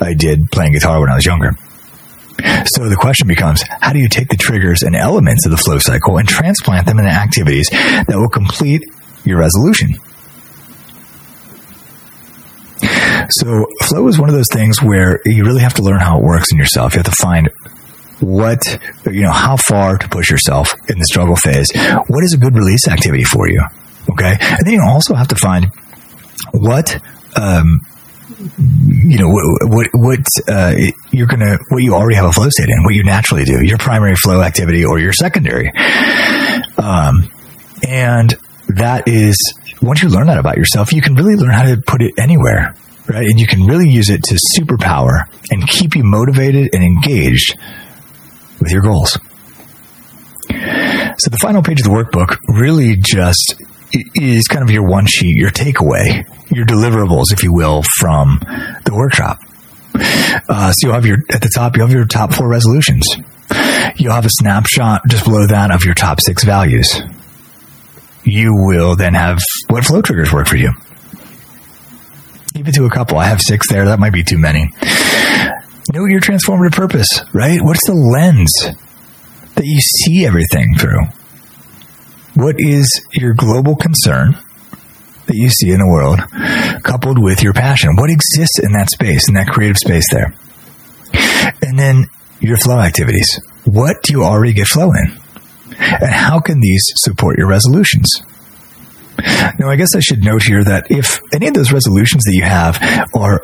I 0.00 0.14
did 0.14 0.50
playing 0.50 0.72
guitar 0.72 0.98
when 1.02 1.10
I 1.10 1.16
was 1.16 1.26
younger. 1.26 1.52
So 2.64 2.88
the 2.88 2.96
question 2.98 3.28
becomes, 3.28 3.62
how 3.62 3.92
do 3.92 3.98
you 3.98 4.08
take 4.08 4.28
the 4.28 4.38
triggers 4.38 4.82
and 4.82 4.96
elements 4.96 5.44
of 5.44 5.50
the 5.50 5.58
flow 5.58 5.78
cycle 5.78 6.16
and 6.16 6.26
transplant 6.26 6.86
them 6.86 6.98
into 6.98 7.10
activities 7.10 7.68
that 7.68 8.16
will 8.16 8.30
complete 8.30 8.84
your 9.24 9.38
resolution? 9.38 9.96
So 13.30 13.66
flow 13.82 14.08
is 14.08 14.18
one 14.18 14.28
of 14.28 14.34
those 14.34 14.48
things 14.52 14.82
where 14.82 15.20
you 15.24 15.44
really 15.44 15.62
have 15.62 15.74
to 15.74 15.82
learn 15.82 16.00
how 16.00 16.18
it 16.18 16.24
works 16.24 16.52
in 16.52 16.58
yourself. 16.58 16.94
You 16.94 16.98
have 16.98 17.06
to 17.06 17.22
find 17.22 17.48
what, 18.20 18.60
you 19.06 19.22
know, 19.22 19.32
how 19.32 19.56
far 19.56 19.98
to 19.98 20.08
push 20.08 20.30
yourself 20.30 20.74
in 20.88 20.98
the 20.98 21.04
struggle 21.04 21.36
phase. 21.36 21.68
What 22.06 22.24
is 22.24 22.34
a 22.34 22.38
good 22.38 22.54
release 22.54 22.88
activity 22.88 23.24
for 23.24 23.48
you? 23.48 23.62
Okay. 24.10 24.36
And 24.40 24.66
then 24.66 24.74
you 24.74 24.82
also 24.86 25.14
have 25.14 25.28
to 25.28 25.36
find 25.36 25.66
what, 26.52 26.98
um, 27.36 27.80
you 28.86 29.18
know 29.18 29.28
what 29.28 29.88
what 29.94 30.20
uh, 30.48 30.74
you're 31.10 31.26
gonna 31.26 31.58
what 31.70 31.82
you 31.82 31.94
already 31.94 32.14
have 32.14 32.26
a 32.26 32.32
flow 32.32 32.48
state 32.50 32.68
in, 32.68 32.84
what 32.84 32.94
you 32.94 33.02
naturally 33.02 33.44
do, 33.44 33.64
your 33.64 33.78
primary 33.78 34.14
flow 34.14 34.42
activity 34.42 34.84
or 34.84 34.98
your 34.98 35.12
secondary, 35.12 35.72
um, 36.76 37.30
and 37.86 38.34
that 38.68 39.08
is 39.08 39.36
once 39.82 40.02
you 40.02 40.08
learn 40.08 40.26
that 40.26 40.38
about 40.38 40.56
yourself, 40.56 40.92
you 40.92 41.02
can 41.02 41.14
really 41.14 41.36
learn 41.36 41.50
how 41.50 41.62
to 41.62 41.80
put 41.80 42.02
it 42.02 42.14
anywhere, 42.18 42.74
right? 43.06 43.26
And 43.26 43.38
you 43.38 43.46
can 43.46 43.64
really 43.66 43.88
use 43.88 44.10
it 44.10 44.22
to 44.24 44.38
superpower 44.58 45.28
and 45.50 45.66
keep 45.68 45.94
you 45.96 46.04
motivated 46.04 46.70
and 46.74 46.82
engaged 46.82 47.56
with 48.60 48.72
your 48.72 48.82
goals. 48.82 49.18
So 51.18 51.30
the 51.30 51.38
final 51.40 51.62
page 51.62 51.80
of 51.80 51.84
the 51.84 51.90
workbook 51.90 52.36
really 52.48 52.96
just 52.96 53.56
is 54.14 54.46
kind 54.46 54.62
of 54.62 54.70
your 54.70 54.86
one 54.86 55.06
sheet, 55.06 55.36
your 55.36 55.50
takeaway, 55.50 56.24
your 56.50 56.66
deliverables, 56.66 57.32
if 57.32 57.42
you 57.42 57.52
will, 57.52 57.82
from 57.98 58.38
the 58.84 58.92
workshop. 58.94 59.38
Uh, 60.48 60.72
so 60.72 60.86
you'll 60.86 60.94
have 60.94 61.06
your 61.06 61.18
at 61.30 61.42
the 61.42 61.50
top, 61.52 61.76
you 61.76 61.82
have 61.82 61.92
your 61.92 62.04
top 62.04 62.32
four 62.32 62.48
resolutions. 62.48 63.06
You'll 63.96 64.12
have 64.12 64.26
a 64.26 64.30
snapshot 64.30 65.02
just 65.08 65.24
below 65.24 65.46
that 65.48 65.72
of 65.72 65.84
your 65.84 65.94
top 65.94 66.20
six 66.20 66.44
values. 66.44 67.00
You 68.28 68.52
will 68.54 68.94
then 68.94 69.14
have 69.14 69.38
what 69.68 69.86
flow 69.86 70.02
triggers 70.02 70.32
work 70.32 70.46
for 70.46 70.56
you. 70.56 70.72
It 72.54 72.74
to 72.74 72.84
a 72.84 72.90
couple. 72.90 73.16
I 73.16 73.24
have 73.24 73.40
six 73.40 73.68
there. 73.70 73.86
That 73.86 73.98
might 73.98 74.12
be 74.12 74.22
too 74.22 74.36
many. 74.36 74.68
Know 75.94 76.04
your 76.04 76.20
transformative 76.20 76.72
purpose, 76.72 77.08
right? 77.32 77.58
What's 77.62 77.86
the 77.86 77.94
lens 77.94 78.52
that 79.54 79.64
you 79.64 79.80
see 79.80 80.26
everything 80.26 80.74
through? 80.76 81.06
What 82.34 82.56
is 82.58 83.00
your 83.12 83.32
global 83.32 83.76
concern 83.76 84.36
that 85.24 85.34
you 85.34 85.48
see 85.48 85.70
in 85.70 85.78
the 85.78 85.88
world 85.88 86.20
coupled 86.82 87.18
with 87.18 87.42
your 87.42 87.54
passion? 87.54 87.96
What 87.96 88.10
exists 88.10 88.58
in 88.58 88.72
that 88.72 88.90
space, 88.90 89.28
in 89.28 89.34
that 89.34 89.48
creative 89.48 89.78
space 89.78 90.12
there? 90.12 90.34
And 91.62 91.78
then 91.78 92.08
your 92.40 92.58
flow 92.58 92.78
activities. 92.78 93.40
What 93.64 94.02
do 94.02 94.12
you 94.12 94.24
already 94.24 94.52
get 94.52 94.66
flow 94.66 94.92
in? 94.92 95.18
And 95.78 96.10
how 96.10 96.40
can 96.40 96.60
these 96.60 96.84
support 96.96 97.38
your 97.38 97.48
resolutions? 97.48 98.22
Now, 99.58 99.68
I 99.68 99.76
guess 99.76 99.96
I 99.96 100.00
should 100.00 100.22
note 100.22 100.44
here 100.44 100.62
that 100.62 100.90
if 100.90 101.20
any 101.32 101.48
of 101.48 101.54
those 101.54 101.72
resolutions 101.72 102.24
that 102.24 102.34
you 102.34 102.44
have 102.44 102.78
are 103.14 103.42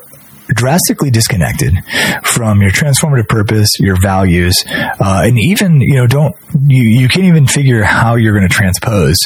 drastically 0.49 1.11
disconnected 1.11 1.75
from 2.23 2.61
your 2.61 2.71
transformative 2.71 3.29
purpose, 3.29 3.71
your 3.81 3.97
values, 4.01 4.63
uh, 4.69 5.23
and 5.25 5.39
even 5.39 5.81
you 5.81 5.95
know 5.95 6.07
don't 6.07 6.37
you 6.67 7.01
you 7.01 7.09
can't 7.09 7.25
even 7.25 7.47
figure 7.47 7.83
how 7.83 8.15
you're 8.17 8.35
going 8.35 8.49
to 8.49 8.55
transpose 8.55 9.17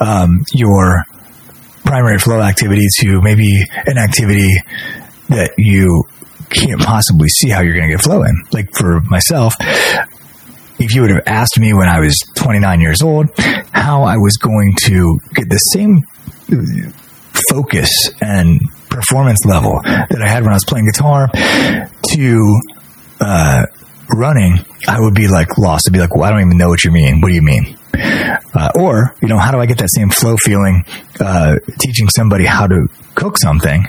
um, 0.00 0.44
your 0.52 1.04
primary 1.84 2.18
flow 2.18 2.40
activity 2.40 2.86
to 3.00 3.20
maybe 3.22 3.64
an 3.86 3.98
activity 3.98 4.50
that 5.30 5.52
you 5.56 6.04
can't 6.50 6.80
possibly 6.80 7.28
see 7.28 7.48
how 7.48 7.60
you're 7.60 7.74
going 7.74 7.88
to 7.88 7.94
get 7.94 8.02
flow 8.02 8.22
in. 8.22 8.44
Like 8.52 8.74
for 8.74 9.00
myself, 9.00 9.54
if 10.78 10.94
you 10.94 11.02
would 11.02 11.10
have 11.10 11.22
asked 11.26 11.58
me 11.58 11.74
when 11.74 11.88
I 11.88 12.00
was 12.00 12.16
29 12.36 12.80
years 12.80 13.02
old 13.02 13.28
how 13.72 14.04
I 14.04 14.16
was 14.16 14.36
going 14.36 14.74
to 14.84 15.18
get 15.34 15.48
the 15.48 15.58
same 15.58 16.02
focus 17.50 18.10
and 18.20 18.60
performance 18.88 19.44
level 19.44 19.80
that 19.82 20.20
I 20.22 20.28
had 20.28 20.42
when 20.42 20.52
I 20.52 20.56
was 20.56 20.64
playing 20.64 20.86
guitar 20.86 21.28
to 21.28 22.60
uh, 23.20 23.64
running, 24.14 24.58
I 24.86 25.00
would 25.00 25.14
be 25.14 25.28
like 25.28 25.58
lost. 25.58 25.88
I'd 25.88 25.92
be 25.92 25.98
like, 25.98 26.14
well, 26.14 26.24
I 26.24 26.30
don't 26.30 26.40
even 26.40 26.58
know 26.58 26.68
what 26.68 26.84
you 26.84 26.90
mean. 26.90 27.20
What 27.20 27.28
do 27.28 27.34
you 27.34 27.42
mean? 27.42 27.76
Uh, 28.54 28.70
or, 28.74 29.14
you 29.20 29.28
know, 29.28 29.38
how 29.38 29.50
do 29.50 29.58
I 29.58 29.66
get 29.66 29.78
that 29.78 29.90
same 29.90 30.10
flow 30.10 30.36
feeling 30.36 30.84
uh, 31.20 31.56
teaching 31.78 32.08
somebody 32.08 32.44
how 32.44 32.66
to 32.66 32.88
cook 33.14 33.38
something 33.38 33.84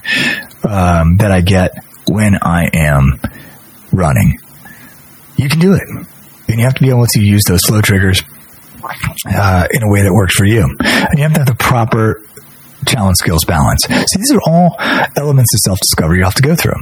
um, 0.67 1.17
that 1.17 1.31
I 1.31 1.41
get 1.41 1.71
when 2.07 2.37
I 2.41 2.69
am 2.73 3.19
running? 3.91 4.39
You 5.37 5.47
can 5.47 5.59
do 5.59 5.73
it. 5.73 6.07
And 6.49 6.59
you 6.59 6.65
have 6.65 6.75
to 6.75 6.81
be 6.81 6.89
able 6.89 7.05
to 7.07 7.21
use 7.21 7.43
those 7.47 7.61
flow 7.61 7.81
triggers 7.81 8.23
uh, 9.25 9.67
in 9.71 9.83
a 9.83 9.89
way 9.89 10.01
that 10.01 10.13
works 10.13 10.35
for 10.35 10.45
you. 10.45 10.63
And 10.63 11.17
you 11.17 11.23
have 11.23 11.33
to 11.33 11.39
have 11.39 11.47
the 11.47 11.55
proper 11.55 12.21
challenge 12.85 13.17
skills 13.17 13.45
balance. 13.45 13.83
See, 13.87 14.17
these 14.17 14.31
are 14.31 14.41
all 14.45 14.75
elements 15.15 15.53
of 15.53 15.59
self 15.59 15.79
discovery 15.79 16.19
you 16.19 16.23
have 16.23 16.35
to 16.35 16.41
go 16.41 16.55
through. 16.55 16.75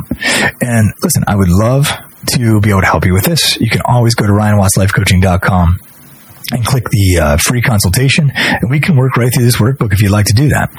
And 0.62 0.94
listen, 1.02 1.24
I 1.28 1.36
would 1.36 1.50
love 1.50 1.92
to 2.34 2.60
be 2.62 2.70
able 2.70 2.82
to 2.82 2.88
help 2.88 3.06
you 3.06 3.14
with 3.14 3.26
this. 3.26 3.60
You 3.60 3.70
can 3.70 3.82
always 3.86 4.16
go 4.16 4.26
to 4.26 4.34
ryanwattslifecoaching.com 4.34 5.80
and 6.52 6.66
click 6.66 6.86
the 6.90 7.20
uh, 7.22 7.38
free 7.38 7.62
consultation, 7.62 8.32
and 8.34 8.70
we 8.70 8.80
can 8.80 8.96
work 8.96 9.18
right 9.18 9.34
through 9.34 9.44
this 9.44 9.58
workbook 9.58 9.92
if 9.92 10.02
you'd 10.02 10.12
like 10.12 10.28
to 10.28 10.34
do 10.34 10.50
that. 10.50 10.72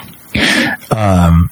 Um, 0.91 1.49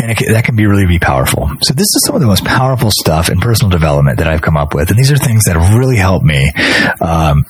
and 0.00 0.16
that 0.16 0.44
can 0.44 0.56
be 0.56 0.66
really 0.66 0.86
be 0.86 0.98
powerful. 0.98 1.48
So 1.62 1.74
this 1.74 1.86
is 1.86 2.02
some 2.06 2.14
of 2.14 2.20
the 2.20 2.26
most 2.26 2.44
powerful 2.44 2.90
stuff 2.90 3.30
in 3.30 3.40
personal 3.40 3.70
development 3.70 4.18
that 4.18 4.28
I've 4.28 4.42
come 4.42 4.56
up 4.56 4.74
with, 4.74 4.90
and 4.90 4.98
these 4.98 5.10
are 5.10 5.16
things 5.16 5.44
that 5.44 5.56
have 5.56 5.74
really 5.74 5.96
helped 5.96 6.24
me 6.24 6.50
um, 7.00 7.44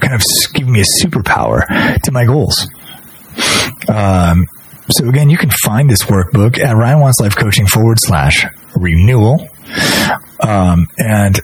kind 0.00 0.14
of 0.14 0.22
give 0.52 0.68
me 0.68 0.80
a 0.80 1.04
superpower 1.04 1.66
to 2.02 2.12
my 2.12 2.24
goals. 2.24 2.68
Um, 3.88 4.46
so 4.90 5.08
again, 5.08 5.30
you 5.30 5.38
can 5.38 5.50
find 5.50 5.88
this 5.88 6.02
workbook 6.02 6.58
at 6.58 6.76
Ryan 6.76 7.00
Watts 7.00 7.20
Life 7.20 7.36
Coaching 7.36 7.66
forward 7.66 7.98
slash 8.00 8.46
renewal. 8.76 9.48
Um, 10.40 10.88
and 10.98 11.40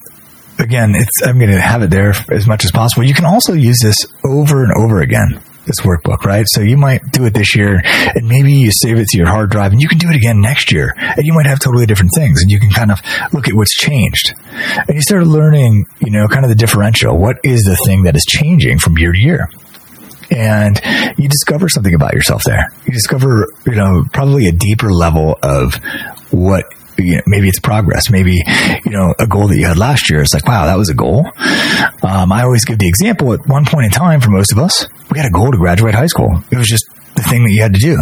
again, 0.58 0.94
I'm 1.24 1.38
going 1.38 1.50
to 1.50 1.60
have 1.60 1.82
it 1.82 1.90
there 1.90 2.12
as 2.30 2.46
much 2.46 2.64
as 2.64 2.70
possible. 2.70 3.04
You 3.04 3.14
can 3.14 3.24
also 3.24 3.54
use 3.54 3.78
this 3.80 3.96
over 4.24 4.62
and 4.62 4.72
over 4.76 5.00
again 5.00 5.40
this 5.70 5.84
workbook, 5.86 6.24
right? 6.24 6.46
So 6.48 6.60
you 6.60 6.76
might 6.76 7.02
do 7.12 7.24
it 7.26 7.34
this 7.34 7.54
year 7.54 7.80
and 7.84 8.28
maybe 8.28 8.52
you 8.52 8.70
save 8.72 8.98
it 8.98 9.06
to 9.08 9.18
your 9.18 9.28
hard 9.28 9.50
drive 9.50 9.72
and 9.72 9.80
you 9.80 9.88
can 9.88 9.98
do 9.98 10.08
it 10.08 10.16
again 10.16 10.40
next 10.40 10.72
year 10.72 10.92
and 10.96 11.24
you 11.24 11.32
might 11.32 11.46
have 11.46 11.60
totally 11.60 11.86
different 11.86 12.12
things 12.14 12.42
and 12.42 12.50
you 12.50 12.58
can 12.58 12.70
kind 12.70 12.90
of 12.90 12.98
look 13.32 13.48
at 13.48 13.54
what's 13.54 13.74
changed 13.74 14.34
and 14.52 14.94
you 14.94 15.02
start 15.02 15.26
learning, 15.26 15.86
you 16.00 16.10
know, 16.10 16.26
kind 16.28 16.44
of 16.44 16.48
the 16.48 16.56
differential. 16.56 17.16
What 17.16 17.36
is 17.44 17.62
the 17.62 17.76
thing 17.86 18.04
that 18.04 18.16
is 18.16 18.24
changing 18.24 18.78
from 18.78 18.98
year 18.98 19.12
to 19.12 19.18
year? 19.18 19.48
And 20.30 20.80
you 21.18 21.28
discover 21.28 21.68
something 21.68 21.94
about 21.94 22.14
yourself 22.14 22.44
there. 22.44 22.72
You 22.86 22.92
discover, 22.92 23.48
you 23.66 23.74
know, 23.74 24.04
probably 24.12 24.46
a 24.46 24.52
deeper 24.52 24.92
level 24.92 25.36
of 25.42 25.74
what 26.30 26.64
maybe 27.26 27.48
it's 27.48 27.60
progress. 27.60 28.10
Maybe, 28.10 28.42
you 28.84 28.92
know, 28.92 29.14
a 29.18 29.26
goal 29.26 29.48
that 29.48 29.56
you 29.56 29.66
had 29.66 29.76
last 29.76 30.10
year. 30.10 30.20
It's 30.20 30.34
like, 30.34 30.46
wow, 30.46 30.66
that 30.66 30.76
was 30.78 30.88
a 30.88 30.94
goal. 30.94 31.26
Um, 32.02 32.32
I 32.32 32.42
always 32.42 32.64
give 32.64 32.78
the 32.78 32.88
example 32.88 33.32
at 33.32 33.46
one 33.46 33.64
point 33.64 33.86
in 33.86 33.90
time 33.90 34.20
for 34.20 34.30
most 34.30 34.52
of 34.52 34.58
us, 34.58 34.86
we 35.10 35.18
had 35.18 35.26
a 35.26 35.32
goal 35.32 35.50
to 35.50 35.58
graduate 35.58 35.94
high 35.94 36.06
school. 36.06 36.42
It 36.50 36.56
was 36.56 36.68
just 36.68 36.84
the 37.14 37.22
thing 37.22 37.44
that 37.44 37.52
you 37.52 37.62
had 37.62 37.74
to 37.74 37.80
do. 37.80 37.98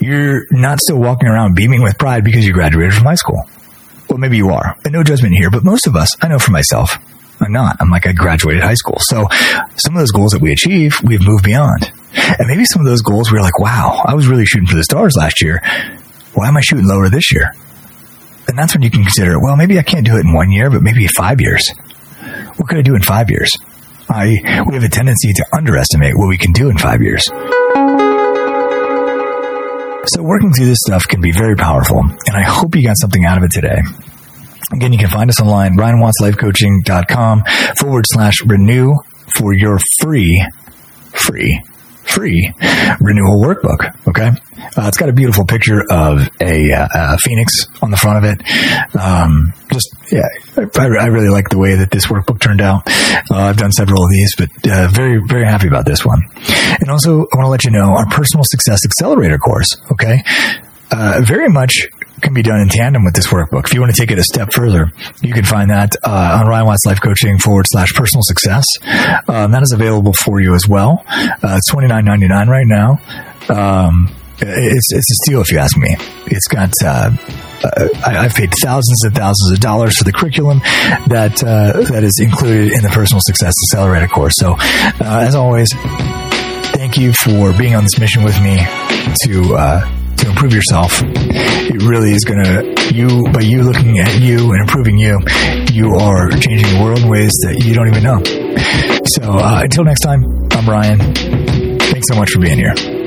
You're 0.00 0.46
not 0.50 0.80
still 0.80 0.98
walking 0.98 1.28
around 1.28 1.54
beaming 1.54 1.82
with 1.82 1.98
pride 1.98 2.24
because 2.24 2.46
you 2.46 2.52
graduated 2.52 2.94
from 2.94 3.04
high 3.04 3.16
school. 3.16 3.42
Well, 4.08 4.18
maybe 4.18 4.36
you 4.36 4.50
are. 4.50 4.76
And 4.84 4.92
no 4.92 5.02
judgment 5.02 5.34
here, 5.34 5.50
but 5.50 5.64
most 5.64 5.86
of 5.86 5.96
us, 5.96 6.16
I 6.22 6.28
know 6.28 6.38
for 6.38 6.52
myself, 6.52 6.96
I'm 7.40 7.52
not. 7.52 7.76
I'm 7.80 7.90
like, 7.90 8.06
I 8.06 8.12
graduated 8.12 8.62
high 8.62 8.74
school. 8.74 8.96
So 9.00 9.26
some 9.76 9.94
of 9.94 10.00
those 10.00 10.10
goals 10.12 10.32
that 10.32 10.40
we 10.40 10.52
achieve, 10.52 10.96
we've 11.02 11.24
moved 11.24 11.44
beyond. 11.44 11.92
And 12.14 12.48
maybe 12.48 12.64
some 12.64 12.80
of 12.80 12.86
those 12.86 13.02
goals, 13.02 13.30
we 13.30 13.38
are 13.38 13.42
like, 13.42 13.58
wow, 13.60 14.02
I 14.04 14.14
was 14.14 14.26
really 14.26 14.46
shooting 14.46 14.66
for 14.66 14.76
the 14.76 14.84
stars 14.84 15.14
last 15.16 15.42
year. 15.42 15.60
Why 16.34 16.48
am 16.48 16.56
I 16.56 16.60
shooting 16.60 16.86
lower 16.86 17.08
this 17.08 17.32
year? 17.32 17.52
And 18.48 18.58
that's 18.58 18.74
when 18.74 18.82
you 18.82 18.90
can 18.90 19.02
consider, 19.02 19.38
well, 19.40 19.56
maybe 19.56 19.78
I 19.78 19.82
can't 19.82 20.06
do 20.06 20.16
it 20.16 20.24
in 20.24 20.32
one 20.32 20.50
year, 20.50 20.70
but 20.70 20.82
maybe 20.82 21.06
five 21.06 21.40
years. 21.40 21.68
What 22.56 22.68
could 22.68 22.78
I 22.78 22.82
do 22.82 22.94
in 22.94 23.02
five 23.02 23.30
years? 23.30 23.50
I, 24.08 24.64
we 24.66 24.74
have 24.74 24.84
a 24.84 24.88
tendency 24.88 25.32
to 25.34 25.44
underestimate 25.52 26.14
what 26.16 26.28
we 26.28 26.38
can 26.38 26.52
do 26.52 26.70
in 26.70 26.78
five 26.78 27.02
years. 27.02 27.24
So 30.06 30.22
working 30.22 30.54
through 30.54 30.66
this 30.66 30.78
stuff 30.86 31.06
can 31.06 31.20
be 31.20 31.32
very 31.32 31.54
powerful, 31.54 32.00
and 32.00 32.34
I 32.34 32.42
hope 32.42 32.74
you 32.74 32.82
got 32.82 32.96
something 32.96 33.26
out 33.26 33.36
of 33.36 33.44
it 33.44 33.50
today. 33.50 33.82
Again, 34.72 34.92
you 34.94 34.98
can 34.98 35.10
find 35.10 35.28
us 35.28 35.40
online, 35.40 35.76
ryanwattslifecoaching.com 35.76 37.44
forward 37.76 38.04
slash 38.08 38.40
renew 38.46 38.94
for 39.36 39.52
your 39.52 39.78
free, 40.00 40.42
free 41.12 41.62
free 42.08 42.52
renewal 43.00 43.42
workbook. 43.42 44.08
Okay. 44.08 44.30
Uh, 44.76 44.86
it's 44.88 44.96
got 44.96 45.08
a 45.08 45.12
beautiful 45.12 45.44
picture 45.44 45.82
of 45.90 46.28
a, 46.40 46.72
uh, 46.72 46.88
a 46.94 47.18
phoenix 47.18 47.66
on 47.82 47.90
the 47.90 47.96
front 47.96 48.24
of 48.24 48.32
it. 48.32 48.96
Um, 48.98 49.52
just, 49.72 49.94
yeah, 50.10 50.26
I, 50.56 50.82
I, 50.82 51.06
really 51.06 51.28
like 51.28 51.48
the 51.48 51.58
way 51.58 51.76
that 51.76 51.90
this 51.90 52.06
workbook 52.06 52.40
turned 52.40 52.60
out. 52.60 52.82
Uh, 53.30 53.36
I've 53.36 53.56
done 53.56 53.72
several 53.72 54.02
of 54.02 54.10
these, 54.10 54.34
but 54.36 54.48
uh, 54.70 54.88
very, 54.88 55.20
very 55.26 55.44
happy 55.44 55.68
about 55.68 55.84
this 55.84 56.04
one. 56.04 56.22
And 56.80 56.90
also, 56.90 57.26
I 57.32 57.36
want 57.36 57.46
to 57.46 57.50
let 57.50 57.64
you 57.64 57.70
know 57.70 57.94
our 57.96 58.06
personal 58.06 58.44
success 58.44 58.84
accelerator 58.84 59.38
course. 59.38 59.76
Okay. 59.92 60.22
Uh, 60.90 61.20
very 61.22 61.48
much 61.48 61.86
can 62.20 62.34
be 62.34 62.42
done 62.42 62.60
in 62.60 62.68
tandem 62.68 63.04
with 63.04 63.14
this 63.14 63.28
workbook. 63.28 63.66
If 63.66 63.74
you 63.74 63.80
want 63.80 63.94
to 63.94 64.00
take 64.00 64.10
it 64.10 64.18
a 64.18 64.22
step 64.22 64.52
further, 64.52 64.90
you 65.22 65.32
can 65.32 65.44
find 65.44 65.70
that 65.70 65.96
uh, 66.04 66.38
on 66.40 66.46
Ryan 66.46 66.66
Watts 66.66 66.84
Life 66.86 67.00
Coaching 67.00 67.38
forward 67.38 67.66
slash 67.68 67.92
personal 67.94 68.22
success. 68.22 68.64
Um, 69.28 69.52
that 69.52 69.62
is 69.62 69.72
available 69.72 70.12
for 70.12 70.40
you 70.40 70.54
as 70.54 70.66
well. 70.68 71.04
Uh, 71.08 71.56
it's 71.56 71.70
twenty 71.70 71.88
nine 71.88 72.04
ninety 72.04 72.28
nine 72.28 72.48
right 72.48 72.66
now. 72.66 73.00
Um, 73.48 74.14
it's 74.40 74.92
it's 74.92 75.10
a 75.10 75.24
steal 75.24 75.40
if 75.40 75.50
you 75.50 75.58
ask 75.58 75.76
me. 75.76 75.96
It's 76.26 76.46
got. 76.48 76.72
Uh, 76.84 77.10
uh, 77.62 77.88
I, 78.06 78.22
have 78.22 78.34
paid 78.34 78.52
thousands 78.62 79.02
and 79.02 79.12
thousands 79.12 79.50
of 79.52 79.58
dollars 79.58 79.98
for 79.98 80.04
the 80.04 80.12
curriculum 80.12 80.60
that 81.08 81.42
uh, 81.42 81.80
that 81.90 82.04
is 82.04 82.20
included 82.20 82.72
in 82.72 82.82
the 82.82 82.88
Personal 82.88 83.20
Success 83.20 83.52
Accelerator 83.66 84.06
course. 84.06 84.34
So, 84.36 84.54
uh, 84.56 85.24
as 85.26 85.34
always, 85.34 85.68
thank 86.72 86.96
you 86.96 87.12
for 87.12 87.52
being 87.58 87.74
on 87.74 87.82
this 87.82 87.98
mission 87.98 88.22
with 88.22 88.40
me 88.40 88.58
to 89.24 89.56
uh, 89.56 89.97
improve 90.30 90.52
yourself. 90.52 91.00
It 91.02 91.82
really 91.82 92.12
is 92.12 92.24
going 92.24 92.42
to, 92.44 92.94
you, 92.94 93.24
by 93.32 93.40
you 93.40 93.62
looking 93.62 93.98
at 93.98 94.20
you 94.20 94.52
and 94.52 94.60
improving 94.62 94.98
you, 94.98 95.18
you 95.72 95.94
are 95.96 96.30
changing 96.30 96.74
the 96.74 96.80
world 96.82 97.00
in 97.00 97.08
ways 97.08 97.32
that 97.44 97.64
you 97.64 97.74
don't 97.74 97.88
even 97.88 98.02
know. 98.02 98.18
So 99.04 99.38
uh, 99.38 99.60
until 99.62 99.84
next 99.84 100.00
time, 100.00 100.24
I'm 100.52 100.68
Ryan. 100.68 100.98
Thanks 101.78 102.08
so 102.08 102.16
much 102.16 102.30
for 102.30 102.40
being 102.40 102.58
here. 102.58 102.97